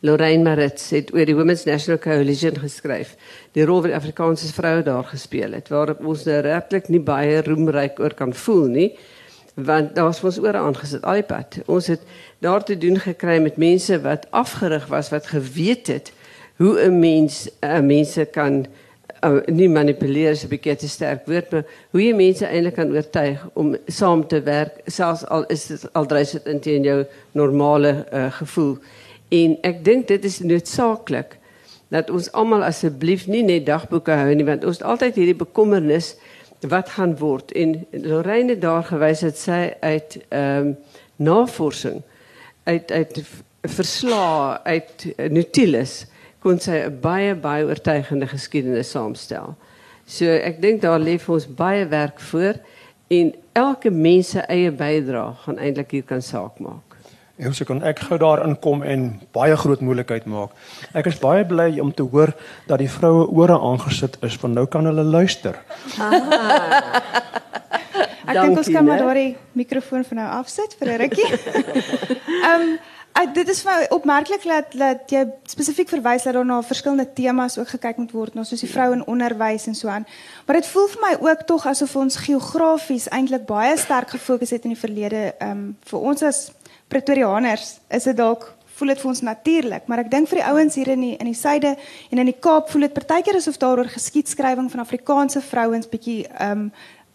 Lorraine 0.00 0.42
Maritz 0.42 0.90
het 0.90 1.14
oor 1.14 1.26
die 1.26 1.34
Women's 1.34 1.64
National 1.64 1.98
Coalition 1.98 2.54
geskryf. 2.58 3.16
Die 3.52 3.64
rol 3.64 3.82
wat 3.82 3.92
Afrikaanse 3.92 4.52
vroue 4.52 4.82
daar 4.82 5.04
gespeel 5.04 5.52
het, 5.52 5.68
waarop 5.68 6.04
ons 6.06 6.24
nou 6.24 6.38
regtig 6.40 6.88
nie 6.88 7.00
baie 7.00 7.42
roemryk 7.42 7.98
oor 7.98 8.14
kan 8.14 8.34
voel 8.34 8.66
nie 8.66 8.92
want 9.58 9.94
daar's 9.94 10.22
ons 10.22 10.38
oor 10.38 10.54
aangesit 10.54 11.02
al 11.02 11.18
die 11.18 11.26
pad. 11.26 11.58
Ons 11.66 11.88
het 11.90 12.00
daar 12.38 12.64
te 12.64 12.78
doen 12.78 12.98
gekry 12.98 13.40
met 13.42 13.56
mense 13.56 14.00
wat 14.00 14.26
afgerig 14.30 14.86
was 14.86 15.10
wat 15.10 15.26
geweet 15.26 15.86
het 15.86 16.12
hoe 16.58 16.74
'n 16.80 16.98
mens 16.98 17.48
uh, 17.60 17.80
mense 17.80 18.24
kan 18.24 18.66
uh, 19.24 19.40
nie 19.46 19.68
manipuleer 19.68 20.30
is 20.30 20.44
'n 20.44 20.48
bietjie 20.48 20.76
te 20.76 20.88
sterk 20.88 21.26
woord 21.26 21.50
maar 21.50 21.64
hoe 21.90 22.02
jy 22.02 22.14
mense 22.14 22.46
eintlik 22.46 22.74
kan 22.74 22.92
oortuig 22.92 23.46
om 23.54 23.76
saam 23.86 24.26
te 24.26 24.42
werk 24.42 24.80
selfs 24.86 25.26
al 25.26 25.46
is 25.46 25.66
dit 25.66 25.92
al 25.92 26.06
dryf 26.06 26.30
dit 26.30 26.46
in 26.46 26.60
teen 26.60 26.82
jou 26.82 27.04
normale 27.32 28.06
uh, 28.12 28.32
gevoel. 28.32 28.78
En 29.28 29.58
ek 29.62 29.84
dink 29.84 30.08
dit 30.08 30.24
is 30.24 30.38
noodsaaklik 30.40 31.38
dat 31.88 32.10
ons 32.10 32.32
almal 32.32 32.64
asseblief 32.64 33.26
nie 33.26 33.42
net 33.42 33.66
dagboeke 33.66 34.12
hou 34.12 34.34
nie 34.34 34.44
want 34.44 34.64
ons 34.64 34.78
het 34.80 34.86
altyd 34.86 35.14
hierdie 35.14 35.38
bekommernis 35.38 36.16
wat 36.60 36.88
gaan 36.88 37.16
word 37.18 37.52
en 37.52 37.86
Lorraine 37.90 38.58
daar 38.58 38.84
gewys 38.84 39.20
het 39.20 39.38
sy 39.38 39.72
uit 39.80 40.18
ehm 40.28 40.66
um, 40.66 40.76
navorsing 41.18 42.02
uit 42.64 42.92
uit 42.92 43.24
verslae 43.66 44.58
uit 44.64 45.06
Nautilus 45.30 46.06
kon 46.48 46.60
sy 46.64 46.80
'n 46.88 47.00
baie 47.04 47.34
baie 47.36 47.64
oortuigende 47.68 48.26
geskiedenis 48.26 48.90
saamstel. 48.96 49.54
So 50.06 50.24
ek 50.24 50.62
dink 50.62 50.80
daar 50.80 51.00
lê 51.00 51.18
vir 51.20 51.34
ons 51.34 51.46
baie 51.46 51.84
werk 51.86 52.20
voor 52.30 52.54
en 53.10 53.34
elke 53.52 53.90
mens 53.90 54.30
se 54.30 54.40
eie 54.48 54.70
bydrae 54.72 55.34
gaan 55.44 55.58
eintlik 55.58 55.90
hier 55.90 56.02
kan 56.02 56.22
saak 56.22 56.58
maak. 56.58 56.96
En 57.38 57.54
so 57.54 57.64
kan 57.64 57.82
ek 57.82 58.00
gou 58.08 58.18
daarin 58.18 58.58
kom 58.58 58.82
en 58.82 59.20
baie 59.32 59.56
groot 59.56 59.80
moeilikheid 59.80 60.26
maak. 60.26 60.50
Ek 60.94 61.06
is 61.06 61.20
baie 61.20 61.44
bly 61.44 61.78
om 61.80 61.92
te 61.94 62.02
hoor 62.02 62.32
dat 62.66 62.78
die 62.78 62.90
vroue 62.90 63.28
ore 63.28 63.60
aangesit 63.60 64.16
is 64.22 64.40
want 64.40 64.54
nou 64.54 64.66
kan 64.66 64.84
hulle 64.88 65.04
luister. 65.04 65.54
ek 68.28 68.40
dink 68.40 68.56
ons 68.56 68.72
kan 68.72 68.84
maar 68.84 69.04
daai 69.04 69.36
mikrofoon 69.52 70.04
van 70.08 70.16
nou 70.22 70.30
afsit 70.40 70.76
vir 70.80 70.94
'n 70.94 71.00
rukkie. 71.04 71.30
Ehm 72.48 72.62
um, 72.62 72.78
dit 73.26 73.48
is 73.48 73.62
vir 73.62 73.86
opmerklik 73.90 74.44
dat 74.46 74.74
dat 74.78 75.10
jy 75.10 75.24
spesifiek 75.50 75.88
verwys 75.90 76.22
dat 76.22 76.36
daar 76.36 76.46
na 76.46 76.60
verskillende 76.62 77.06
temas 77.12 77.58
ook 77.58 77.68
gekyk 77.68 77.96
moet 77.96 78.12
word, 78.12 78.34
nou 78.34 78.44
soos 78.46 78.60
die 78.60 78.70
vrou 78.70 78.92
in 78.92 79.06
onderwys 79.06 79.66
en 79.66 79.74
so 79.74 79.88
aan. 79.88 80.06
Maar 80.46 80.60
dit 80.60 80.66
voel 80.66 80.86
vir 80.92 81.02
my 81.02 81.14
ook 81.30 81.42
tog 81.46 81.66
asof 81.66 81.96
ons 81.96 82.16
geografies 82.16 83.08
eintlik 83.08 83.46
baie 83.46 83.76
sterk 83.78 84.14
gefokus 84.14 84.50
het 84.50 84.64
in 84.68 84.76
die 84.76 84.80
verlede. 84.80 85.34
Ehm 85.38 85.50
um, 85.50 85.76
vir 85.90 85.98
ons 86.12 86.22
as 86.22 86.50
Pretoriaaners 86.88 87.78
is 87.88 88.04
dit 88.08 88.16
dalk 88.16 88.54
voel 88.78 88.92
dit 88.92 89.00
vir 89.02 89.10
ons 89.10 89.22
natuurlik, 89.26 89.88
maar 89.90 90.04
ek 90.04 90.10
dink 90.12 90.28
vir 90.30 90.38
die 90.38 90.46
ouens 90.46 90.76
hier 90.78 90.92
in 90.94 91.00
die 91.02 91.14
in 91.18 91.30
die 91.30 91.36
suide 91.36 91.74
en 92.12 92.22
in 92.22 92.30
die 92.30 92.36
Kaap 92.46 92.70
voel 92.70 92.86
dit 92.86 92.94
partykeer 92.94 93.40
asof 93.40 93.58
daaroor 93.58 93.90
geskiedskrywing 93.90 94.70
van 94.70 94.84
Afrikaanse 94.84 95.42
vrouens 95.42 95.90
bietjie 95.90 96.20
ehm 96.28 96.68
um, 96.68 96.70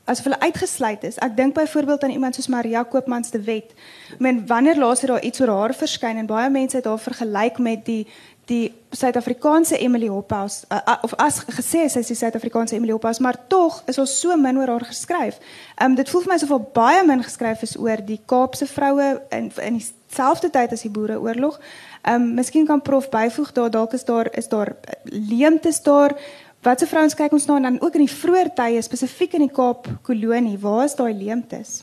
asof 0.06 0.28
hulle 0.28 0.40
uitgesluit 0.40 1.04
is. 1.04 1.18
Ek 1.24 1.36
dink 1.38 1.56
byvoorbeeld 1.56 2.04
aan 2.04 2.16
iemand 2.16 2.36
soos 2.36 2.48
Maria 2.52 2.84
Koopmans 2.84 3.32
de 3.32 3.42
Wet. 3.44 3.72
Ek 4.14 4.20
meen 4.20 4.44
wanneer 4.48 4.78
laas 4.78 5.02
het 5.02 5.10
daar 5.10 5.24
iets 5.24 5.42
oor 5.42 5.54
haar 5.54 5.76
verskyn 5.76 6.18
en 6.18 6.28
baie 6.28 6.50
mense 6.50 6.78
het 6.78 6.86
haar 6.86 7.00
vergelyk 7.00 7.58
met 7.58 7.86
die 7.86 8.04
die 8.46 8.74
Suid-Afrikaanse 8.92 9.78
Emily 9.78 10.08
Hophouse 10.08 10.66
uh, 10.70 10.78
uh, 10.88 10.98
of 11.02 11.14
as 11.16 11.40
gesê 11.48 11.86
sy 11.88 12.02
is 12.04 12.10
die 12.12 12.18
Suid-Afrikaanse 12.20 12.76
Emily 12.76 12.92
Hophouse, 12.92 13.24
maar 13.24 13.38
tog 13.48 13.80
is 13.88 13.98
ons 14.02 14.16
so 14.20 14.36
min 14.38 14.60
oor 14.60 14.74
haar 14.76 14.86
geskryf. 14.90 15.40
Ehm 15.78 15.94
um, 15.94 15.96
dit 15.96 16.10
voel 16.12 16.26
vir 16.26 16.34
my 16.34 16.36
asof 16.36 16.52
al 16.52 16.66
baie 16.76 17.06
min 17.08 17.24
geskryf 17.24 17.64
is 17.64 17.78
oor 17.80 18.04
die 18.04 18.20
Kaapse 18.26 18.68
vroue 18.68 19.08
in 19.32 19.48
in 19.64 19.80
dieselfde 19.80 20.52
tyd 20.52 20.76
as 20.76 20.84
die 20.84 20.92
Boereoorlog. 20.92 21.60
Ehm 22.04 22.22
um, 22.22 22.34
miskien 22.42 22.68
kan 22.68 22.84
prof 22.84 23.08
byvoeg 23.10 23.54
daar 23.56 23.72
dalk 23.72 23.96
is 23.96 24.04
daar 24.04 24.28
is 24.36 24.52
daar 24.52 24.76
leemtes 25.04 25.82
daar 25.88 26.18
watse 26.64 26.88
vrouens 26.88 27.16
kyk 27.16 27.34
ons 27.36 27.46
na 27.48 27.56
en 27.60 27.68
dan 27.68 27.82
ook 27.82 27.98
in 27.98 28.06
die 28.06 28.16
vroeë 28.16 28.54
tye 28.58 28.82
spesifiek 28.82 29.34
in 29.34 29.48
die 29.48 29.54
Kaap 29.54 29.90
kolonie, 30.08 30.58
waar 30.60 30.86
is 30.86 30.96
daai 30.96 31.14
leemtes? 31.14 31.82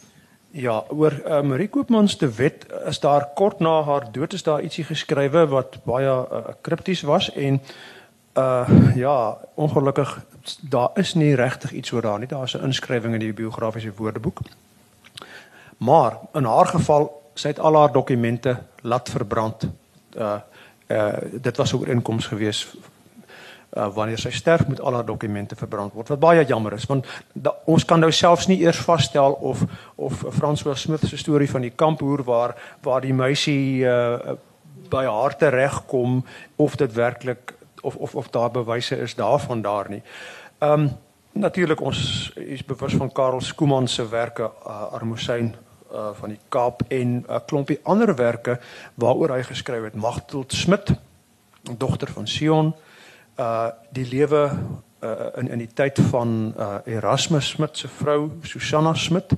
Ja, 0.51 0.81
oor 0.91 1.15
uh, 1.15 1.43
Marie 1.47 1.69
Koopmans 1.71 2.17
te 2.17 2.27
wet 2.27 2.67
is 2.91 2.99
daar 2.99 3.29
kort 3.39 3.61
na 3.61 3.83
haar 3.87 4.09
dood 4.13 4.33
is 4.35 4.43
daar 4.43 4.65
ietsie 4.67 4.85
geskrywe 4.85 5.47
wat 5.53 5.79
baie 5.87 6.11
uh, 6.11 6.57
kripties 6.67 7.05
was 7.07 7.31
en 7.35 7.61
uh 8.39 8.95
ja, 8.95 9.37
ongelukkig 9.55 10.25
daar 10.71 10.91
is 10.95 11.15
nie 11.15 11.35
regtig 11.35 11.73
iets 11.73 11.93
oor 11.93 12.03
daar 12.03 12.19
nie. 12.19 12.29
Daar's 12.29 12.55
'n 12.55 12.65
inskrywing 12.65 13.15
in 13.15 13.21
die 13.21 13.33
biografiese 13.33 13.93
woordeboek. 13.97 14.41
Maar 15.77 16.19
in 16.35 16.45
haar 16.45 16.67
geval, 16.67 17.23
sy 17.35 17.49
het 17.49 17.59
al 17.59 17.77
haar 17.77 17.93
dokumente 17.93 18.59
laat 18.83 19.09
verbrand. 19.09 19.69
Uh 20.17 20.39
uh 20.87 21.13
dit 21.33 21.57
was 21.57 21.73
'n 21.73 21.77
ooreenkoms 21.77 22.27
geweest 22.27 22.77
uh, 23.77 23.89
wanneer 23.95 24.19
sy 24.19 24.31
sterf 24.35 24.67
moet 24.67 24.81
al 24.81 24.99
haar 24.99 25.07
dokumente 25.07 25.57
verbrand 25.57 25.95
word 25.95 26.11
wat 26.11 26.23
baie 26.23 26.45
jammer 26.47 26.75
is 26.75 26.87
want 26.91 27.07
da, 27.33 27.55
ons 27.71 27.85
kan 27.87 28.03
nou 28.03 28.11
selfs 28.13 28.49
nie 28.51 28.61
eers 28.65 28.81
vasstel 28.87 29.37
of 29.41 29.63
of 29.97 30.25
François 30.37 30.79
Smith 30.79 31.07
se 31.07 31.19
storie 31.21 31.51
van 31.51 31.67
die 31.67 31.75
kamphoer 31.75 32.25
waar 32.27 32.57
waar 32.83 33.05
die 33.05 33.15
meisie 33.15 33.87
uh, 33.87 34.37
by 34.91 35.05
haar 35.07 35.37
teregkom 35.39 36.25
of 36.57 36.77
dit 36.77 36.93
werklik 36.97 37.55
of 37.83 37.97
of 37.97 38.15
of 38.15 38.31
daar 38.35 38.51
bewyse 38.51 38.97
is 38.97 39.15
daarvan 39.15 39.63
daar 39.63 39.91
nie. 39.91 40.03
Ehm 40.59 40.73
um, 40.73 40.91
natuurlik 41.33 41.81
ons 41.81 42.33
is 42.35 42.65
bewus 42.67 42.95
van 42.99 43.13
Karel 43.13 43.41
Skooman 43.41 43.89
se 43.89 44.09
werke 44.09 44.51
uh, 44.67 44.93
Armoesyn 44.93 45.55
uh, 45.93 46.09
van 46.13 46.29
die 46.29 46.41
Kaap 46.49 46.83
en 46.89 47.09
'n 47.17 47.25
uh, 47.29 47.39
klompie 47.47 47.79
ander 47.83 48.15
werke 48.17 48.59
waaroor 48.95 49.37
hy 49.37 49.43
geskryf 49.43 49.85
het 49.85 49.95
Magteld 49.95 50.53
Smit 50.53 50.93
dogter 51.79 52.11
van 52.11 52.27
Sion 52.27 52.67
uh 52.67 52.90
uh 53.41 53.71
die 53.93 54.07
lewe 54.09 54.51
uh 55.01 55.31
in 55.41 55.49
in 55.49 55.59
die 55.65 55.73
tyd 55.75 55.99
van 56.11 56.55
uh 56.59 56.79
Erasmus 56.85 57.49
Smit 57.55 57.79
se 57.79 57.89
vrou 57.89 58.31
Susanna 58.43 58.95
Smit. 58.95 59.33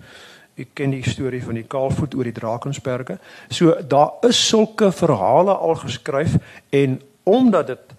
Ek 0.58 0.74
ken 0.74 0.92
die 0.92 1.04
storie 1.06 1.42
van 1.42 1.56
die 1.56 1.66
Kaalvoet 1.68 2.14
oor 2.14 2.28
die 2.28 2.36
Drakensberge. 2.36 3.18
So 3.48 3.76
daar 3.88 4.18
is 4.28 4.40
sulke 4.48 4.92
verhale 4.92 5.54
al 5.54 5.78
geskryf 5.80 6.36
en 6.70 7.00
omdat 7.22 7.66
dit 7.66 7.98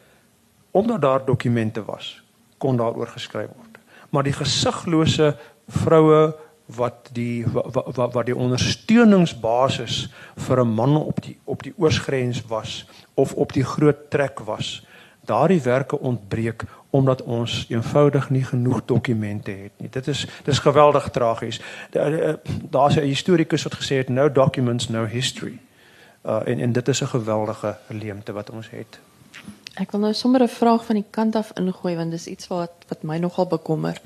omdat 0.74 1.02
daar 1.02 1.26
dokumente 1.26 1.84
was, 1.86 2.24
kon 2.58 2.78
daaroor 2.78 3.08
geskryf 3.08 3.50
word. 3.54 3.78
Maar 4.10 4.24
die 4.24 4.34
gesiglose 4.34 5.36
vroue 5.68 6.34
wat 6.66 7.10
die 7.13 7.46
wat, 7.46 7.96
wat, 7.96 8.13
wat 8.13 8.26
die 8.26 8.36
ondersteuningsbasis 8.36 10.08
vir 10.48 10.63
'n 10.63 10.74
man 10.76 10.96
op 10.98 11.22
die 11.22 11.38
op 11.46 11.63
die 11.63 11.74
oosgrens 11.78 12.44
was 12.48 12.86
of 13.13 13.34
op 13.34 13.54
die 13.54 13.63
groot 13.63 14.10
trek 14.10 14.39
was 14.39 14.82
daardie 15.25 15.62
werke 15.62 15.99
ontbreek 15.99 16.63
omdat 16.89 17.23
ons 17.23 17.65
eenvoudig 17.69 18.30
nie 18.30 18.43
genoeg 18.43 18.82
dokumente 18.86 19.51
het 19.51 19.71
nie. 19.78 19.89
Dit 19.89 20.07
is 20.07 20.28
dis 20.43 20.59
geweldig 20.59 21.09
tragies. 21.09 21.61
Daar's 22.69 22.95
'n 22.95 23.01
historikus 23.01 23.63
wat 23.63 23.76
gesê 23.76 23.95
het 23.95 24.09
no 24.09 24.32
documents 24.32 24.89
no 24.89 25.05
history. 25.05 25.59
Uh 26.26 26.41
en 26.45 26.59
en 26.59 26.71
dit 26.71 26.88
is 26.88 27.01
'n 27.01 27.07
geweldige 27.07 27.78
leemte 27.88 28.32
wat 28.32 28.49
ons 28.49 28.69
het. 28.69 28.99
Ek 29.74 29.91
wil 29.91 29.99
nou 29.99 30.13
sommer 30.13 30.41
'n 30.41 30.47
vraag 30.47 30.86
van 30.86 30.95
die 30.95 31.09
kant 31.09 31.36
af 31.36 31.51
ingooi 31.53 31.95
want 31.95 32.11
dis 32.11 32.28
iets 32.28 32.47
wat 32.47 32.71
wat 32.88 33.03
my 33.03 33.17
nogal 33.17 33.47
bekommer. 33.47 34.01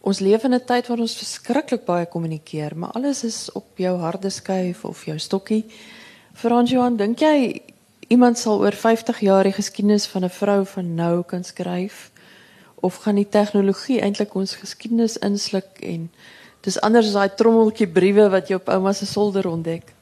Ons 0.00 0.18
leef 0.18 0.44
in 0.44 0.54
'n 0.54 0.64
tyd 0.64 0.86
waar 0.86 0.98
ons 0.98 1.16
verskriklik 1.16 1.84
baie 1.84 2.06
kommunikeer, 2.06 2.76
maar 2.76 2.90
alles 2.90 3.24
is 3.24 3.52
op 3.52 3.66
jou 3.74 3.98
harde 3.98 4.30
skyf 4.30 4.84
of 4.84 5.04
jou 5.04 5.18
stokkie. 5.18 5.64
Frans 6.32 6.70
Johan, 6.70 6.96
dink 6.96 7.18
jy 7.18 7.62
iemand 8.08 8.38
sal 8.38 8.60
oor 8.60 8.72
50 8.72 9.20
jaar 9.20 9.42
die 9.42 9.56
geskiedenis 9.56 10.06
van 10.06 10.24
'n 10.24 10.30
vrou 10.30 10.66
van 10.66 10.94
nou 10.94 11.22
kan 11.22 11.44
skryf 11.44 12.10
of 12.74 12.96
gaan 12.96 13.14
die 13.14 13.28
tegnologie 13.28 14.00
eintlik 14.00 14.34
ons 14.34 14.54
geskiedenis 14.54 15.18
insluk 15.18 15.80
en 15.80 16.10
dis 16.60 16.80
anders 16.80 17.06
as 17.06 17.12
daai 17.12 17.34
trommeltjie 17.34 17.88
briewe 17.88 18.28
wat 18.30 18.48
jy 18.48 18.54
op 18.54 18.68
ouma 18.68 18.92
se 18.92 19.06
solder 19.06 19.48
ontdek. 19.48 19.94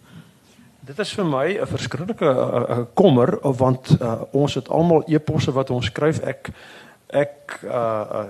Dit 0.80 0.98
is 0.98 1.12
vir 1.16 1.24
my 1.24 1.46
'n 1.61 1.66
verskriklike 1.66 2.24
uh, 2.24 2.62
uh, 2.68 2.78
kommer 2.94 3.38
want 3.40 3.96
uh, 4.00 4.22
ons 4.32 4.55
het 4.55 4.68
almal 4.68 5.05
e-posse 5.07 5.52
wat 5.52 5.70
ons 5.70 5.86
skryf. 5.86 6.20
Ek 6.20 6.50
ek 7.09 7.61
uh, 7.64 7.70
uh 7.70 8.24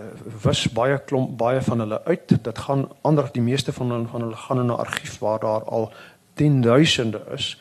wys 0.45 0.69
baie 0.73 0.99
klomp 0.99 1.37
baie 1.39 1.63
van 1.63 1.81
hulle 1.81 2.01
uit. 2.05 2.45
Dit 2.45 2.59
gaan 2.59 2.89
ander 3.03 3.29
die 3.33 3.43
meeste 3.43 3.73
van 3.73 3.91
hulle 3.91 4.07
van 4.07 4.21
hulle 4.21 4.37
gaan 4.37 4.59
in 4.59 4.67
'n 4.67 4.79
argief 4.79 5.19
waar 5.19 5.41
daar 5.41 5.65
al 5.65 5.93
tienduisende 6.35 7.21
is. 7.35 7.57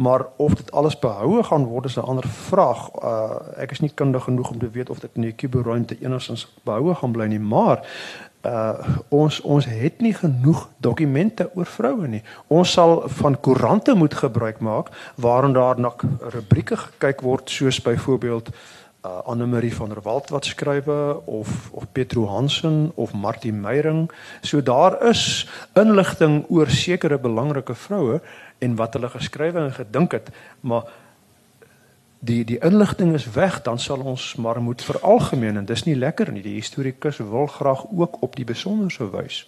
Maar 0.00 0.26
of 0.36 0.54
dit 0.54 0.72
alles 0.72 0.98
behoue 0.98 1.42
gaan 1.42 1.64
word 1.64 1.84
is 1.84 1.96
'n 1.96 2.00
ander 2.00 2.28
vraag. 2.28 2.88
Uh 3.02 3.30
ek 3.56 3.70
is 3.70 3.80
nie 3.80 3.92
kundig 3.94 4.24
genoeg 4.24 4.50
om 4.50 4.58
te 4.58 4.70
weet 4.70 4.90
of 4.90 4.98
dit 4.98 5.10
in 5.12 5.22
die 5.22 5.32
kuberruimte 5.32 5.96
enigstens 6.00 6.48
behoue 6.64 6.94
gaan 6.94 7.12
bly 7.12 7.26
nie, 7.26 7.40
maar 7.40 7.84
uh 8.42 8.72
ons 9.08 9.40
ons 9.40 9.64
het 9.64 10.00
nie 10.00 10.14
genoeg 10.14 10.68
dokumente 10.76 11.50
oor 11.54 11.66
vroue 11.66 12.08
nie. 12.08 12.22
Ons 12.46 12.72
sal 12.72 13.02
van 13.06 13.40
koerante 13.40 13.94
moet 13.94 14.14
gebruik 14.14 14.60
maak 14.60 14.88
waarin 15.14 15.52
daar 15.52 15.80
na 15.80 15.92
rubrieke 16.18 16.76
gekyk 16.76 17.20
word 17.20 17.50
soos 17.50 17.82
byvoorbeeld 17.82 18.48
uh 19.04 19.20
Anne 19.24 19.46
Marie 19.46 19.74
van 19.74 19.88
der 19.88 20.02
Walt 20.02 20.28
wat 20.28 20.44
skrywe 20.44 21.20
of 21.24 21.70
of 21.72 21.84
Petro 21.92 22.26
Hansen 22.26 22.92
of 22.94 23.12
Martie 23.12 23.52
Meyering. 23.52 24.10
So 24.40 24.62
daar 24.62 25.08
is 25.08 25.48
inligting 25.74 26.44
oor 26.48 26.68
sekere 26.68 27.18
belangrike 27.18 27.74
vroue 27.74 28.20
en 28.60 28.76
wat 28.76 28.96
hulle 28.96 29.08
geskrywe 29.08 29.64
en 29.66 29.72
gedink 29.72 30.12
het, 30.12 30.28
maar 30.60 30.88
die 32.20 32.44
die 32.44 32.58
inligting 32.60 33.14
is 33.16 33.30
weg, 33.32 33.62
dan 33.64 33.78
sal 33.78 34.04
ons 34.04 34.34
maar 34.36 34.60
moet 34.62 34.84
veralgemeen 34.84 35.56
en 35.56 35.64
dis 35.64 35.84
nie 35.88 35.96
lekker 35.96 36.32
nie. 36.32 36.44
Die 36.44 36.58
historikus 36.60 37.16
wil 37.16 37.46
graag 37.46 37.86
ook 37.90 38.20
op 38.22 38.36
die 38.36 38.44
besonderse 38.44 39.08
wys. 39.10 39.46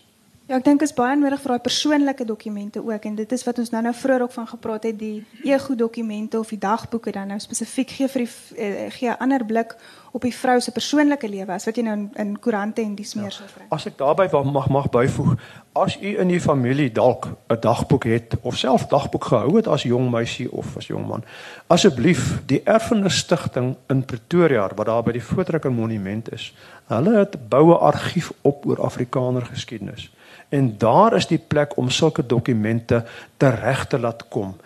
Ja, 0.51 0.57
ek 0.59 0.65
dink 0.67 0.83
is 0.83 0.91
baie 0.91 1.15
nodig 1.15 1.39
vir 1.39 1.55
daai 1.55 1.63
persoonlike 1.63 2.25
dokumente 2.27 2.81
ook 2.83 3.05
en 3.07 3.15
dit 3.15 3.33
is 3.33 3.45
wat 3.47 3.61
ons 3.63 3.71
nou 3.71 3.83
nou 3.87 3.93
vroeër 3.95 4.25
ook 4.25 4.33
van 4.35 4.47
gepraat 4.51 4.87
het, 4.89 4.97
die 4.99 5.23
ego 5.47 5.77
dokumente 5.79 6.39
of 6.39 6.49
die 6.51 6.59
dagboeke 6.59 7.13
dan 7.15 7.31
nou 7.31 7.39
spesifiek 7.41 7.93
gee 7.95 8.09
vir 8.11 8.25
die 8.25 8.31
uh, 8.59 8.89
gee 8.91 9.11
'n 9.11 9.21
ander 9.23 9.45
blik 9.47 9.77
op 10.11 10.23
die 10.27 10.35
vrou 10.35 10.61
se 10.61 10.73
persoonlike 10.73 11.29
lewe 11.29 11.53
as 11.53 11.65
wat 11.65 11.77
jy 11.77 11.85
nou 11.87 11.95
in, 11.95 12.11
in 12.19 12.39
koerante 12.39 12.83
en 12.83 12.95
dis 12.95 13.15
meer 13.15 13.31
ja. 13.31 13.37
sou 13.37 13.47
kry. 13.55 13.67
As 13.71 13.87
ek 13.87 13.97
daarby 13.99 14.27
mag 14.45 14.69
mag 14.69 14.91
byvoeg, 14.91 15.37
as 15.73 15.97
u 16.03 16.19
in 16.21 16.31
u 16.31 16.41
familie 16.41 16.93
dalk 16.93 17.29
'n 17.49 17.61
dagboek 17.61 18.05
het 18.05 18.35
of 18.43 18.59
self 18.59 18.87
dagboek 18.87 19.25
gehou 19.25 19.57
het 19.57 19.69
as 19.69 19.83
jong 19.83 20.11
meisie 20.11 20.53
of 20.53 20.77
as 20.77 20.87
jong 20.87 21.07
man, 21.07 21.25
asseblief 21.67 22.43
die 22.47 22.63
erfenis 22.65 23.19
stigting 23.19 23.77
in 23.89 24.05
Pretoria 24.05 24.69
wat 24.75 24.87
daar 24.87 25.03
by 25.03 25.13
die 25.13 25.23
Voortrekker 25.23 25.73
monument 25.73 26.33
is. 26.33 26.55
Hulle 26.89 27.19
het 27.19 27.49
boue 27.49 27.79
argief 27.79 28.33
op 28.43 28.67
oor 28.67 28.83
Afrikaner 28.83 29.47
geskiedenis. 29.47 30.11
En 30.53 30.75
daar 30.79 31.17
is 31.17 31.27
die 31.27 31.41
plek 31.41 31.77
om 31.81 31.91
sulke 31.91 32.27
dokumente 32.27 33.05
tereg 33.41 33.87
te 33.87 33.99
laat 33.99 34.29
kom 34.29 34.57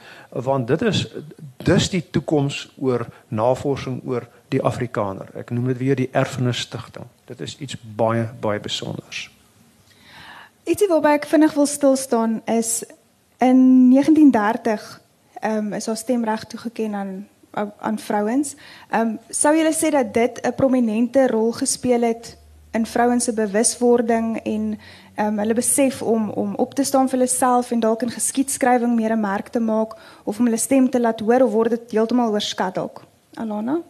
want 0.42 0.68
dit 0.68 0.82
is 0.82 1.06
dis 1.64 1.88
die 1.90 2.02
toekoms 2.10 2.66
oor 2.78 3.06
navorsing 3.28 4.02
oor 4.04 4.26
die 4.52 4.60
Afrikaner. 4.62 5.30
Ek 5.38 5.50
noem 5.50 5.70
dit 5.72 5.78
weer 5.80 5.96
die 5.96 6.10
erfenis 6.12 6.66
stigting. 6.66 7.06
Dit 7.30 7.40
is 7.40 7.56
iets 7.62 7.78
baie 7.96 8.26
baie 8.40 8.60
spesiaals. 8.60 9.26
Ietsie 10.66 10.90
waarby 10.90 11.14
ek 11.16 11.28
vinnig 11.30 11.54
wil 11.54 11.68
stil 11.70 11.96
staan 11.96 12.40
is 12.50 12.82
in 13.38 13.90
1930 13.92 14.86
ehm 15.40 15.66
um, 15.66 15.72
is 15.76 15.86
haar 15.86 15.96
stemreg 15.96 16.44
toegeken 16.44 16.94
aan 16.94 17.14
aan 17.56 17.98
vrouens. 17.98 18.54
Ehm 18.90 19.00
um, 19.00 19.18
sou 19.30 19.54
jy 19.56 19.72
sê 19.72 19.90
dat 19.90 20.12
dit 20.14 20.40
'n 20.42 20.54
prominente 20.54 21.26
rol 21.26 21.52
gespeel 21.52 22.02
het 22.02 22.36
in 22.72 22.86
vrouens 22.86 23.24
se 23.24 23.32
bewuswording 23.32 24.40
en 24.44 24.78
um, 25.18 25.38
hulle 25.38 25.54
besef 25.54 26.02
om 26.02 26.30
om 26.30 26.54
op 26.54 26.74
te 26.74 26.84
staan 26.84 27.08
vir 27.08 27.18
hulle 27.18 27.30
self 27.30 27.70
en 27.70 27.80
dalk 27.80 28.02
in 28.02 28.10
geskiedskrywing 28.10 28.94
meer 28.96 29.12
'n 29.16 29.20
merk 29.20 29.48
te 29.48 29.60
maak 29.60 29.96
of 30.24 30.38
om 30.38 30.44
hulle 30.44 30.58
stem 30.58 30.90
te 30.90 31.00
laat 31.00 31.20
hoor 31.20 31.42
of 31.42 31.52
word 31.52 31.70
dit 31.70 31.90
heeltemal 31.90 32.32
oorskat 32.32 32.74
dalk. 32.74 33.02
Alana? 33.34 33.80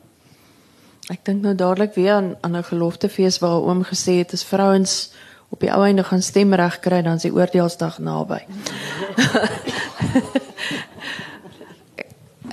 Ek 1.08 1.24
dink 1.24 1.42
nou 1.42 1.54
dadelik 1.54 1.94
weer 1.94 2.12
aan 2.12 2.36
aan 2.40 2.56
'n 2.56 2.62
geloftefees 2.62 3.38
waar 3.38 3.62
oom 3.62 3.84
gesê 3.84 4.18
het 4.18 4.32
as 4.32 4.44
vrouens 4.44 5.12
op 5.48 5.60
die 5.60 5.72
ou 5.72 5.84
einde 5.84 6.04
gaan 6.04 6.22
stemreg 6.22 6.80
kry 6.80 7.02
dan 7.02 7.20
se 7.20 7.30
oordeelsdag 7.30 7.98
naby. 7.98 8.40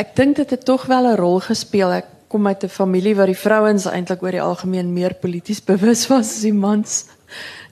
ek 0.04 0.16
dink 0.16 0.36
dit 0.36 0.50
het 0.50 0.66
tog 0.66 0.86
wel 0.86 1.08
'n 1.08 1.16
rol 1.16 1.40
gespeel. 1.40 1.92
Ek 1.92 2.06
kom 2.28 2.48
uit 2.48 2.64
'n 2.64 2.70
familie 2.70 3.16
waar 3.16 3.26
die 3.30 3.38
vrouens 3.38 3.86
eintlik 3.86 4.24
oor 4.24 4.32
die 4.32 4.42
algemeen 4.42 4.94
meer 4.94 5.14
polities 5.14 5.64
bewus 5.64 6.08
was 6.08 6.30
as 6.30 6.42
die 6.42 6.54
mans. 6.54 7.06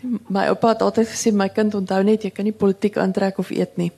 My 0.02 0.48
oupa 0.50 0.74
het 0.74 0.82
altyd 0.82 1.10
gesê 1.12 1.32
my 1.34 1.48
kind 1.54 1.76
onthou 1.78 2.02
net 2.04 2.24
jy 2.26 2.32
kan 2.34 2.48
nie 2.48 2.56
politiek 2.56 2.98
aantrek 2.98 3.38
of 3.42 3.52
eet 3.54 3.78
nie. 3.78 3.92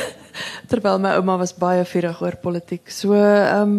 Terwyl 0.70 0.98
my 1.02 1.14
ouma 1.18 1.38
was 1.38 1.54
baie 1.54 1.84
vurig 1.86 2.22
oor 2.22 2.36
politiek. 2.42 2.90
So 2.90 3.14
ehm 3.14 3.78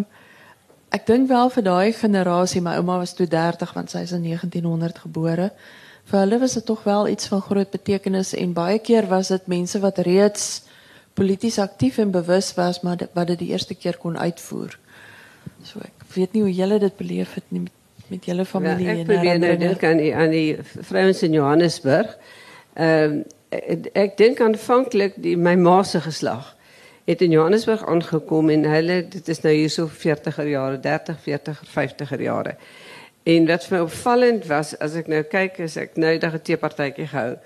ek 0.90 1.04
dink 1.06 1.28
wel 1.30 1.52
vir 1.54 1.62
daai 1.62 1.92
generasie, 1.94 2.60
my 2.60 2.72
ouma 2.80 2.96
was 2.98 3.12
toe 3.14 3.28
30 3.30 3.74
want 3.76 3.92
sy 3.92 4.00
is 4.02 4.12
in 4.16 4.24
1900 4.26 5.04
gebore. 5.04 5.50
Vir 6.10 6.18
hulle 6.24 6.40
was 6.42 6.56
dit 6.58 6.66
tog 6.66 6.82
wel 6.82 7.12
iets 7.12 7.28
van 7.30 7.44
groot 7.46 7.70
betekenis 7.70 8.32
en 8.34 8.56
baie 8.56 8.80
keer 8.82 9.06
was 9.06 9.30
dit 9.30 9.46
mense 9.46 9.78
wat 9.78 10.00
reeds 10.02 10.64
polities 11.14 11.58
aktief 11.62 11.98
en 12.02 12.10
bewus 12.10 12.54
was 12.56 12.80
maar 12.82 13.06
wat 13.14 13.30
dit 13.30 13.38
die 13.44 13.52
eerste 13.52 13.74
keer 13.74 14.00
kon 14.02 14.18
uitvoer. 14.18 14.74
So 15.62 15.78
ek 15.84 16.08
weet 16.16 16.34
nie 16.34 16.42
hoe 16.42 16.54
julle 16.54 16.80
dit 16.82 16.96
beleef 16.96 17.36
het 17.38 17.46
nie 17.54 17.68
met 18.10 18.24
julle 18.24 18.44
familie 18.44 18.86
ja, 18.86 18.94
ek 18.98 19.06
probeer 19.08 19.38
nou 19.38 19.56
dink 19.60 19.84
aan 19.86 20.00
die 20.02 20.14
aan 20.14 20.32
die 20.34 20.56
vrouens 20.62 21.22
in 21.26 21.36
Johannesburg. 21.38 22.16
Ehm 22.74 23.20
um, 23.20 23.20
ek, 23.50 23.86
ek 23.98 24.16
dink 24.18 24.40
aanvanklik 24.40 25.16
die 25.18 25.36
my 25.36 25.56
ma 25.58 25.80
se 25.82 25.98
geslag 26.00 26.52
het 27.10 27.22
in 27.26 27.32
Johannesburg 27.34 27.82
aangekom 27.86 28.50
en 28.54 28.66
hulle 28.70 29.00
dit 29.10 29.28
is 29.28 29.40
nou 29.42 29.54
hier 29.54 29.70
so 29.70 29.90
40er 29.90 30.46
jare, 30.46 30.78
30, 30.80 31.18
40, 31.24 31.62
50er 31.72 32.22
jare. 32.22 32.54
En 33.26 33.48
wat 33.48 33.66
vir 33.66 33.76
my 33.76 33.82
opvallend 33.88 34.46
was 34.46 34.76
as 34.78 34.94
ek 35.00 35.10
nou 35.10 35.22
kyk 35.26 35.58
as 35.66 35.76
ek 35.80 35.98
nou 35.98 36.14
dag 36.18 36.34
'n 36.38 36.46
teepartytjie 36.46 37.08
gehou. 37.10 37.36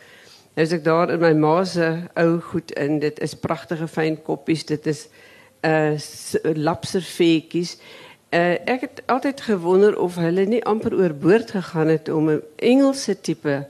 As 0.56 0.72
ek 0.72 0.84
daar 0.84 1.10
in 1.10 1.20
my 1.20 1.32
ma 1.32 1.64
se 1.64 1.88
ou 2.16 2.40
goed 2.40 2.70
in, 2.72 2.98
dit 2.98 3.20
is 3.20 3.34
pragtige 3.34 3.88
fyn 3.88 4.22
koppies, 4.22 4.64
dit 4.64 4.86
is 4.86 5.08
uh 5.64 5.96
lapserfeetjies. 6.54 7.78
Uh, 8.34 8.56
ek 8.66 8.80
het 8.80 9.02
altyd 9.06 9.40
gewonder 9.40 9.98
of 9.98 10.16
hulle 10.18 10.42
nie 10.50 10.64
amper 10.66 10.96
oorboord 10.98 11.52
gegaan 11.54 11.86
het 11.86 12.08
om 12.10 12.30
'n 12.30 12.42
Engelse 12.56 13.20
tipe 13.20 13.66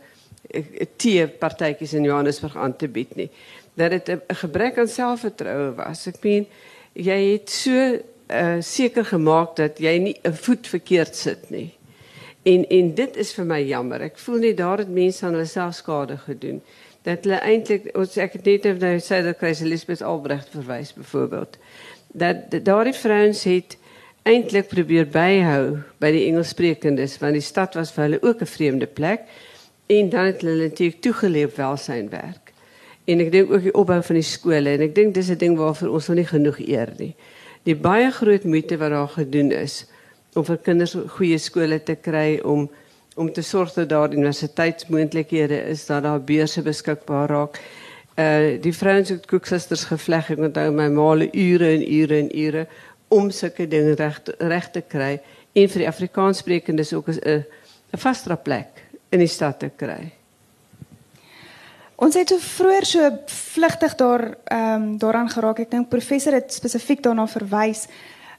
uh, 0.50 0.62
tee 0.96 1.28
partytjies 1.28 1.92
in 1.92 2.02
Johannesburg 2.02 2.56
aan 2.56 2.76
te 2.76 2.88
bied 2.88 3.14
nie. 3.14 3.30
Dat 3.74 3.90
dit 3.90 4.08
'n 4.08 4.34
gebrek 4.34 4.78
aan 4.78 4.88
selfvertroue 4.88 5.74
was. 5.74 6.06
Ek 6.06 6.16
meen 6.22 6.46
jy 6.92 7.32
het 7.32 7.50
so 7.50 7.98
uh, 8.30 8.56
seker 8.60 9.04
gemaak 9.04 9.56
dat 9.56 9.78
jy 9.78 9.98
nie 9.98 10.16
'n 10.22 10.32
voet 10.32 10.66
verkeerd 10.66 11.16
sit 11.16 11.50
nie. 11.50 11.74
En 12.42 12.68
en 12.68 12.94
dit 12.94 13.16
is 13.16 13.32
vir 13.32 13.44
my 13.44 13.60
jammer. 13.62 14.00
Ek 14.00 14.18
voel 14.18 14.38
net 14.38 14.56
daar 14.56 14.78
het 14.78 14.88
mense 14.88 15.26
aan 15.26 15.32
hulle 15.32 15.44
self 15.44 15.74
skade 15.74 16.16
gedoen. 16.16 16.62
Dat 17.02 17.24
hulle 17.24 17.40
eintlik 17.40 17.96
ons 17.96 18.16
ek 18.16 18.32
het 18.32 18.44
net 18.44 18.80
nou 18.80 18.98
sê 18.98 19.22
dat 19.22 19.36
Chris 19.36 19.60
Elizabeth 19.60 20.02
Albrecht 20.02 20.48
verwys 20.48 20.92
byvoorbeeld. 20.92 21.58
Dat 22.12 22.36
daardie 22.64 22.94
vrouens 22.94 23.42
eintlik 24.24 24.70
probeer 24.70 25.04
byhou 25.12 25.82
by 26.00 26.08
die 26.14 26.22
Engelssprekendes 26.30 27.18
want 27.20 27.36
die 27.36 27.44
stad 27.44 27.76
was 27.76 27.92
vir 27.92 28.06
hulle 28.06 28.22
ook 28.22 28.40
'n 28.40 28.48
vreemde 28.48 28.86
plek 28.86 29.28
en 29.86 30.08
dan 30.08 30.24
het 30.24 30.40
hulle 30.40 30.68
natuurlik 30.68 31.00
toegeleef 31.00 31.56
welsynwerk. 31.56 32.52
En 33.04 33.20
ek 33.20 33.32
dink 33.32 33.52
ook 33.52 33.62
die 33.62 33.74
opbou 33.74 34.02
van 34.02 34.14
die 34.14 34.24
skole 34.24 34.70
en 34.70 34.80
ek 34.80 34.94
dink 34.94 35.14
dis 35.14 35.28
'n 35.28 35.36
ding 35.36 35.56
waarvoor 35.56 35.88
ons 35.88 36.08
nog 36.08 36.16
nie 36.16 36.26
genoeg 36.26 36.58
eer 36.58 36.92
nie. 36.98 37.14
Die 37.64 37.76
baie 37.76 38.10
groot 38.10 38.44
moeite 38.44 38.76
wat 38.76 38.90
daar 38.90 39.08
gedoen 39.08 39.52
is 39.52 39.86
om 40.34 40.44
vir 40.44 40.56
kinders 40.56 40.96
goeie 41.08 41.38
skole 41.38 41.82
te 41.82 41.94
kry 41.94 42.40
om 42.42 42.70
om 43.16 43.32
te 43.32 43.42
sorg 43.42 43.72
dat 43.72 43.88
daar 43.88 44.12
universiteitsmoontlikhede 44.12 45.68
is 45.68 45.86
dat 45.86 46.02
daar 46.02 46.20
beurse 46.20 46.62
beskikbaar 46.62 47.28
raak. 47.28 47.60
Uh 48.18 48.62
die 48.62 48.72
vrouens 48.72 49.08
het 49.08 49.26
koeksusters 49.26 49.84
gevleg 49.84 50.30
ek 50.30 50.38
onthou 50.38 50.70
my 50.70 50.88
maale 50.88 51.28
ure 51.32 51.68
en 51.74 51.92
ure 51.92 52.18
en 52.18 52.30
ure 52.38 52.66
om 53.14 53.30
sulke 53.30 53.68
dinge 53.70 53.94
reg 54.00 54.20
reg 54.38 54.70
te 54.74 54.82
kry 54.82 55.14
en 55.54 55.70
vir 55.70 55.84
die 55.84 55.88
Afrikaanssprekendes 55.88 56.92
ook 56.92 57.08
'n 57.08 57.44
'n 57.94 57.98
vasdra 57.98 58.36
plek 58.36 58.82
in 59.10 59.18
die 59.18 59.30
stad 59.30 59.58
te 59.58 59.70
kry. 59.76 60.12
Ons 61.94 62.16
het 62.18 62.28
so 62.28 62.38
vroeër 62.42 62.84
so 62.84 63.10
vlugtig 63.26 63.94
daar 63.94 64.24
ehm 64.44 64.82
um, 64.82 64.98
daaraan 64.98 65.30
geraak. 65.30 65.58
Ek 65.58 65.70
dink 65.70 65.88
professor 65.88 66.32
het 66.32 66.52
spesifiek 66.52 67.02
daarna 67.02 67.26
verwys. 67.26 67.86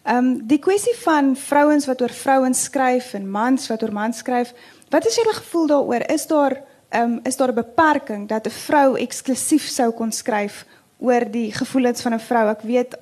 Ehm 0.04 0.18
um, 0.18 0.48
die 0.48 0.60
kwessie 0.60 0.96
van 1.04 1.36
vrouens 1.36 1.86
wat 1.86 2.02
oor 2.02 2.14
vrouens 2.14 2.64
skryf 2.64 3.14
en 3.14 3.30
mans 3.32 3.68
wat 3.68 3.84
oor 3.84 3.94
mans 3.94 4.18
skryf. 4.18 4.54
Wat 4.90 5.06
is 5.06 5.16
julle 5.16 5.34
gevoel 5.34 5.68
daaroor? 5.68 6.04
Is 6.12 6.28
daar 6.28 6.62
ehm 6.90 7.12
um, 7.12 7.20
is 7.24 7.38
daar 7.38 7.52
'n 7.52 7.62
beperking 7.64 8.28
dat 8.28 8.48
'n 8.48 8.50
vrou 8.68 8.98
eksklusief 8.98 9.68
sou 9.68 9.92
kon 9.92 10.12
skryf 10.12 10.66
oor 11.00 11.32
die 11.32 11.52
gevoelens 11.52 12.02
van 12.02 12.14
'n 12.14 12.20
vrou? 12.20 12.50
Ek 12.50 12.62
weet 12.62 12.98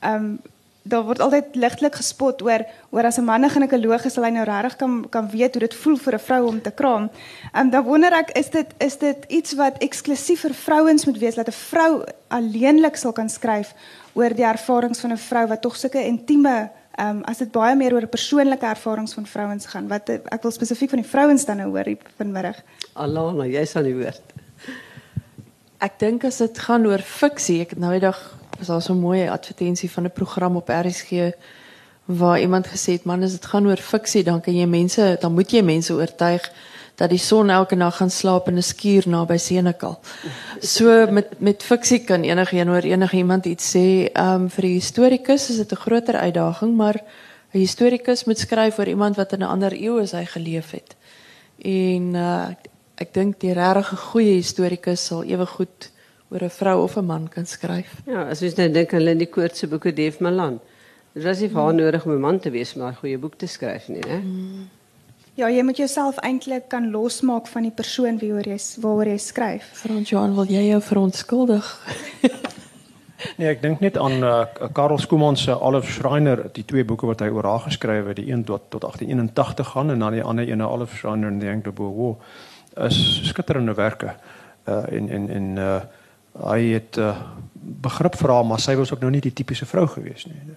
ehm 0.00 0.14
um, 0.14 0.40
daar 0.88 1.04
word 1.04 1.20
altyd 1.20 1.56
ligtelik 1.56 1.94
gespot 2.00 2.42
oor 2.42 2.64
oor 2.90 3.04
as 3.04 3.18
'n 3.18 3.24
man 3.24 3.44
'n 3.44 3.50
ginekoloog 3.50 4.04
is, 4.04 4.12
sal 4.14 4.24
hy 4.24 4.30
nou 4.30 4.44
regtig 4.44 4.76
kan 4.76 5.08
kan 5.10 5.30
weet 5.30 5.54
hoe 5.54 5.60
dit 5.60 5.74
voel 5.74 5.96
vir 5.96 6.14
'n 6.14 6.18
vrou 6.18 6.46
om 6.46 6.60
te 6.62 6.70
kraam. 6.70 7.10
Ehm 7.52 7.64
um, 7.64 7.70
dan 7.70 7.84
wonder 7.84 8.12
ek 8.12 8.30
is 8.30 8.50
dit 8.50 8.74
is 8.78 8.98
dit 8.98 9.24
iets 9.28 9.54
wat 9.54 9.78
eksklusief 9.78 10.40
vir 10.40 10.54
vrouens 10.54 11.04
moet 11.06 11.18
wees 11.18 11.34
dat 11.34 11.48
'n 11.48 11.52
vrou 11.52 12.04
alleenlik 12.28 12.96
sal 12.96 13.12
kan 13.12 13.28
skryf 13.28 13.74
oor 14.12 14.34
die 14.34 14.44
ervarings 14.44 15.00
van 15.00 15.12
'n 15.12 15.16
vrou 15.16 15.46
wat 15.46 15.62
tog 15.62 15.76
sulke 15.76 16.04
intieme 16.04 16.70
ehm 16.98 17.16
um, 17.16 17.22
as 17.24 17.38
dit 17.38 17.50
baie 17.52 17.76
meer 17.76 17.92
oor 17.94 18.02
'n 18.02 18.08
persoonlike 18.08 18.66
ervarings 18.66 19.14
van 19.14 19.26
vrouens 19.26 19.66
gaan. 19.66 19.88
Wat 19.88 20.08
ek 20.08 20.42
wil 20.42 20.50
spesifiek 20.50 20.90
van 20.90 21.02
die 21.02 21.10
vrouens 21.10 21.44
dan 21.44 21.56
nou 21.56 21.68
hoor 21.68 21.84
hier 21.84 21.98
vanmiddag. 22.16 22.56
Alana, 22.92 23.46
jy's 23.46 23.76
aan 23.76 23.84
die 23.84 23.94
woord. 23.94 24.22
Ek 25.78 25.98
dink 25.98 26.24
as 26.24 26.38
dit 26.38 26.58
gaan 26.58 26.86
oor 26.86 26.98
fiksie, 26.98 27.60
ek 27.60 27.70
het 27.70 27.78
nou 27.78 27.92
eendag 27.92 28.37
was 28.58 28.66
daar 28.66 28.82
so 28.82 28.92
'n 28.92 29.00
mooi 29.00 29.28
advertensie 29.28 29.90
van 29.90 30.04
'n 30.04 30.12
program 30.12 30.56
op 30.56 30.68
RSG 30.68 31.32
waar 32.04 32.40
iemand 32.40 32.66
gesê 32.66 32.92
het 32.92 33.04
man 33.04 33.22
as 33.22 33.32
dit 33.32 33.46
gaan 33.46 33.66
oor 33.66 33.76
fiksie 33.76 34.24
dan 34.24 34.40
kan 34.40 34.56
jy 34.56 34.66
mense 34.66 35.16
dan 35.20 35.32
moet 35.32 35.50
jy 35.50 35.62
mense 35.62 35.92
oortuig 35.92 36.52
dat 36.98 37.10
die 37.10 37.18
son 37.18 37.50
elke 37.50 37.76
nag 37.78 37.96
gaan 37.96 38.10
slaap 38.10 38.48
in 38.48 38.56
'n 38.56 38.62
skuur 38.62 39.08
naby 39.08 39.36
Senekal. 39.36 40.00
So 40.60 41.06
met 41.10 41.40
met 41.40 41.62
fiksie 41.62 42.04
kan 42.04 42.22
enigiemand 42.22 42.68
oor 42.76 42.90
enigiemand 42.90 43.46
iets 43.46 43.76
sê. 43.76 44.10
Ehm 44.12 44.34
um, 44.34 44.50
vir 44.50 44.62
die 44.62 44.74
historikus 44.74 45.50
is 45.50 45.56
dit 45.56 45.72
'n 45.72 45.76
groter 45.76 46.14
uitdaging, 46.14 46.76
maar 46.76 46.96
'n 47.52 47.58
historikus 47.58 48.24
moet 48.24 48.38
skryf 48.38 48.78
oor 48.78 48.88
iemand 48.88 49.16
wat 49.16 49.32
in 49.32 49.38
'n 49.38 49.48
ander 49.54 49.72
eeu 49.72 50.00
as 50.00 50.12
hy 50.12 50.24
geleef 50.24 50.70
het. 50.70 50.96
En 51.58 52.14
uh, 52.14 52.48
ek 52.94 53.14
dink 53.14 53.40
die 53.40 53.52
regtig 53.52 54.00
goeie 54.00 54.34
historikus 54.34 55.04
sal 55.04 55.22
ewe 55.22 55.46
goed 55.46 55.90
oor 56.30 56.42
'n 56.44 56.50
vrou 56.50 56.82
of 56.82 56.96
'n 56.96 57.06
man 57.06 57.28
kan 57.28 57.46
skryf. 57.46 58.02
Ja, 58.06 58.28
as 58.28 58.40
jy 58.40 58.52
nou 58.56 58.68
dink 58.70 58.92
aan 58.94 59.02
Lindy 59.02 59.26
Koort 59.26 59.56
se 59.56 59.66
boeke 59.66 59.92
Dave 59.92 60.22
Malan. 60.22 60.60
Dit 61.14 61.24
was 61.24 61.40
nie 61.40 61.48
vir 61.48 61.62
haar 61.62 61.74
nodig 61.74 62.04
om 62.04 62.12
'n 62.12 62.20
man 62.20 62.38
te 62.38 62.50
wees 62.50 62.74
om 62.74 62.82
'n 62.82 62.94
goeie 62.94 63.18
boek 63.18 63.34
te 63.36 63.46
skryf 63.46 63.88
nie, 63.88 64.02
né? 64.06 64.20
Mm. 64.22 64.68
Ja, 65.38 65.46
jy 65.48 65.62
moet 65.62 65.76
jouself 65.76 66.16
eintlik 66.16 66.68
kan 66.68 66.90
losmaak 66.90 67.46
van 67.46 67.62
die 67.62 67.70
persoon 67.70 68.18
wie 68.18 68.32
jy 68.32 68.56
waaroor 68.80 69.06
jy 69.06 69.18
skryf. 69.18 69.70
Frans 69.72 70.10
Johan, 70.10 70.34
wil 70.34 70.46
jy 70.50 70.64
jou 70.68 70.80
verontskuldig? 70.82 71.68
nee, 73.38 73.48
ek 73.48 73.62
dink 73.62 73.80
net 73.80 73.96
aan 73.96 74.18
uh, 74.22 74.46
Karel 74.74 74.98
Skooman 74.98 75.36
se 75.36 75.54
Olive 75.54 75.86
Schreiner, 75.86 76.42
die 76.52 76.64
twee 76.64 76.84
boeke 76.84 77.06
wat 77.06 77.20
hy 77.20 77.28
oor 77.28 77.46
haar 77.46 77.62
geskryf 77.68 78.10
het, 78.10 78.16
die 78.16 78.32
een 78.32 78.42
tot 78.44 78.66
tot 78.68 78.82
1881 78.82 79.70
gaan 79.76 79.90
en 79.94 79.98
dan 79.98 80.12
die 80.12 80.24
ander 80.26 80.48
een 80.48 80.62
Olive 80.66 80.96
Schreiner 80.96 81.30
en 81.30 81.38
die 81.38 81.48
Engel 81.48 81.72
Boer. 81.72 82.16
Is 82.74 82.98
skitterende 83.28 83.74
werke. 83.78 84.16
Uh 84.66 84.82
en 84.90 85.08
en 85.08 85.30
en 85.30 85.56
uh 85.56 85.80
hy 86.44 86.72
het 86.72 86.96
uh, 86.96 87.16
begrip 87.82 88.14
haar, 88.18 88.46
maar 88.46 88.60
sy 88.60 88.74
was 88.78 88.92
ook 88.92 89.00
nou 89.00 89.10
nie 89.10 89.20
die 89.20 89.32
tipiese 89.32 89.66
vrou 89.66 89.86
gewees 89.86 90.26
nie. 90.26 90.56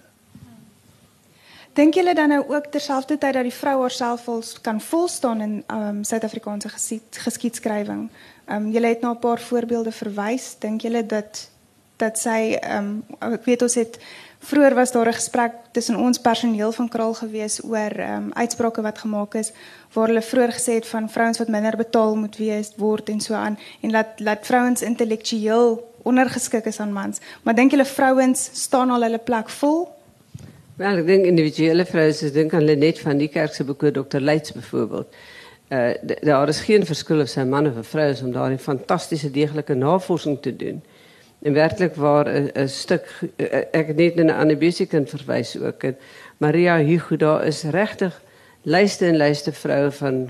Dink 1.72 1.94
julle 1.96 2.14
dan 2.14 2.28
nou 2.28 2.42
ook 2.48 2.66
terselfdertyd 2.68 3.32
dat 3.32 3.46
die 3.48 3.54
vrou 3.54 3.78
haarself 3.80 4.26
kan 4.60 4.80
volstaan 4.80 5.40
in 5.40 5.54
um 5.72 6.04
Suid-Afrikaanse 6.04 6.68
geskiedskrywing? 7.10 8.10
Um 8.46 8.68
julle 8.70 8.86
het 8.86 9.00
na 9.00 9.12
'n 9.12 9.18
paar 9.18 9.40
voorbeelde 9.40 9.92
verwys. 9.92 10.56
Dink 10.58 10.80
julle 10.82 11.06
dat 11.06 11.48
dat 11.96 12.18
sy 12.18 12.58
um 12.76 13.04
ek 13.18 13.44
weet 13.44 13.62
ons 13.62 13.74
het 13.74 13.98
vroeër 14.38 14.74
was 14.74 14.92
daar 14.92 15.08
'n 15.08 15.20
gesprek 15.20 15.52
tussen 15.72 15.96
ons 15.96 16.20
personeel 16.20 16.72
van 16.72 16.88
Kraal 16.88 17.14
gewees 17.14 17.64
oor 17.64 17.92
um 18.00 18.32
uitsprake 18.32 18.82
wat 18.82 18.98
gemaak 18.98 19.34
is 19.34 19.52
waar 19.92 20.06
hulle 20.06 20.22
vroeër 20.22 20.52
gesê 20.52 20.74
het 20.80 20.86
van 20.86 21.10
vrouens 21.10 21.38
wat 21.38 21.48
minder 21.48 21.76
betaal 21.76 22.16
moet 22.16 22.36
wees 22.36 22.72
word 22.76 23.08
en 23.08 23.20
so 23.20 23.34
aan 23.34 23.58
en 23.80 23.90
laat 23.90 24.20
laat 24.20 24.46
vrouens 24.46 24.82
intellektueel 24.82 25.92
ondergeskik 26.02 26.64
is 26.64 26.80
aan 26.80 26.92
mans. 26.92 27.18
Maar 27.42 27.54
dink 27.54 27.70
julle 27.70 27.84
vrouens 27.84 28.48
staan 28.52 28.90
al 28.90 29.02
hulle 29.02 29.18
plek 29.18 29.48
vol? 29.48 29.88
Wel, 30.74 30.96
ik 30.96 31.06
denk 31.06 31.24
individuele 31.24 31.84
vrouwen, 31.84 32.26
ik 32.26 32.32
denk 32.32 32.54
aan 32.54 32.64
Lenet 32.64 32.98
van 32.98 33.16
die 33.16 33.28
kerkse 33.28 33.64
boeken, 33.64 33.92
Dr. 33.92 34.18
Leitz 34.18 34.50
bijvoorbeeld. 34.50 35.14
Uh, 35.68 35.90
daar 36.20 36.48
is 36.48 36.60
geen 36.60 36.86
verschil 36.86 37.20
of 37.20 37.28
zijn 37.28 37.48
man 37.48 37.66
of 37.66 37.76
een 37.76 37.84
vrouw 37.84 38.08
is 38.08 38.22
om 38.22 38.32
daar 38.32 38.50
een 38.50 38.58
fantastische, 38.58 39.30
degelijke 39.30 39.74
navorsing 39.74 40.38
te 40.42 40.56
doen. 40.56 40.82
En 41.42 41.52
werkelijk 41.52 41.96
waar 41.96 42.26
een, 42.26 42.50
een 42.52 42.68
stuk, 42.68 43.20
uh, 43.36 43.58
ik 43.58 43.86
heb 43.86 43.96
niet 43.96 44.14
naar 44.14 44.36
Anne 44.36 44.56
Busiken 44.56 45.08
verwijs 45.08 45.60
ook. 45.60 45.82
En 45.82 45.96
Maria 46.36 46.76
Hugo, 46.76 47.16
daar 47.16 47.46
is 47.46 47.62
rechtig 47.62 48.22
lijsten 48.62 49.08
en 49.08 49.16
lijsten 49.16 49.52
vrouwen 49.52 49.92
van... 49.92 50.28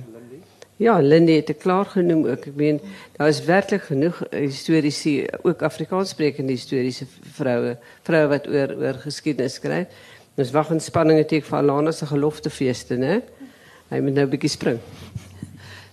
Ja, 0.77 0.99
Lindy 0.99 1.33
het 1.33 1.49
het 1.49 1.57
klaar 1.57 1.85
genoemd 1.85 2.27
ook. 2.27 2.47
Ik 2.47 2.55
meen, 2.55 2.81
daar 3.17 3.29
is 3.29 3.45
werkelijk 3.45 3.83
genoeg 3.83 4.23
historici, 4.31 5.27
ook 5.43 5.63
Afrikaans 5.63 6.09
sprekende 6.09 6.53
historische 6.53 7.07
vrouwen, 7.33 7.79
vrouwen 8.03 8.29
wat 8.29 8.49
oor, 8.49 8.77
oor 8.79 8.95
geschiedenis 8.95 9.55
schrijven. 9.55 9.93
Ons 10.35 10.51
wag 10.51 10.71
in 10.73 10.81
spanning 10.81 11.19
natuurlik 11.19 11.47
vir 11.47 11.59
Alana 11.59 11.93
se 11.93 12.07
geloftefeeste, 12.09 12.97
né? 12.97 13.21
Hy 13.93 14.01
moet 14.01 14.15
nou 14.17 14.25
'n 14.25 14.31
bietjie 14.33 14.49
spring. 14.49 14.79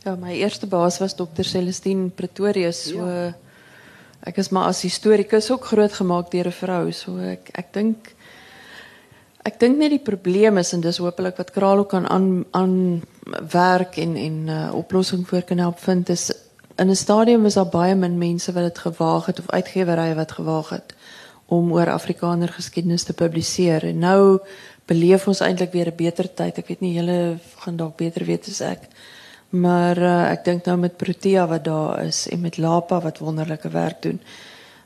Ja, 0.05 0.15
my 0.15 0.31
eerste 0.31 0.67
baas 0.67 0.99
was 0.99 1.15
Dr. 1.15 1.43
Celestine 1.43 2.09
Pretorius, 2.09 2.87
so 2.89 3.05
ja. 3.05 3.33
ek 4.23 4.37
is 4.37 4.49
maar 4.49 4.71
as 4.71 4.81
historikus 4.81 5.51
ook 5.51 5.65
grootgemaak 5.65 6.31
deur 6.31 6.47
'n 6.47 6.51
vrou, 6.51 6.91
so 6.91 7.17
ek 7.17 7.49
ek 7.51 7.73
dink 7.73 8.15
ek 9.43 9.59
dink 9.59 9.77
net 9.77 9.89
die 9.89 10.03
probleem 10.03 10.57
is 10.57 10.73
en 10.73 10.81
dis 10.81 10.97
hopelik 10.97 11.37
wat 11.37 11.51
Kraal 11.51 11.77
ook 11.77 11.89
kan 11.89 12.07
aan 12.07 12.45
aan 12.51 13.01
werk 13.51 13.97
en 13.97 14.15
en 14.15 14.45
'n 14.45 14.49
uh, 14.49 14.73
oplossing 14.73 15.27
voor 15.27 15.41
kan 15.41 15.57
help 15.57 15.79
vind 15.79 16.09
is 16.09 16.31
in 16.75 16.89
'n 16.89 16.95
stadium 16.95 17.41
was 17.43 17.53
daar 17.53 17.69
baie 17.69 17.95
min 17.95 18.17
mense 18.17 18.51
wat 18.51 18.63
dit 18.63 18.77
gewaag 18.77 19.25
het 19.25 19.39
of 19.39 19.49
uitgewerye 19.49 20.15
wat 20.15 20.31
gewaag 20.31 20.69
het 20.69 20.95
om 21.45 21.73
oor 21.73 21.89
Afrikaner 21.89 22.47
geskiedenis 22.47 23.03
te 23.03 23.13
publiseer. 23.13 23.83
En 23.83 23.99
nou 23.99 24.39
beleef 24.85 25.27
ons 25.27 25.39
eintlik 25.39 25.71
weer 25.71 25.87
'n 25.87 25.95
beter 25.95 26.33
tyd. 26.33 26.57
Ek 26.57 26.67
weet 26.67 26.79
nie 26.79 26.93
julle 26.93 27.37
gaan 27.57 27.75
dalk 27.75 27.97
beter 27.97 28.25
weet 28.25 28.47
as 28.47 28.61
ek. 28.61 28.79
Maar 29.49 29.97
uh, 29.97 30.31
ek 30.31 30.45
dink 30.45 30.65
nou 30.65 30.77
met 30.77 30.97
Protea 30.97 31.47
wat 31.47 31.63
daar 31.63 32.03
is 32.03 32.27
en 32.29 32.41
met 32.41 32.57
Lapa 32.57 33.01
wat 33.01 33.17
wonderlike 33.17 33.69
werk 33.69 34.01
doen. 34.01 34.21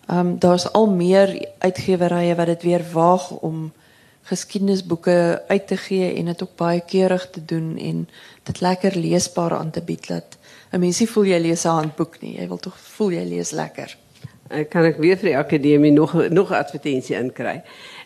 Ehm 0.07 0.19
um, 0.19 0.39
daar's 0.39 0.71
al 0.71 0.89
meer 0.89 1.47
uitgewerye 1.57 2.35
wat 2.35 2.45
dit 2.45 2.63
weer 2.63 2.83
waag 2.93 3.31
om 3.31 3.71
geskiedenisboeke 4.23 5.43
uit 5.47 5.67
te 5.67 5.77
gee 5.77 6.13
en 6.15 6.25
dit 6.25 6.43
ook 6.43 6.55
baie 6.55 6.81
keurig 6.87 7.29
te 7.29 7.45
doen 7.45 7.77
en 7.77 8.09
dit 8.43 8.61
lekker 8.61 8.97
leesbaar 8.97 9.53
aan 9.53 9.71
te 9.71 9.81
bied 9.81 10.07
dat 10.07 10.37
'n 10.71 10.79
mensie 10.79 11.09
voel 11.09 11.23
jy 11.23 11.39
lees 11.39 11.63
'n 11.65 11.67
handboek 11.67 12.21
nie. 12.21 12.39
Jy 12.39 12.47
wil 12.47 12.57
tog 12.57 12.79
voel 12.79 13.11
jy 13.11 13.23
lees 13.23 13.51
lekker. 13.51 13.97
Eh, 14.47 14.69
kan 14.69 14.85
ik 14.85 14.95
weer 14.95 15.17
voor 15.17 15.29
de 15.29 15.37
academie 15.37 15.91
nog, 15.91 16.29
nog 16.29 16.51
advertentie 16.51 17.15
inkrijgen. 17.15 17.63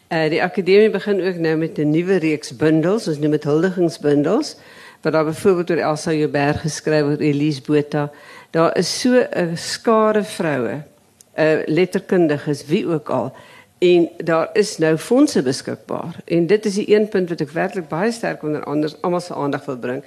Uh, 0.09 0.25
eh, 0.25 0.31
de 0.31 0.41
academie 0.41 0.89
begint 0.89 1.21
ook 1.21 1.35
nu 1.35 1.55
met 1.55 1.77
een 1.77 1.89
nieuwe 1.89 2.15
reeks 2.15 2.55
bundels, 2.55 3.03
dus 3.03 3.17
nu 3.17 3.27
met 3.27 3.43
huldigingsbundels. 3.43 4.55
Waar 5.01 5.11
daar 5.11 5.23
bijvoorbeeld 5.23 5.67
door 5.67 5.77
Elsa 5.77 6.11
Joubert 6.11 6.57
geschreven 6.57 7.05
wordt, 7.05 7.21
Elise 7.21 7.61
Bota. 7.65 8.11
Daar 8.49 8.77
is 8.77 8.99
so 8.99 9.25
skare 9.53 10.23
vrouwen, 10.23 10.87
uh, 11.35 11.57
letterkundiges, 11.65 12.65
wie 12.65 12.87
ook 12.87 13.09
al. 13.09 13.33
En 13.77 14.09
daar 14.17 14.49
is 14.53 14.77
nou 14.77 14.97
fondsen 14.97 15.43
beschikbaar. 15.43 16.15
En 16.25 16.47
dit 16.47 16.65
is 16.65 16.73
die 16.73 16.95
een 16.95 17.07
punt 17.07 17.29
wat 17.29 17.39
ik 17.39 17.49
werkelijk 17.49 17.87
baie 17.87 18.11
sterk 18.11 18.43
onder 18.43 18.63
anders 18.63 19.01
allemaal 19.01 19.21
zijn 19.21 19.39
aandacht 19.39 19.65
wil 19.65 19.77
brengen. 19.77 20.03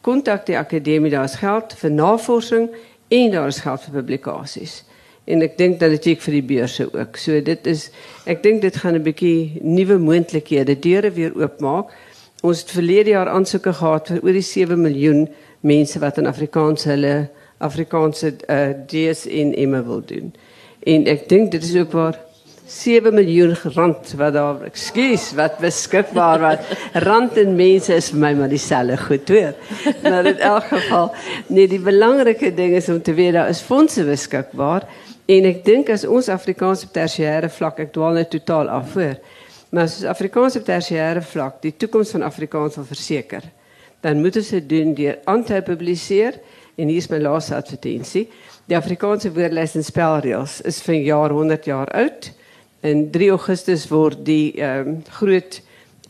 Contact 0.00 0.46
die 0.46 0.58
academie, 0.58 1.10
daar 1.10 1.24
is 1.24 1.34
geld 1.34 1.74
voor 1.74 1.90
navorsing 1.90 2.70
en 3.08 3.30
daar 3.30 3.46
is 3.46 3.58
geld 3.58 3.82
voor 3.82 3.92
publicaties. 3.92 4.84
En 5.24 5.40
ek 5.40 5.56
dink 5.56 5.78
dat 5.80 5.94
dit 5.94 6.06
ek 6.12 6.24
vir 6.26 6.34
die 6.36 6.42
beurse 6.44 6.84
ook. 6.92 7.16
So 7.16 7.40
dit 7.42 7.66
is 7.66 7.86
ek 8.28 8.42
dink 8.44 8.60
dit 8.60 8.76
gaan 8.76 8.98
'n 8.98 9.02
bietjie 9.02 9.60
nuwe 9.62 9.96
moontlikhede 9.98 10.76
deure 10.78 11.10
weer 11.10 11.32
oopmaak. 11.36 11.94
Ons 12.42 12.60
het 12.60 12.70
verlede 12.70 13.10
jaar 13.10 13.28
aansoeke 13.28 13.72
gehad 13.72 14.08
vir 14.08 14.20
oor 14.20 14.36
die 14.36 14.44
7 14.44 14.80
miljoen 14.80 15.28
mense 15.60 15.98
wat 15.98 16.18
in 16.18 16.26
Afrikaans 16.26 16.84
hulle 16.84 17.30
Afrikaanse 17.58 18.34
uh, 18.48 18.76
DS 18.86 19.26
in 19.26 19.54
Emma 19.54 19.80
wil 19.84 20.02
doen. 20.04 20.34
En 20.84 21.06
ek 21.06 21.28
dink 21.28 21.50
dit 21.50 21.64
is 21.64 21.76
ook 21.76 21.92
waar 21.92 22.20
7 22.66 23.12
miljoen 23.12 23.52
rand 23.74 24.14
wat 24.16 24.32
daar 24.32 24.62
ekskuus 24.64 25.26
wat 25.36 25.58
beskikbaar 25.60 26.40
wat 26.40 26.70
rand 27.04 27.36
en 27.36 27.56
mense 27.58 27.92
is 27.92 28.08
vir 28.14 28.20
my 28.22 28.30
maar 28.38 28.48
dieselfde 28.48 28.96
goed 29.02 29.28
hoor. 29.28 29.56
Maar 30.02 30.26
in 30.30 30.38
elk 30.38 30.70
geval 30.70 31.10
nee 31.52 31.68
die 31.68 31.80
belangrike 31.80 32.54
ding 32.56 32.72
is 32.78 32.88
om 32.88 33.02
te 33.02 33.12
weet 33.14 33.34
daar 33.36 33.50
is 33.52 33.60
fondse 33.60 34.04
beskikbaar. 34.08 34.86
En 35.28 35.48
ek 35.48 35.60
dink 35.64 35.90
as 35.92 36.06
ons 36.08 36.28
Afrikaans 36.32 36.84
op 36.84 36.92
tersiêre 36.92 37.48
vlak, 37.52 37.82
ek 37.84 37.92
dwaal 37.92 38.16
net 38.16 38.30
totaal 38.32 38.68
af 38.72 38.90
voor. 38.92 39.18
Maar 39.72 39.88
as 39.88 40.00
Afrikaans 40.08 40.56
op 40.56 40.64
tersiêre 40.64 41.20
vlak 41.24 41.60
die 41.64 41.72
toekoms 41.76 42.14
van 42.16 42.24
Afrikaans 42.24 42.76
wil 42.80 42.86
verseker, 42.88 43.44
dan 44.04 44.20
moet 44.20 44.36
ons 44.40 44.50
dit 44.56 44.68
doen 44.68 44.92
deur 44.96 45.18
aan 45.28 45.44
te 45.44 45.60
publiseer 45.64 46.40
en 46.76 46.88
hier 46.88 47.00
is 47.00 47.08
my 47.12 47.20
laaste 47.20 47.56
advertensie. 47.56 48.24
Die 48.68 48.76
Afrikaanse 48.76 49.32
woordelys 49.32 49.76
en 49.76 49.84
spelreëls 49.84 50.62
is 50.68 50.80
van 50.84 51.00
jaar 51.04 51.32
100 51.32 51.68
jaar 51.68 51.92
oud. 51.92 52.32
In 52.84 53.06
3 53.10 53.30
Augustus 53.32 53.86
word 53.88 54.26
die 54.26 54.52
ehm 54.60 54.88
um, 54.88 54.96
groot 55.16 55.62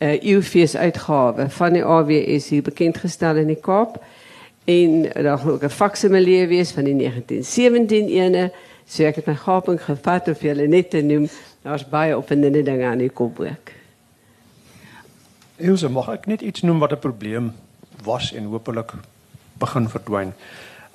uh, 0.03 0.09
eeufees 0.19 0.75
uitgawe 0.75 1.47
van 1.49 1.77
die 1.77 1.83
AWS 1.83 2.49
hier 2.51 2.65
bekend 2.65 2.97
gestel 2.99 3.39
in 3.39 3.47
die 3.47 3.61
Kaap. 3.63 4.01
En 4.67 5.05
daar 5.13 5.37
gaan 5.37 5.51
ook 5.51 5.63
'n 5.63 5.69
faksimilie 5.69 6.47
wees 6.47 6.71
van 6.71 6.83
die 6.83 6.95
1917 6.95 8.09
ene. 8.09 8.51
So 8.85 9.03
ek 9.03 9.15
het 9.15 9.25
my 9.25 9.35
gaping 9.35 9.79
gevat 9.81 10.27
of 10.27 10.41
julle 10.41 10.67
net 10.67 10.89
te 10.89 11.01
noem. 11.01 11.29
Daar's 11.61 11.87
baie 11.89 12.17
opwindende 12.17 12.63
dinge 12.63 12.85
aan 12.85 12.97
die 12.97 13.09
kop 13.09 13.39
ook. 13.39 13.71
Ilse, 15.55 15.89
mag 15.89 16.09
ek 16.09 16.25
net 16.25 16.41
iets 16.41 16.61
noem 16.61 16.79
wat 16.79 16.91
'n 16.91 16.99
probleem 16.99 17.53
was 18.03 18.33
en 18.33 18.43
hopelik 18.43 18.91
begin 19.57 19.89
verdwyn. 19.89 20.33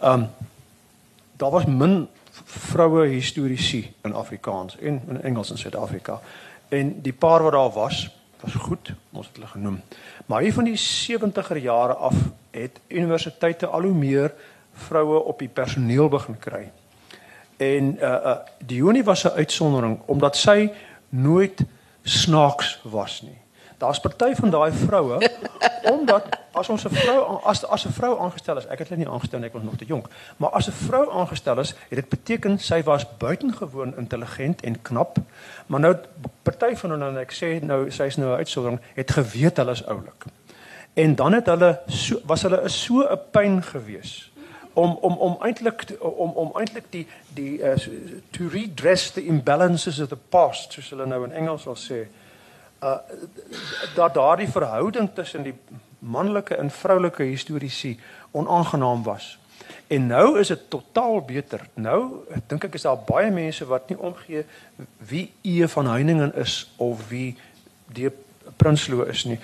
Um 0.02 0.28
daar 1.36 1.50
was 1.50 1.66
min 1.66 2.08
vroue 2.44 3.06
historiese 3.06 3.84
in 4.02 4.14
Afrikaans 4.14 4.78
en 4.78 5.02
in 5.08 5.22
Engels 5.22 5.50
in 5.50 5.58
Suid-Afrika. 5.58 6.20
En 6.68 7.00
die 7.02 7.12
paar 7.12 7.42
wat 7.42 7.52
daar 7.52 7.70
was, 7.70 8.16
was 8.40 8.54
goed, 8.54 8.92
ons 9.12 9.26
het 9.26 9.36
hulle 9.36 9.48
genoem. 9.48 9.80
Maar 10.26 10.40
hier 10.40 10.52
van 10.52 10.64
die 10.64 10.78
70er 10.78 11.62
jare 11.62 11.94
af 11.94 12.14
het 12.50 12.80
universiteite 12.88 13.66
al 13.66 13.82
hoe 13.82 13.94
meer 13.94 14.34
vroue 14.72 15.18
op 15.24 15.38
die 15.38 15.48
personeel 15.48 16.08
begin 16.08 16.38
kry. 16.38 16.70
En 17.56 17.96
uh 18.00 18.08
uh 18.08 18.36
die 18.66 18.80
Unie 18.80 19.04
was 19.04 19.24
'n 19.24 19.36
uitsondering 19.36 20.00
omdat 20.06 20.36
sy 20.36 20.70
nooit 21.08 21.60
snaaks 22.02 22.80
was 22.82 23.22
nie. 23.22 23.38
Daar's 23.78 24.00
party 24.00 24.34
van 24.34 24.50
daai 24.50 24.72
vroue 24.72 25.30
omdat 25.94 26.24
as 26.60 26.68
ons 26.68 26.84
'n 26.84 26.94
vrou 26.94 27.40
as 27.44 27.64
as 27.64 27.86
'n 27.86 27.92
vrou 27.92 28.18
aangestel 28.20 28.58
is, 28.58 28.66
ek 28.66 28.78
het 28.78 28.88
hulle 28.88 29.00
nie 29.00 29.08
aangestel 29.08 29.40
nie, 29.40 29.48
ek 29.48 29.52
was 29.52 29.62
nog 29.62 29.76
te 29.76 29.84
jonk, 29.84 30.06
maar 30.36 30.50
as 30.50 30.68
'n 30.68 30.72
vrou 30.72 31.10
aangestel 31.10 31.58
is, 31.60 31.74
het 31.88 31.98
dit 31.98 32.08
beteken 32.08 32.58
sy 32.58 32.82
was 32.82 33.06
buitengewoon 33.18 33.96
intelligent 33.96 34.60
en 34.62 34.82
knap. 34.82 35.18
Maar 35.66 35.80
nou 35.80 35.96
party 36.42 36.74
van 36.74 36.90
hulle 36.90 37.08
en 37.08 37.18
ek 37.18 37.32
sê 37.32 37.64
nou 37.64 37.90
sy's 37.90 38.16
nou 38.16 38.32
'n 38.32 38.36
uitsondering, 38.36 38.80
het 38.94 39.10
geweet 39.10 39.56
hulle 39.56 39.72
is 39.72 39.86
oulik. 39.86 40.24
En 40.94 41.14
dan 41.14 41.32
het 41.32 41.46
hulle 41.46 41.80
so 41.86 42.20
was 42.24 42.42
hulle 42.42 42.62
is 42.62 42.84
so 42.84 43.02
'n 43.02 43.18
pyn 43.30 43.62
gewees 43.62 44.30
om 44.72 44.98
om 45.00 45.16
om 45.16 45.36
eintlik 45.40 45.84
om 46.00 46.30
om 46.30 46.50
eintlik 46.54 46.84
die 46.90 47.06
die 47.34 47.58
uh, 47.58 47.76
to 48.30 48.48
redress 48.48 49.10
the 49.10 49.24
imbalances 49.24 50.00
of 50.00 50.08
the 50.08 50.18
past 50.28 50.72
soos 50.72 50.90
hulle 50.90 51.06
nou 51.06 51.24
in 51.24 51.32
Engels 51.32 51.62
sal 51.62 51.76
sê 51.76 52.06
uh 52.82 52.98
dat 53.94 54.14
daardie 54.14 54.48
verhouding 54.48 55.10
tussen 55.14 55.42
die 55.42 55.54
manlike 56.00 56.56
en 56.56 56.70
vroulike 56.70 57.22
historiese 57.22 57.96
onaangenaam 58.30 59.02
was. 59.02 59.38
En 59.86 60.06
nou 60.06 60.38
is 60.38 60.48
dit 60.48 60.70
totaal 60.70 61.20
beter. 61.20 61.68
Nou 61.74 62.24
dink 62.46 62.64
ek 62.64 62.74
is 62.74 62.86
daar 62.86 62.98
baie 63.06 63.30
mense 63.30 63.66
wat 63.66 63.88
nie 63.88 63.98
omgee 63.98 64.44
wie 65.10 65.32
E 65.42 65.66
van 65.68 65.86
Heiningen 65.90 66.34
is 66.34 66.72
of 66.76 67.08
wie 67.08 67.36
die 67.92 68.10
Prinsloo 68.56 69.02
is 69.02 69.24
nie 69.24 69.38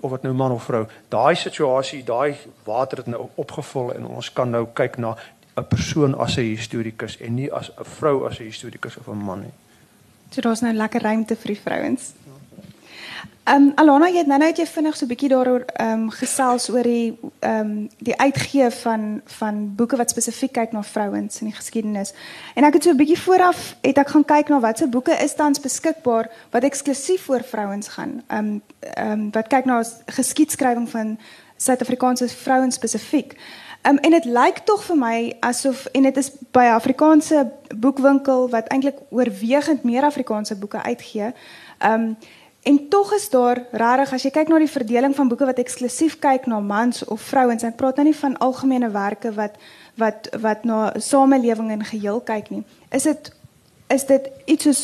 of 0.00 0.10
wat 0.10 0.22
nou 0.22 0.34
man 0.34 0.54
of 0.54 0.62
vrou. 0.62 0.84
Daai 1.10 1.34
situasie, 1.34 2.04
daai 2.06 2.36
water 2.64 3.02
het 3.02 3.06
nou 3.10 3.28
opgevul 3.34 3.92
en 3.96 4.06
ons 4.06 4.32
kan 4.32 4.50
nou 4.50 4.66
kyk 4.72 4.96
na 4.96 5.16
'n 5.58 5.66
persoon 5.66 6.14
as 6.14 6.36
'n 6.38 6.54
historikus 6.54 7.18
en 7.18 7.34
nie 7.34 7.52
as 7.52 7.70
'n 7.70 7.84
vrou 7.84 8.26
as 8.26 8.38
'n 8.38 8.44
historikus 8.44 8.96
of 8.96 9.08
'n 9.08 9.24
man 9.24 9.40
nie. 9.40 9.54
So 10.30 10.40
daar's 10.40 10.60
nou 10.60 10.72
lekker 10.72 11.02
ruimte 11.02 11.36
vir 11.36 11.46
die 11.46 11.60
vrouens. 11.60 12.12
Ehm 13.48 13.62
um, 13.62 13.72
Alana, 13.74 14.08
jy 14.12 14.20
het 14.20 14.28
nou 14.28 14.36
net 14.38 14.58
jy 14.60 14.66
vinnig 14.68 14.96
so 14.96 15.06
'n 15.06 15.08
bietjie 15.08 15.28
daaroor 15.32 15.62
ehm 15.64 15.92
um, 15.92 16.10
gesels 16.10 16.68
oor 16.70 16.82
die 16.82 17.18
ehm 17.40 17.60
um, 17.60 17.88
die 17.98 18.16
uitgee 18.16 18.70
van 18.70 19.22
van 19.24 19.74
boeke 19.76 19.96
wat 19.96 20.10
spesifiek 20.10 20.52
kyk 20.52 20.72
na 20.72 20.82
vrouens 20.82 21.40
in 21.40 21.46
die 21.46 21.56
geskiedenis. 21.56 22.12
En 22.54 22.64
ek 22.64 22.72
het 22.74 22.82
so 22.82 22.90
'n 22.90 22.96
bietjie 22.96 23.20
vooraf 23.20 23.76
het 23.80 23.98
ek 23.98 24.08
gaan 24.08 24.24
kyk 24.24 24.48
na 24.48 24.60
watse 24.60 24.88
boeke 24.88 25.16
is 25.24 25.34
tans 25.34 25.60
beskikbaar 25.60 26.30
wat 26.50 26.62
eksklusief 26.62 27.22
vir 27.24 27.42
vrouens 27.42 27.88
gaan. 27.88 28.22
Ehm 28.26 28.38
um, 28.38 28.62
ehm 28.80 29.10
um, 29.12 29.30
wat 29.30 29.46
kyk 29.46 29.64
na 29.64 29.82
geskiedskrywing 30.06 30.88
van 30.88 31.18
Suid-Afrikaanse 31.56 32.28
vrouens 32.28 32.74
spesifiek. 32.74 33.32
Ehm 33.82 33.94
um, 33.94 33.98
en 33.98 34.10
dit 34.10 34.24
lyk 34.24 34.58
tog 34.64 34.84
vir 34.84 34.96
my 34.96 35.36
asof 35.40 35.86
en 35.86 36.02
dit 36.02 36.16
is 36.16 36.30
by 36.50 36.64
Afrikaanse 36.74 37.50
boekwinkel 37.76 38.50
wat 38.50 38.68
eintlik 38.68 38.96
oorwegend 39.10 39.82
meer 39.82 40.02
Afrikaanse 40.02 40.56
boeke 40.56 40.82
uitgee. 40.82 41.32
Ehm 41.78 41.92
um, 41.92 42.16
En 42.68 42.88
tog 42.88 43.12
is 43.12 43.30
daar 43.32 43.62
regtig 43.72 44.10
as 44.12 44.24
jy 44.26 44.30
kyk 44.34 44.50
na 44.52 44.58
die 44.60 44.68
verdeling 44.68 45.14
van 45.16 45.28
boeke 45.30 45.46
wat 45.48 45.60
eksklusief 45.62 46.18
kyk 46.20 46.44
na 46.50 46.58
mans 46.60 47.00
of 47.08 47.22
vrouens, 47.30 47.64
ek 47.64 47.78
praat 47.80 47.96
nou 47.96 48.04
nie 48.10 48.18
van 48.18 48.36
algemene 48.44 48.90
werke 48.92 49.32
wat 49.38 49.56
wat 49.96 50.28
wat 50.42 50.66
na 50.68 50.92
samelewing 51.00 51.70
in 51.72 51.84
geheel 51.88 52.20
kyk 52.20 52.50
nie. 52.52 52.60
Is 52.92 53.08
dit 53.08 53.30
is 53.88 54.04
dit 54.10 54.28
iets 54.44 54.68
soos 54.68 54.82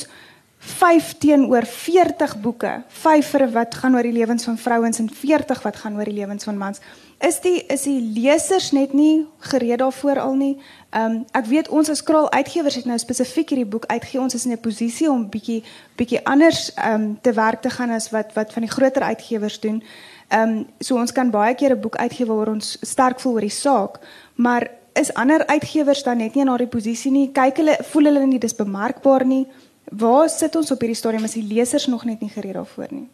5 0.64 1.10
teenoor 1.20 1.68
40 1.68 2.38
boeke, 2.40 2.72
5 3.04 3.34
vir 3.34 3.44
wat 3.52 3.76
gaan 3.82 3.98
oor 3.98 4.08
die 4.08 4.16
lewens 4.16 4.48
van 4.48 4.56
vrouens 4.56 5.02
en 5.04 5.10
40 5.12 5.60
wat 5.68 5.76
gaan 5.82 6.00
oor 6.00 6.08
die 6.08 6.16
lewens 6.22 6.48
van 6.48 6.56
mans. 6.56 6.80
Is 7.20 7.40
die 7.40 7.62
is 7.70 7.82
die 7.86 8.00
lesers 8.00 8.72
net 8.72 8.92
nie 8.92 9.26
gereed 9.38 9.78
daarvoor 9.78 10.18
al 10.20 10.34
nie? 10.34 10.56
Ehm 10.90 11.10
um, 11.10 11.24
ek 11.32 11.46
weet 11.46 11.68
ons 11.68 11.88
as 11.88 12.02
Kraal 12.02 12.30
Uitgewers 12.32 12.74
het 12.74 12.84
nou 12.84 12.98
spesifiek 12.98 13.48
hierdie 13.48 13.68
boek 13.70 13.86
uitgegee. 13.86 14.20
Ons 14.20 14.34
is 14.34 14.44
in 14.44 14.52
'n 14.52 14.60
posisie 14.60 15.10
om 15.10 15.28
bietjie 15.30 15.62
bietjie 15.96 16.24
anders 16.26 16.74
ehm 16.74 16.94
um, 16.94 17.18
te 17.20 17.32
werk 17.32 17.60
te 17.62 17.70
gaan 17.70 17.90
as 17.90 18.10
wat 18.10 18.32
wat 18.34 18.52
van 18.52 18.62
die 18.62 18.70
groter 18.70 19.02
uitgewers 19.02 19.60
doen. 19.60 19.82
Ehm 20.28 20.48
um, 20.48 20.66
so 20.78 20.96
ons 20.96 21.12
kan 21.12 21.30
baie 21.30 21.54
keer 21.54 21.70
'n 21.70 21.80
boek 21.80 21.96
uitgee 21.96 22.26
waar 22.26 22.48
ons 22.48 22.78
sterk 22.80 23.20
voel 23.20 23.32
oor 23.32 23.40
die 23.40 23.50
saak, 23.50 23.98
maar 24.34 24.70
is 24.92 25.14
ander 25.14 25.46
uitgewers 25.46 26.02
dan 26.02 26.16
net 26.16 26.34
nie 26.34 26.42
in 26.42 26.48
daardie 26.48 26.66
posisie 26.66 27.10
nie? 27.10 27.32
Kyk 27.32 27.56
hulle 27.56 27.76
voel 27.82 28.04
hulle 28.04 28.26
nie 28.26 28.38
dis 28.38 28.54
bemarkbaar 28.54 29.26
nie? 29.26 29.46
Waar 29.90 30.28
sit 30.28 30.56
ons 30.56 30.70
op 30.70 30.80
hierdie 30.80 30.96
stadium 30.96 31.24
as 31.24 31.34
die 31.34 31.46
lesers 31.54 31.86
nog 31.86 32.04
net 32.04 32.20
nie 32.20 32.30
gereed 32.30 32.54
daarvoor 32.54 32.88
nie? 32.90 33.08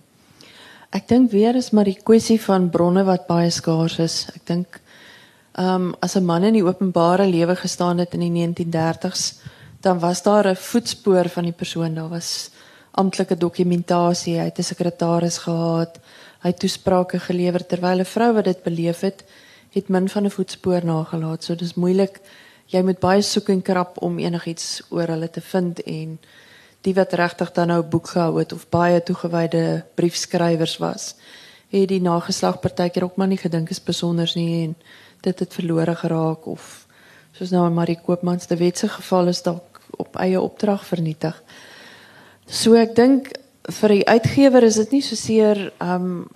Ek 0.90 1.06
dink 1.06 1.30
weer 1.30 1.54
is 1.54 1.68
maar 1.70 1.86
die 1.86 2.00
kwessie 2.02 2.40
van 2.42 2.64
bronne 2.74 3.04
wat 3.06 3.28
baie 3.28 3.50
skaars 3.54 4.00
is. 4.02 4.24
Ek 4.34 4.42
dink 4.48 4.80
ehm 5.54 5.90
um, 5.90 5.94
as 6.02 6.16
'n 6.16 6.24
man 6.24 6.44
in 6.44 6.54
die 6.54 6.64
openbare 6.66 7.26
lewe 7.26 7.54
gestaan 7.56 7.98
het 7.98 8.14
in 8.14 8.20
die 8.20 8.34
1930s, 8.34 9.38
dan 9.80 9.98
was 10.00 10.22
daar 10.22 10.48
'n 10.48 10.56
voetspoor 10.56 11.28
van 11.28 11.44
die 11.44 11.52
persoon. 11.52 11.94
Daar 11.94 12.08
was 12.08 12.50
amptelike 12.90 13.36
dokumentasie, 13.36 14.38
hy 14.38 14.44
het 14.44 14.58
'n 14.58 14.62
sekretaris 14.62 15.38
gehad, 15.38 16.00
hy 16.42 16.48
het 16.48 16.58
toesprake 16.58 17.18
gelewer 17.18 17.66
terwyl 17.66 18.00
'n 18.00 18.04
vrou 18.04 18.32
wat 18.34 18.44
dit 18.44 18.62
beleef 18.62 19.00
het, 19.00 19.24
het 19.70 19.88
min 19.88 20.08
van 20.08 20.24
'n 20.24 20.30
voetspoor 20.30 20.84
nagelaat. 20.84 21.44
So 21.44 21.54
dis 21.54 21.74
moeilik. 21.74 22.20
Jy 22.66 22.82
moet 22.82 23.00
baie 23.00 23.22
soek 23.22 23.48
en 23.48 23.62
krap 23.62 24.02
om 24.02 24.18
enigiets 24.18 24.82
oor 24.90 25.06
hulle 25.06 25.30
te 25.30 25.40
vind 25.40 25.82
en 25.82 26.18
die 26.86 26.94
wat 26.94 27.12
regtig 27.12 27.52
dan 27.52 27.68
nou 27.68 27.82
boek 27.82 28.08
gehou 28.14 28.38
het 28.38 28.52
of 28.52 28.68
baie 28.68 29.02
toegewyde 29.02 29.84
briefskrywers 29.94 30.78
was, 30.78 31.14
het 31.70 31.88
die 31.88 32.00
nageslag 32.02 32.60
partykeer 32.60 33.04
ook 33.04 33.16
maar 33.16 33.28
nie 33.30 33.38
gedink 33.38 33.70
is 33.70 33.82
besonders 33.82 34.34
nie 34.34 34.64
en 34.64 34.76
dit 35.20 35.38
het 35.38 35.54
verlore 35.54 35.94
geraak 35.94 36.46
of 36.46 36.86
soos 37.36 37.52
nou 37.54 37.66
in 37.66 37.76
Marie 37.76 37.98
Koopmans 38.00 38.48
se 38.48 38.56
wetse 38.56 38.88
geval 38.88 39.28
is 39.28 39.42
dalk 39.42 39.80
op 39.96 40.16
eie 40.16 40.40
opdrag 40.40 40.84
vernietig. 40.86 41.36
So 42.46 42.74
ek 42.74 42.94
dink 42.96 43.30
vir 43.80 43.94
die 43.94 44.06
uitgewer 44.08 44.64
is 44.66 44.78
dit 44.80 44.96
nie 44.96 45.02
so 45.04 45.18
seer 45.18 45.68
um 45.78 46.28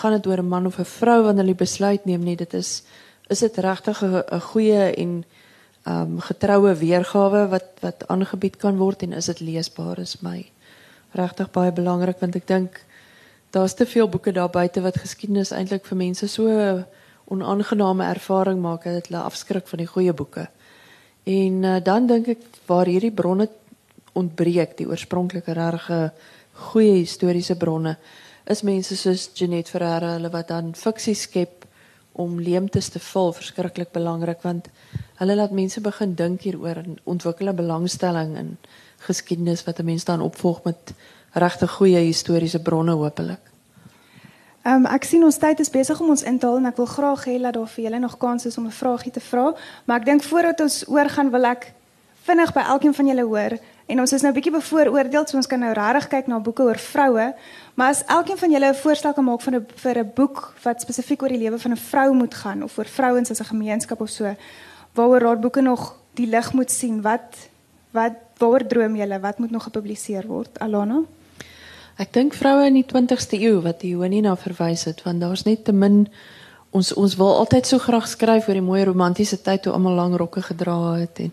gaan 0.00 0.16
dit 0.16 0.26
oor 0.26 0.38
'n 0.38 0.48
man 0.48 0.66
of 0.66 0.78
'n 0.78 0.84
vrou 0.84 1.22
wanneer 1.22 1.44
hulle 1.44 1.54
besluit 1.54 2.04
neem 2.06 2.22
nie, 2.24 2.36
dit 2.36 2.54
is 2.54 2.82
is 3.28 3.38
dit 3.38 3.56
regtig 3.58 4.02
'n 4.02 4.40
goeie 4.40 4.94
en 4.96 5.24
um 5.88 6.20
getroue 6.20 6.74
weergawe 6.76 7.46
wat 7.48 7.80
wat 7.80 8.06
aangebied 8.08 8.56
kan 8.56 8.76
word 8.76 9.02
en 9.02 9.12
is 9.12 9.26
dit 9.32 9.40
leesbaar 9.40 9.98
is 9.98 10.20
my 10.20 10.44
regtig 11.16 11.50
baie 11.50 11.72
belangrik 11.72 12.20
want 12.20 12.36
ek 12.36 12.46
dink 12.46 12.80
daar's 13.50 13.74
te 13.74 13.86
veel 13.86 14.08
boeke 14.08 14.32
daar 14.32 14.50
buite 14.50 14.80
wat 14.80 15.00
geskiedenis 15.00 15.52
eintlik 15.56 15.84
vir 15.84 15.96
mense 15.96 16.28
so 16.28 16.48
onaangename 17.30 18.04
ervaring 18.04 18.62
dat 18.84 19.06
hulle 19.06 19.22
afskrik 19.22 19.68
van 19.68 19.78
die 19.78 19.86
goeie 19.86 20.12
boeke. 20.12 20.48
En 21.24 21.62
uh, 21.62 21.76
dan 21.82 22.06
dink 22.06 22.28
ek 22.28 22.42
waar 22.66 22.86
hierdie 22.90 23.14
bronne 23.14 23.48
ontbreek, 24.12 24.76
die 24.76 24.88
oorspronklike 24.88 25.54
regte 25.54 26.10
goeie 26.70 26.98
historiese 26.98 27.54
bronne, 27.56 27.96
is 28.50 28.64
mense 28.66 28.96
soos 28.96 29.30
Jeanette 29.34 29.78
hulle 29.78 30.30
wat 30.30 30.48
dan 30.48 30.74
fiksie 30.74 31.14
skep 31.14 31.59
om 32.12 32.40
leemtes 32.40 32.88
te 32.88 32.98
vul, 32.98 33.32
verskriklik 33.32 33.92
belangrik 33.92 34.42
want 34.42 34.68
hulle 35.20 35.36
laat 35.36 35.50
mense 35.50 35.80
begin 35.80 36.14
dink 36.14 36.42
hieroor 36.42 36.82
en 36.82 36.98
ontwikkel 37.04 37.48
'n 37.48 37.56
belangstelling 37.56 38.36
in 38.36 38.56
geskiedenis 39.06 39.64
wat 39.64 39.78
'n 39.78 39.84
mens 39.84 40.04
dan 40.04 40.20
opvolg 40.20 40.64
met 40.64 40.92
regte 41.32 41.68
goeie 41.68 41.98
historiese 41.98 42.62
bronne 42.62 42.92
hopelik. 42.92 43.40
Ehm 44.62 44.84
um, 44.84 44.86
ek 44.86 45.04
sien 45.04 45.24
ons 45.24 45.38
tyd 45.38 45.60
is 45.60 45.70
besig 45.70 46.00
om 46.00 46.10
ons 46.10 46.22
in 46.22 46.38
te 46.38 46.46
haal 46.46 46.56
en 46.56 46.66
ek 46.66 46.76
wil 46.76 46.86
graag 46.86 47.24
hê 47.24 47.40
dat 47.40 47.54
daar 47.54 47.68
vir 47.68 47.84
julle 47.84 47.98
nog 47.98 48.18
kans 48.18 48.46
is 48.46 48.58
om 48.58 48.66
'n 48.66 48.70
vraagie 48.70 49.12
te 49.12 49.20
vra, 49.20 49.54
maar 49.84 50.00
ek 50.00 50.04
dink 50.04 50.22
voordat 50.22 50.60
ons 50.60 50.88
oorgaan 50.88 51.30
wil 51.30 51.44
ek 51.44 51.72
vinnig 52.22 52.52
by 52.52 52.60
elkeen 52.60 52.94
van 52.94 53.06
julle 53.06 53.24
hoor 53.24 53.58
en 53.90 54.00
ons 54.00 54.12
is 54.12 54.22
nou 54.22 54.30
'n 54.32 54.34
bietjie 54.34 54.52
bevooroordeel, 54.52 55.26
so 55.26 55.36
ons 55.36 55.46
kan 55.46 55.60
nou 55.60 55.72
regtig 55.72 56.08
kyk 56.08 56.26
na 56.26 56.38
boeke 56.38 56.62
oor 56.62 56.78
vroue, 56.78 57.34
maar 57.74 57.88
as 57.90 58.04
elkeen 58.06 58.38
van 58.38 58.50
julle 58.50 58.68
'n 58.68 58.74
voorstel 58.74 59.12
kan 59.12 59.24
maak 59.24 59.40
van 59.40 59.54
'n 59.54 59.66
vir 59.74 59.98
'n 59.98 60.10
boek 60.14 60.54
wat 60.62 60.80
spesifiek 60.80 61.22
oor 61.22 61.28
die 61.28 61.38
lewe 61.38 61.58
van 61.58 61.72
'n 61.72 61.76
vrou 61.76 62.12
moet 62.14 62.34
gaan 62.34 62.62
of 62.62 62.78
oor 62.78 62.84
vrouens 62.84 63.30
as 63.30 63.40
'n 63.40 63.52
gemeenskap 63.54 64.00
of 64.00 64.08
so, 64.08 64.34
waaroor 64.94 65.20
raad 65.20 65.40
boeke 65.40 65.60
nog 65.60 65.96
die 66.14 66.26
lig 66.26 66.52
moet 66.52 66.70
sien? 66.70 67.02
Wat 67.02 67.48
wat 67.92 68.12
waaroor 68.38 68.66
droom 68.66 68.96
julle? 68.96 69.20
Wat 69.20 69.38
moet 69.38 69.50
nog 69.50 69.62
gepubliseer 69.62 70.26
word? 70.26 70.58
Alana? 70.58 71.02
Ek 71.96 72.12
dink 72.12 72.34
vroue 72.34 72.66
in 72.66 72.74
die 72.74 72.86
20ste 72.86 73.40
eeu 73.40 73.60
wat 73.60 73.82
Joanie 73.82 74.22
na 74.22 74.36
verwys 74.36 74.84
het, 74.84 75.02
want 75.02 75.20
daar's 75.20 75.42
net 75.44 75.64
te 75.64 75.72
min 75.72 76.08
ons 76.70 76.92
ons 76.94 77.16
wil 77.16 77.36
altyd 77.42 77.66
so 77.66 77.78
graag 77.82 78.06
skryf 78.08 78.48
oor 78.48 78.54
die 78.54 78.64
mooi 78.64 78.84
romantiese 78.84 79.40
tyd 79.42 79.62
toe 79.62 79.72
almal 79.72 79.94
lang 79.98 80.14
rokke 80.16 80.42
gedra 80.42 80.76
het 81.00 81.18
en 81.18 81.32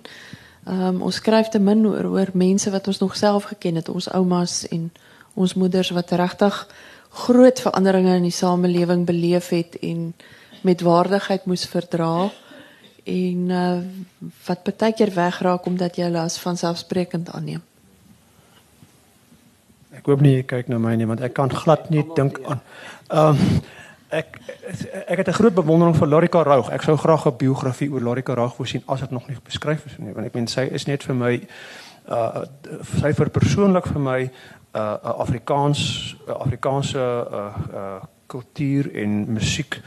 um, 0.70 1.02
ons 1.02 1.16
skryf 1.16 1.50
te 1.50 1.60
min 1.60 1.86
oor 1.88 2.10
oor 2.12 2.32
mense 2.34 2.72
wat 2.72 2.88
ons 2.88 3.00
nog 3.00 3.16
self 3.16 3.50
geken 3.52 3.82
het, 3.82 3.90
ons 3.90 4.10
oumas 4.14 4.66
en 4.72 4.90
ons 5.36 5.54
moeders 5.54 5.94
wat 5.96 6.12
regtig 6.12 6.68
groot 7.26 7.60
veranderinge 7.60 8.18
in 8.20 8.28
die 8.28 8.36
samelewing 8.36 9.06
beleef 9.06 9.50
het 9.50 9.78
en 9.82 10.12
met 10.62 10.82
waardigheid 10.82 11.46
moes 11.46 11.66
verdra 11.70 12.30
en 13.08 13.50
uh, 13.50 13.80
wat 14.48 14.68
baie 14.68 14.94
keer 14.94 15.14
wegraak 15.16 15.66
omdat 15.66 15.98
jy 15.98 16.10
hulle 16.10 16.26
as 16.28 16.40
vanselfsprekend 16.44 17.32
aanneem. 17.32 17.64
Ek 19.98 20.06
hoop 20.10 20.22
nie 20.22 20.38
jy 20.38 20.46
kyk 20.50 20.70
na 20.70 20.80
my 20.82 20.94
nie 21.00 21.08
want 21.10 21.24
ek 21.26 21.34
kan 21.38 21.54
glad 21.54 21.90
nie 21.94 22.06
dink 22.18 22.42
aan. 22.46 22.64
Ehm 23.10 23.44
um, 23.44 23.60
ek 24.10 24.40
ek 25.08 25.18
het 25.18 25.28
'n 25.28 25.40
groot 25.40 25.54
bewondering 25.54 25.96
vir 25.96 26.08
Lorika 26.08 26.44
Roux. 26.44 26.70
Ek 26.70 26.82
sou 26.82 26.98
graag 26.98 27.26
'n 27.26 27.38
biografie 27.38 27.92
oor 27.92 28.02
Lorika 28.02 28.34
Roux 28.34 28.58
wou 28.58 28.68
sien 28.68 28.84
as 28.88 29.00
dit 29.00 29.12
nog 29.12 29.28
nie 29.28 29.38
beskryf 29.44 29.86
is 29.86 29.98
nie 29.98 30.14
want 30.14 30.28
ek 30.28 30.34
meen 30.34 30.48
sy 30.48 30.62
is 30.62 30.86
net 30.86 31.04
vir 31.04 31.16
my 31.16 31.48
uh 32.08 32.46
sy 33.02 33.14
vir 33.14 33.30
persoonlik 33.30 33.88
vir 33.88 34.00
my 34.00 34.22
'n 34.22 34.32
uh, 34.74 35.20
Afrikaans 35.20 36.16
Afrikaanse 36.28 36.98
uh 37.32 37.54
uh 37.74 38.02
kultuur 38.28 38.96
en 38.96 39.34
musiek 39.34 39.82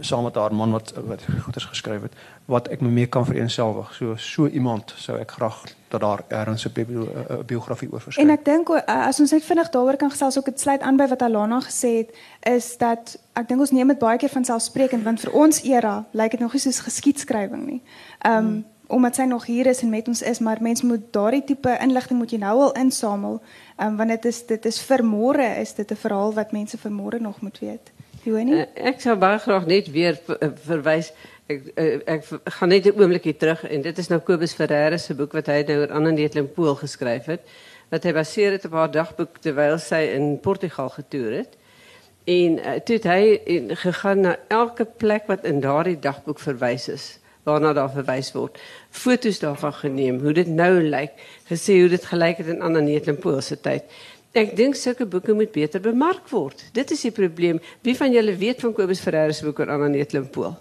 saam 0.00 0.24
met 0.24 0.34
haar 0.34 0.54
man 0.54 0.70
wat 0.70 0.92
wat 1.06 1.22
goeders 1.42 1.64
geskryf 1.64 2.02
het 2.02 2.12
wat 2.44 2.68
ek 2.68 2.80
mee 2.80 3.06
kan 3.06 3.26
vereenselwig. 3.26 3.94
So 3.94 4.14
so 4.16 4.46
iemand 4.46 4.94
sou 4.96 5.18
ek 5.18 5.30
graag 5.30 5.62
dat 5.88 6.00
daar 6.00 6.22
ergens 6.28 6.66
'n 6.66 6.86
biografie 7.46 7.92
oor 7.92 8.00
verskyn. 8.00 8.28
En 8.28 8.30
ek 8.30 8.44
dink 8.44 8.68
as 8.86 9.20
ons 9.20 9.30
net 9.30 9.44
vinnig 9.44 9.68
daaroor 9.68 9.96
kan 9.96 10.10
gesels 10.10 10.38
ook 10.38 10.44
dit 10.44 10.60
sluit 10.60 10.80
aan 10.80 10.96
by 10.96 11.06
wat 11.06 11.22
Alana 11.22 11.60
gesê 11.60 11.96
het 11.96 12.16
is 12.40 12.76
dat 12.76 13.18
ek 13.32 13.48
dink 13.48 13.60
ons 13.60 13.70
neem 13.70 13.88
dit 13.88 13.98
baie 13.98 14.18
keer 14.18 14.28
van 14.28 14.44
selfsprekend 14.44 15.04
want 15.04 15.20
vir 15.20 15.32
ons 15.32 15.62
era 15.62 16.04
lyk 16.10 16.30
dit 16.30 16.40
nog 16.40 16.52
nie 16.52 16.60
soos 16.60 16.80
geskiedskrywing 16.80 17.66
nie. 17.66 17.82
Ehm 18.18 18.36
um, 18.36 18.44
hmm. 18.44 18.64
omdat 18.90 19.14
sy 19.14 19.22
nog 19.22 19.44
hier 19.46 19.66
is 19.66 19.82
en 19.82 19.90
met 19.90 20.08
ons 20.08 20.22
is, 20.22 20.38
maar 20.38 20.58
mense 20.60 20.86
moet 20.86 21.12
daardie 21.12 21.44
tipe 21.44 21.78
inligting 21.80 22.18
moet 22.18 22.30
jy 22.30 22.38
nou 22.38 22.60
al 22.60 22.72
insamel. 22.72 23.42
Ehm 23.76 23.88
um, 23.88 23.96
want 23.96 24.08
dit 24.08 24.24
is 24.24 24.46
dit 24.46 24.64
is 24.64 24.80
vir 24.80 25.04
môre 25.04 25.60
is 25.60 25.74
dit 25.74 25.90
'n 25.90 25.96
verhaal 25.96 26.34
wat 26.34 26.52
mense 26.52 26.78
vir 26.78 26.90
môre 26.90 27.20
nog 27.20 27.40
moet 27.40 27.58
weet. 27.58 27.92
Uh, 28.52 28.64
ek 28.90 29.00
sou 29.00 29.14
baie 29.16 29.38
graag 29.40 29.66
net 29.66 29.86
weer 29.92 30.18
uh, 30.28 30.50
verwys. 30.66 31.12
Ek 31.50 31.70
uh, 31.72 31.86
ek 32.04 32.26
gaan 32.56 32.68
net 32.68 32.86
'n 32.86 33.00
oombliekie 33.00 33.36
terug 33.36 33.64
en 33.64 33.82
dit 33.82 33.98
is 33.98 34.10
nou 34.12 34.20
Kobus 34.20 34.52
Ferreira 34.52 34.98
se 34.98 35.14
boek 35.14 35.32
wat 35.32 35.48
hy 35.48 35.62
nou 35.68 35.78
oor 35.80 35.94
Anna 35.96 36.10
Neetling-Pool 36.10 36.76
geskryf 36.82 37.30
het 37.32 37.40
wat 37.90 38.04
hy 38.04 38.12
baseer 38.14 38.52
het 38.52 38.64
op 38.68 38.76
haar 38.78 38.90
dagboek 38.90 39.40
terwyl 39.42 39.78
sy 39.78 40.02
in 40.14 40.38
Portugal 40.38 40.92
getoer 40.94 41.32
het. 41.40 41.56
En 42.24 42.60
uh, 42.60 42.76
toe 42.84 43.00
het 43.00 43.08
hy 43.08 43.40
en 43.56 43.76
gegaan 43.76 44.20
na 44.20 44.36
elke 44.48 44.84
plek 44.84 45.26
wat 45.26 45.44
in 45.48 45.60
daardie 45.64 45.98
dagboek 45.98 46.38
verwys 46.38 46.88
is 46.88 47.08
waarna 47.48 47.72
daar 47.72 47.90
verwys 47.90 48.32
word. 48.36 48.58
Foto's 48.90 49.40
daarvan 49.40 49.72
geneem 49.72 50.20
hoe 50.20 50.32
dit 50.36 50.46
nou 50.46 50.82
lyk 50.82 51.16
gesê 51.48 51.80
hoe 51.80 51.88
dit 51.88 52.04
gelyk 52.04 52.42
het 52.44 52.52
in 52.52 52.62
Anna 52.62 52.80
Neetling-Pool 52.84 53.40
se 53.40 53.56
tyd 53.60 53.88
Ek 54.30 54.52
dink 54.54 54.76
sulke 54.78 55.06
boeke 55.10 55.34
moet 55.34 55.50
beter 55.50 55.82
bemark 55.82 56.28
word. 56.30 56.62
Dit 56.72 56.92
is 56.94 57.00
die 57.02 57.10
probleem. 57.10 57.58
Wie 57.82 57.96
van 57.98 58.12
julle 58.14 58.36
weet 58.38 58.60
van 58.62 58.74
Kobus 58.76 59.02
Ferreira 59.02 59.34
se 59.34 59.44
boek 59.44 59.58
oor 59.58 59.72
Anna 59.74 59.88
Neetlimpool? 59.90 60.54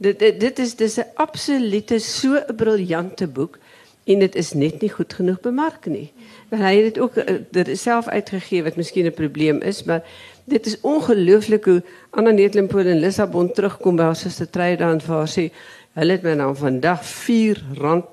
Dit, 0.00 0.18
dit 0.20 0.40
dit 0.40 0.58
is 0.58 0.74
dis 0.76 0.98
'n 0.98 1.08
absolute 1.16 1.98
so 1.98 2.36
'n 2.36 2.56
briljante 2.56 3.26
boek 3.26 3.58
en 4.04 4.18
dit 4.18 4.34
is 4.34 4.52
net 4.52 4.80
nie 4.82 4.90
goed 4.90 5.12
genoeg 5.12 5.40
bemark 5.40 5.86
nie. 5.86 6.12
Want 6.50 6.62
hy 6.62 6.74
het 6.76 6.94
dit 6.94 6.98
ook 6.98 7.14
dit 7.50 7.78
self 7.78 8.08
uitgegee 8.08 8.62
wat 8.62 8.76
miskien 8.76 9.06
'n 9.06 9.14
probleem 9.14 9.62
is, 9.62 9.84
maar 9.84 10.02
dit 10.44 10.66
is 10.66 10.80
ongelooflik 10.80 11.64
hoe 11.64 11.82
Anna 12.10 12.30
Neetlimpool 12.30 12.86
in 12.86 13.00
Lissabon 13.00 13.52
terugkom 13.52 13.96
by 13.96 14.02
haar 14.02 14.16
suster 14.16 14.50
Treydan 14.50 15.00
vir 15.00 15.14
haar 15.14 15.28
sê 15.28 15.50
hulle 15.94 16.12
het 16.12 16.22
my 16.22 16.34
nou 16.34 16.54
vandag 16.56 17.00
R4 17.02 17.58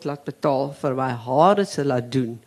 laat 0.03 0.23
betaal 0.23 0.73
vir 0.81 0.95
my 0.95 1.11
hare 1.11 1.65
se 1.65 1.85
laat 1.85 2.11
doen. 2.11 2.39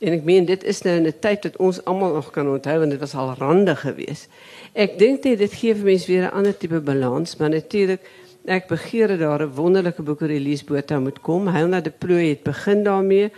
En 0.00 0.14
ek 0.16 0.24
meen 0.24 0.46
dit 0.48 0.62
is 0.64 0.80
nou 0.82 0.94
in 0.96 1.06
'n 1.06 1.18
tyd 1.20 1.42
wat 1.44 1.56
ons 1.56 1.84
almal 1.84 2.14
nog 2.14 2.30
kan 2.30 2.48
onthou 2.48 2.78
want 2.78 2.90
dit 2.90 3.00
was 3.00 3.14
al 3.14 3.34
rande 3.38 3.76
geweest. 3.76 4.28
Ek 4.72 4.98
dink 4.98 5.22
dit 5.22 5.38
dit 5.38 5.52
gee 5.52 5.74
vir 5.74 5.84
mense 5.84 6.06
weer 6.06 6.24
'n 6.24 6.32
ander 6.32 6.56
tipe 6.56 6.80
balans, 6.80 7.36
maar 7.36 7.50
natuurlik 7.50 8.00
ek 8.44 8.68
begeer 8.68 9.08
dat 9.08 9.18
daar 9.18 9.42
'n 9.42 9.54
wonderlike 9.54 10.02
boek 10.02 10.22
oor 10.22 10.28
Elise 10.28 10.64
Botha 10.64 10.98
moet 10.98 11.20
kom. 11.20 11.48
Helena 11.48 11.80
de 11.80 11.90
Plooy 11.90 12.28
het 12.28 12.42
begin 12.42 12.82
daarmee. 12.82 13.30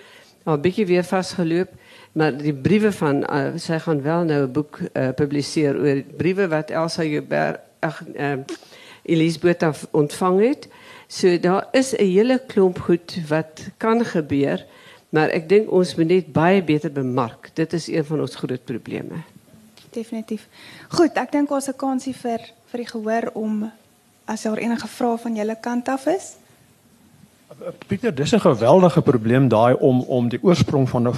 Al 0.44 0.58
bietjie 0.58 0.86
weer 0.86 1.04
vasgeloop, 1.04 1.68
maar 2.12 2.36
die 2.36 2.54
briewe 2.54 2.92
van 2.92 3.16
uh, 3.30 3.52
sy 3.56 3.78
gaan 3.78 4.02
wel 4.02 4.24
nou 4.24 4.42
'n 4.42 4.52
boek 4.52 4.78
uh, 4.92 5.08
publiseer 5.14 5.76
oor 5.76 6.02
briewe 6.16 6.48
wat 6.48 6.70
Elsa 6.70 7.02
Joubert 7.02 7.60
ag 7.80 8.02
uh, 8.14 8.32
Elise 9.02 9.38
Botha 9.38 9.72
ontvang 9.90 10.40
het. 10.40 10.68
So 11.06 11.38
daar 11.38 11.66
is 11.72 11.92
'n 11.96 12.04
hele 12.04 12.40
klomp 12.46 12.78
goed 12.78 13.18
wat 13.28 13.68
kan 13.76 14.04
gebeur. 14.04 14.64
Maar 15.12 15.28
ek 15.36 15.48
dink 15.48 15.70
ons 15.70 15.94
moet 15.98 16.08
net 16.08 16.28
baie 16.32 16.62
beter 16.64 16.92
bemark. 16.92 17.50
Dit 17.54 17.74
is 17.76 17.90
een 17.92 18.04
van 18.08 18.22
ons 18.24 18.36
groot 18.40 18.64
probleme. 18.64 19.20
Definitief. 19.92 20.46
Goed, 20.88 21.18
ek 21.20 21.32
dink 21.32 21.50
ons 21.52 21.68
'n 21.68 21.76
kansie 21.76 22.14
vir 22.16 22.40
vir 22.70 22.78
die 22.80 22.88
gehoor 22.88 23.30
om 23.34 23.70
as 24.24 24.42
daar 24.42 24.56
enige 24.56 24.88
vrae 24.88 25.18
van 25.18 25.36
julle 25.36 25.56
kant 25.60 25.88
af 25.88 26.06
is. 26.06 26.36
Pieter, 27.86 28.14
dis 28.14 28.32
'n 28.32 28.40
geweldige 28.40 29.02
probleem 29.02 29.48
daai 29.48 29.74
om 29.74 30.00
om 30.00 30.28
die 30.28 30.42
oorsprong 30.42 30.88
van 30.88 31.08
'n 31.08 31.14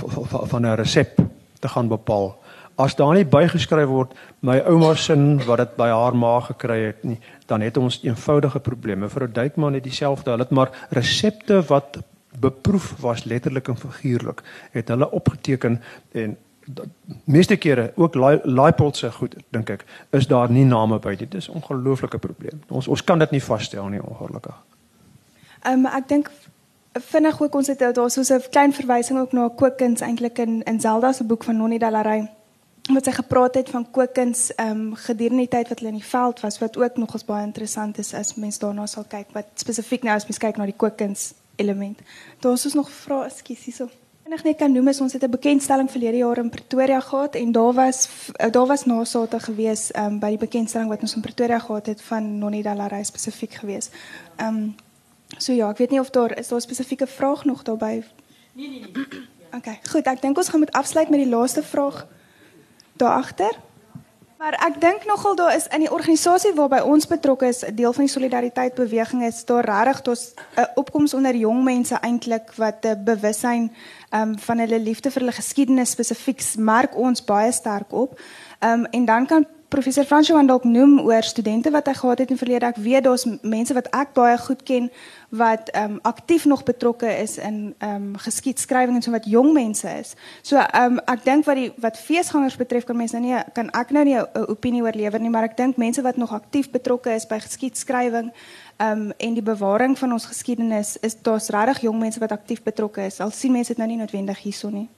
van 0.46 0.66
'n 0.66 0.74
resep 0.74 1.20
te 1.60 1.68
gaan 1.68 1.88
bepaal. 1.88 2.36
As 2.76 2.94
daar 2.94 3.14
nie 3.14 3.24
bygeskryf 3.24 3.86
word 3.86 4.14
my 4.40 4.58
ouma 4.58 4.94
se 4.94 5.14
wat 5.46 5.58
dit 5.58 5.76
by 5.76 5.88
haar 5.88 6.16
ma 6.16 6.40
gekry 6.40 6.86
het 6.86 7.04
nie, 7.04 7.20
dan 7.46 7.60
het 7.60 7.76
ons 7.76 8.00
eenvoudige 8.02 8.60
probleme. 8.60 9.08
Vir 9.08 9.22
'n 9.22 9.32
duikman 9.32 9.74
het 9.74 9.82
dieselfde. 9.82 10.30
Hulle 10.30 10.42
het 10.42 10.50
maar 10.50 10.70
resepte 10.90 11.62
wat 11.62 12.02
beproef 12.40 12.94
was 13.00 13.24
letterlik 13.24 13.68
en 13.68 13.76
figuurlik 13.76 14.42
het 14.70 14.88
hulle 14.88 15.10
opgeteken 15.10 15.82
en 16.12 16.36
meeste 17.24 17.56
kere 17.56 17.92
ook 17.94 18.14
Leipold 18.42 18.96
se 18.96 19.12
goed 19.12 19.36
dink 19.48 19.70
ek 19.70 19.84
is 20.10 20.26
daar 20.26 20.50
nie 20.50 20.64
name 20.64 20.98
by 20.98 21.14
dit. 21.16 21.34
Is 21.34 21.48
'n 21.48 21.52
ongelooflike 21.52 22.18
probleem. 22.18 22.62
Ons 22.68 22.88
ons 22.88 23.04
kan 23.04 23.18
dit 23.18 23.30
nie 23.30 23.42
vasstel 23.42 23.88
nie 23.88 24.02
ongelukkig. 24.02 24.62
Um, 25.66 25.86
ek 25.86 26.08
dink 26.08 26.30
vinnig 26.92 27.42
ook 27.42 27.54
ons 27.54 27.66
het 27.66 27.78
daar 27.78 28.10
so 28.10 28.20
'n 28.20 28.42
klein 28.50 28.72
verwysing 28.72 29.18
ook 29.18 29.32
na 29.32 29.48
kookkuns 29.48 30.00
eintlik 30.00 30.38
in 30.38 30.62
in 30.62 30.80
Zelda 30.80 31.12
se 31.12 31.24
boek 31.24 31.44
van 31.44 31.56
Nonnie 31.56 31.78
Dallery 31.78 32.30
wat 32.92 33.04
sy 33.04 33.12
gepraat 33.12 33.54
het 33.54 33.70
van 33.70 33.90
kookkuns 33.90 34.54
ehm 34.54 34.70
um, 34.70 34.94
gedurende 34.94 35.46
die 35.46 35.48
tyd 35.48 35.68
wat 35.68 35.78
hulle 35.78 35.90
in 35.90 35.98
die 35.98 36.08
veld 36.08 36.40
was 36.40 36.58
wat 36.58 36.76
ook 36.76 36.96
nogals 36.96 37.24
baie 37.24 37.44
interessant 37.44 37.98
is 37.98 38.14
as 38.14 38.34
mens 38.34 38.58
daarna 38.58 38.86
sal 38.86 39.04
kyk 39.08 39.26
wat 39.32 39.46
spesifiek 39.54 40.02
nou 40.02 40.14
as 40.14 40.24
mens 40.24 40.38
kyk 40.38 40.56
na 40.56 40.64
die 40.64 40.76
kookkuns 40.76 41.34
element. 41.56 41.98
Daar's 42.40 42.64
ons 42.64 42.74
nog 42.74 42.90
vra, 42.90 43.24
ekskuus 43.24 43.64
hierso. 43.64 43.88
Enig 44.24 44.42
net 44.42 44.56
kan 44.56 44.72
noem 44.72 44.88
is 44.88 45.00
ons 45.04 45.12
het 45.12 45.22
'n 45.22 45.30
bekendstelling 45.30 45.90
verlede 45.90 46.16
jaar 46.16 46.38
in 46.38 46.50
Pretoria 46.50 47.00
gehad 47.00 47.34
en 47.34 47.52
daar 47.52 47.72
was 47.72 48.08
eh, 48.32 48.50
daar 48.50 48.66
was 48.66 48.84
nasate 48.84 49.40
gewees 49.40 49.90
um, 49.96 50.18
by 50.18 50.28
die 50.28 50.38
bekendstelling 50.38 50.88
wat 50.88 51.00
ons 51.00 51.14
in 51.14 51.20
Pretoria 51.20 51.58
gehad 51.58 51.86
het 51.86 52.02
van 52.02 52.38
Nonnie 52.38 52.62
Dallarey 52.62 53.04
spesifiek 53.04 53.52
gewees. 53.52 53.90
Ehm 54.36 54.48
um, 54.48 54.74
so 55.38 55.52
ja, 55.52 55.70
ek 55.70 55.78
weet 55.78 55.90
nie 55.90 56.00
of 56.00 56.10
daar 56.10 56.38
is 56.38 56.48
daar 56.48 56.60
spesifieke 56.60 57.06
vraag 57.06 57.44
nog 57.44 57.62
daarbey. 57.62 58.04
Nee 58.52 58.68
nee 58.68 58.80
nee. 58.80 59.06
Okay, 59.56 59.78
goed, 59.90 60.06
ek 60.06 60.22
dink 60.22 60.36
ons 60.36 60.48
gaan 60.48 60.60
moet 60.60 60.72
afsluit 60.72 61.08
met 61.08 61.20
die 61.20 61.28
laaste 61.28 61.62
vraag 61.62 62.06
daar 62.92 63.14
agter. 63.14 63.58
Maar 64.38 64.56
ek 64.66 64.80
dink 64.80 65.04
nogal 65.06 65.36
daar 65.38 65.54
is 65.54 65.66
in 65.70 65.84
die 65.84 65.92
organisasie 65.92 66.50
waarby 66.56 66.80
ons 66.82 67.06
betrokke 67.06 67.46
is, 67.46 67.62
'n 67.62 67.74
deel 67.74 67.92
van 67.92 68.04
die 68.04 68.12
solidariteit 68.12 68.74
beweging 68.74 69.22
is 69.24 69.44
daar 69.44 69.64
regtig 69.64 70.00
tot 70.00 70.34
'n 70.56 70.66
opkoms 70.74 71.14
onder 71.14 71.36
jong 71.36 71.64
mense 71.64 71.94
eintlik 71.94 72.52
wat 72.56 72.84
'n 72.84 73.04
bewussyn 73.04 73.72
um, 74.10 74.38
van 74.38 74.58
hulle 74.58 74.78
liefde 74.78 75.10
vir 75.10 75.20
hulle 75.20 75.32
geskiedenis 75.32 75.90
spesifiek 75.90 76.42
merk 76.56 76.96
ons 76.96 77.24
baie 77.24 77.52
sterk 77.52 77.92
op. 77.92 78.20
Um, 78.60 78.84
en 78.84 79.04
dan 79.04 79.26
kan 79.26 79.46
professor 79.68 80.04
Fransjo 80.04 80.34
van 80.34 80.46
dalk 80.46 80.64
noem 80.64 81.00
oor 81.00 81.22
studente 81.22 81.70
wat 81.70 81.86
hy 81.86 81.94
gehad 81.94 82.18
het 82.18 82.30
in 82.30 82.38
verlede. 82.38 82.66
Ek 82.66 82.76
weet 82.76 83.04
daar's 83.04 83.24
mense 83.42 83.74
wat 83.74 83.88
ek 83.96 84.12
baie 84.14 84.38
goed 84.38 84.62
ken 84.62 84.90
wat 85.34 85.70
ehm 85.72 85.96
um, 85.96 85.98
aktief 86.02 86.44
nog 86.44 86.62
betrokke 86.62 87.08
is 87.18 87.38
in 87.38 87.74
ehm 87.78 87.94
um, 87.94 88.16
geskiedskrywing 88.16 88.96
en 88.96 89.02
so 89.02 89.10
wat 89.10 89.26
jong 89.26 89.52
mense 89.52 89.88
is. 90.00 90.14
So 90.42 90.56
ehm 90.56 90.98
um, 90.98 91.00
ek 91.10 91.24
dink 91.24 91.44
wat 91.44 91.56
die 91.56 91.72
wat 91.82 91.98
feesgangers 91.98 92.56
betref 92.56 92.84
kan 92.84 92.96
mense 92.96 93.18
nou 93.18 93.24
nie 93.26 93.42
kan 93.52 93.70
ek 93.70 93.90
nou 93.90 94.04
nie 94.04 94.16
'n 94.16 94.46
opinie 94.48 94.82
oor 94.82 94.94
lewer 94.94 95.20
nie, 95.20 95.30
maar 95.30 95.44
ek 95.44 95.56
dink 95.56 95.76
mense 95.76 96.02
wat 96.02 96.16
nog 96.16 96.32
aktief 96.32 96.70
betrokke 96.70 97.14
is 97.14 97.26
by 97.26 97.38
geskiedskrywing 97.38 98.32
ehm 98.76 99.00
um, 99.00 99.12
en 99.18 99.34
die 99.34 99.42
bewaring 99.42 99.98
van 99.98 100.12
ons 100.12 100.26
geskiedenis 100.26 100.96
is 101.00 101.16
daar's 101.22 101.48
regtig 101.48 101.80
jong 101.80 101.98
mense 101.98 102.20
wat 102.20 102.32
aktief 102.32 102.62
betrokke 102.62 103.06
is. 103.06 103.20
Al 103.20 103.30
sien 103.30 103.52
mense 103.52 103.68
dit 103.68 103.78
nou 103.78 103.88
nie 103.88 103.98
noodwendig 103.98 104.38
hierso 104.38 104.70
nie. 104.70 104.88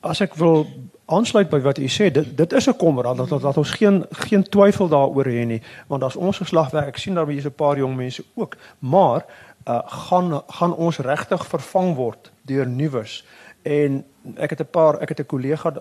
As 0.00 0.20
ek 0.20 0.34
wil 0.34 0.66
aansluit 1.08 1.48
by 1.48 1.60
wat 1.64 1.78
u 1.78 1.88
sê 1.88 2.10
dit 2.12 2.36
dit 2.36 2.52
is 2.52 2.68
'n 2.68 2.76
kommer 2.76 3.02
dat, 3.02 3.28
dat 3.28 3.40
dat 3.42 3.56
ons 3.56 3.70
geen 3.70 4.04
geen 4.10 4.42
twyfel 4.42 4.88
daaroor 4.88 5.24
hê 5.24 5.44
nie 5.46 5.62
want 5.86 6.02
as 6.02 6.16
ons 6.16 6.38
geslag 6.38 6.70
werk 6.70 6.86
ek 6.86 6.98
sien 6.98 7.14
daar 7.14 7.32
so 7.40 7.48
'n 7.48 7.54
paar 7.54 7.78
jong 7.78 7.96
mense 7.96 8.24
ook 8.34 8.56
maar 8.78 9.24
uh, 9.66 9.80
gaan 9.84 10.42
gaan 10.46 10.74
ons 10.74 10.98
regtig 10.98 11.46
vervang 11.46 11.94
word 11.94 12.32
deur 12.42 12.66
nuus 12.66 13.24
en 13.62 14.04
ek 14.36 14.50
het 14.50 14.60
'n 14.60 14.70
paar 14.70 15.00
ek 15.00 15.08
het 15.08 15.20
'n 15.20 15.26
kollega 15.26 15.72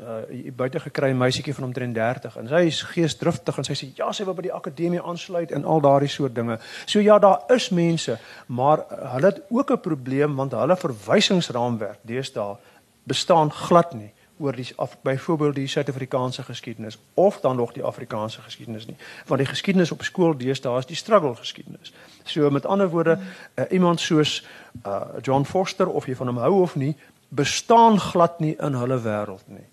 uh 0.00 0.52
buite 0.56 0.80
gekry 0.80 1.10
'n 1.10 1.18
meisietjie 1.18 1.54
van 1.54 1.64
omtrent 1.64 1.94
30 1.94 2.36
en 2.36 2.48
sy 2.48 2.66
is 2.66 2.82
geesdriftig 2.82 3.56
en 3.56 3.64
sy 3.64 3.72
sê 3.74 3.86
ja 3.94 4.12
sy 4.12 4.24
wil 4.24 4.34
by 4.34 4.42
die 4.42 4.52
akademie 4.52 5.02
aansluit 5.02 5.50
en 5.52 5.64
al 5.64 5.80
daardie 5.80 6.08
soort 6.08 6.34
dinge. 6.34 6.58
So 6.84 7.00
ja, 7.00 7.18
daar 7.18 7.40
is 7.48 7.68
mense, 7.70 8.18
maar 8.46 8.78
uh, 8.78 9.12
hulle 9.12 9.26
het 9.26 9.42
ook 9.48 9.70
'n 9.70 9.80
probleem 9.80 10.36
want 10.36 10.52
hulle 10.52 10.76
verwysingsraamwerk 10.76 11.98
deesdae 12.02 12.56
bestaan 13.02 13.52
glad 13.52 13.94
nie 13.94 14.12
oor 14.38 14.56
die 14.56 14.66
byvoorbeeld 15.02 15.54
die 15.54 15.66
Suid-Afrikaanse 15.66 16.42
geskiedenis 16.42 16.98
of 17.14 17.40
dan 17.40 17.56
nog 17.56 17.72
die 17.72 17.84
Afrikaanse 17.84 18.40
geskiedenis 18.40 18.86
nie. 18.86 18.96
Want 19.26 19.40
die 19.40 19.48
geskiedenis 19.48 19.90
op 19.90 20.02
skool 20.02 20.36
deesdae 20.36 20.78
is 20.78 20.86
die 20.86 20.96
struggle 20.96 21.34
geskiedenis. 21.36 21.92
So 22.24 22.50
met 22.50 22.66
ander 22.66 22.88
woorde, 22.88 23.18
uh, 23.54 23.64
iemand 23.70 24.00
soos 24.00 24.44
uh, 24.86 25.02
John 25.22 25.44
Foster 25.44 25.88
of 25.88 26.06
jy 26.06 26.16
van 26.16 26.26
hom 26.26 26.42
hou 26.42 26.60
of 26.62 26.76
nie, 26.76 26.96
bestaan 27.28 28.00
glad 28.00 28.40
nie 28.40 28.56
in 28.60 28.74
hulle 28.74 29.00
wêreld 29.02 29.46
nie. 29.46 29.64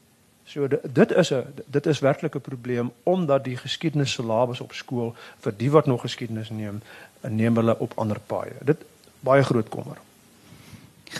So 0.45 0.68
dit 0.68 1.11
is 1.11 1.34
'n 1.34 1.43
dit 1.66 1.86
is 1.86 1.99
werklik 1.99 2.36
'n 2.36 2.41
probleem 2.41 2.91
omdat 3.03 3.43
die 3.43 3.57
geskiedenis 3.57 4.11
syllabus 4.11 4.61
op 4.61 4.74
skool 4.74 5.16
vir 5.39 5.53
die 5.57 5.72
wat 5.72 5.86
nog 5.86 6.01
geskiedenis 6.01 6.49
neem, 6.49 6.82
neem 7.22 7.55
hulle 7.55 7.80
op 7.80 7.91
ander 7.95 8.20
paaie. 8.20 8.53
Dit 8.61 8.78
baie 9.20 9.43
groot 9.43 9.70
kommer. 9.70 9.97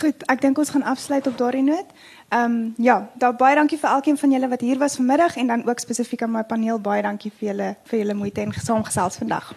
Goed, 0.00 0.22
ek 0.26 0.40
dink 0.40 0.58
ons 0.58 0.70
gaan 0.70 0.82
afsluit 0.82 1.26
op 1.26 1.38
daardie 1.38 1.62
noot. 1.62 1.86
Ehm 2.28 2.44
um, 2.44 2.74
ja, 2.76 3.08
daar 3.14 3.34
baie 3.36 3.54
dankie 3.54 3.78
vir 3.78 3.90
elkeen 3.90 4.18
van 4.18 4.30
julle 4.30 4.48
wat 4.48 4.60
hier 4.60 4.78
was 4.78 4.96
vanmiddag 4.96 5.36
en 5.36 5.46
dan 5.46 5.68
ook 5.68 5.78
spesifiek 5.78 6.22
aan 6.22 6.30
my 6.30 6.42
paneel 6.42 6.80
baie 6.80 7.02
dankie 7.02 7.32
vir 7.38 7.48
julle 7.48 7.76
vir 7.84 7.98
julle 7.98 8.14
moeite 8.14 8.40
en 8.40 8.52
saamgesels 8.52 9.16
vandag. 9.16 9.54